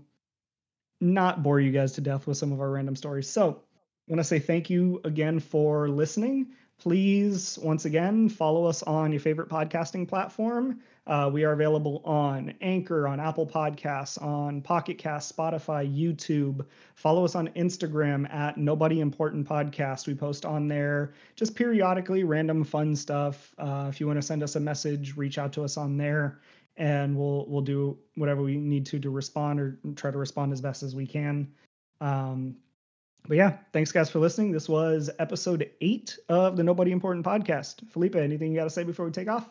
not 1.01 1.43
bore 1.43 1.61
you 1.61 1.73
guys 1.73 1.93
to 1.93 2.01
death 2.01 2.27
with 2.27 2.37
some 2.37 2.53
of 2.53 2.61
our 2.61 2.71
random 2.71 2.97
stories. 2.97 3.29
So 3.29 3.63
I 4.09 4.13
want 4.13 4.21
to 4.21 4.25
say 4.25 4.39
thank 4.39 4.71
you 4.71 5.01
again 5.05 5.41
for 5.41 5.89
listening. 5.89 6.49
Please, 6.83 7.61
once 7.63 7.85
again, 7.85 8.29
follow 8.29 8.65
us 8.65 8.83
on 8.83 9.13
your 9.13 9.21
favorite 9.21 9.49
podcasting 9.49 10.09
platform. 10.09 10.81
Uh, 11.07 11.31
we 11.33 11.45
are 11.45 11.53
available 11.53 12.03
on 12.05 12.53
Anchor, 12.61 13.07
on 13.07 13.21
Apple 13.21 13.47
Podcasts, 13.47 14.21
on 14.21 14.61
Pocket 14.61 14.99
Cast, 14.99 15.37
Spotify, 15.37 15.89
YouTube. 15.89 16.67
Follow 16.97 17.25
us 17.25 17.37
on 17.37 17.47
Instagram 17.51 18.29
at 18.35 18.57
Nobody 18.59 18.99
Important 18.99 19.49
Podcast. 19.49 20.09
We 20.09 20.17
post 20.17 20.45
on 20.45 20.67
there 20.67 21.15
just 21.37 21.55
periodically 21.55 22.25
random 22.25 22.65
fun 22.65 22.97
stuff. 22.97 23.55
Uh, 23.59 23.87
if 23.89 24.01
you 24.01 24.09
want 24.09 24.19
to 24.19 24.27
send 24.27 24.43
us 24.43 24.57
a 24.57 24.61
message, 24.61 25.17
reach 25.17 25.39
out 25.39 25.53
to 25.53 25.63
us 25.63 25.77
on 25.77 25.97
there, 25.97 26.41
and 26.79 27.17
we'll 27.17 27.47
we'll 27.47 27.63
do 27.63 27.97
whatever 28.17 28.43
we 28.43 28.57
need 28.57 28.87
to 28.87 28.99
to 28.99 29.11
respond 29.11 29.61
or 29.61 29.79
try 29.95 30.11
to 30.11 30.19
respond 30.19 30.53
as 30.53 30.61
best 30.61 30.83
as 30.83 30.97
we 30.97 31.07
can. 31.07 31.47
Um, 32.01 32.57
but 33.29 33.37
yeah, 33.37 33.59
thanks 33.73 33.93
guys 33.93 34.11
for 34.11 34.19
listening. 34.19 34.53
This 34.53 34.69
was 34.69 35.11
episode 35.19 35.71
eight 35.81 36.19
of 36.29 36.57
the 36.57 36.63
Nobody 36.63 36.93
Important 36.93 37.25
Podcast. 37.25 37.89
Felipe, 37.91 38.17
anything 38.17 38.51
you 38.51 38.59
got 38.59 38.65
to 38.65 38.71
say 38.71 38.83
before 38.83 39.07
we 39.07 39.13
take 39.13 39.29
off? 39.29 39.49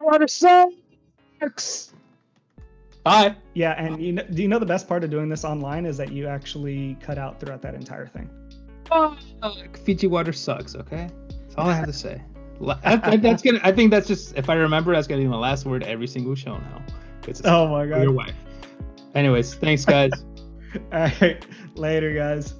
Water 0.00 0.28
sucks. 0.28 1.92
Bye. 3.02 3.36
Yeah, 3.54 3.72
and 3.72 4.02
you 4.02 4.12
know, 4.12 4.22
do 4.24 4.42
you 4.42 4.48
know 4.48 4.58
the 4.58 4.66
best 4.66 4.88
part 4.88 5.04
of 5.04 5.10
doing 5.10 5.28
this 5.28 5.44
online 5.44 5.86
is 5.86 5.96
that 5.96 6.12
you 6.12 6.26
actually 6.26 6.96
cut 7.00 7.18
out 7.18 7.38
throughout 7.40 7.62
that 7.62 7.74
entire 7.74 8.06
thing. 8.06 8.28
Oh, 8.90 9.16
Fiji 9.84 10.06
water 10.06 10.32
sucks. 10.32 10.74
Okay, 10.74 11.08
that's 11.30 11.54
all 11.56 11.68
I 11.68 11.74
have 11.74 11.86
to 11.86 11.92
say. 11.92 12.22
that's 12.60 13.42
gonna. 13.42 13.60
I 13.62 13.72
think 13.72 13.90
that's 13.90 14.08
just. 14.08 14.36
If 14.36 14.48
I 14.48 14.54
remember, 14.54 14.92
that's 14.92 15.06
gonna 15.06 15.22
be 15.22 15.28
my 15.28 15.36
last 15.36 15.66
word 15.66 15.82
every 15.82 16.06
single 16.06 16.34
show 16.34 16.56
now. 16.56 16.82
It's 17.26 17.42
oh 17.44 17.68
my 17.68 17.86
god. 17.86 18.02
Your 18.02 18.12
wife. 18.12 18.34
Anyways, 19.14 19.54
thanks 19.54 19.84
guys. 19.84 20.12
all 20.92 21.10
right, 21.20 21.44
later 21.74 22.14
guys. 22.14 22.54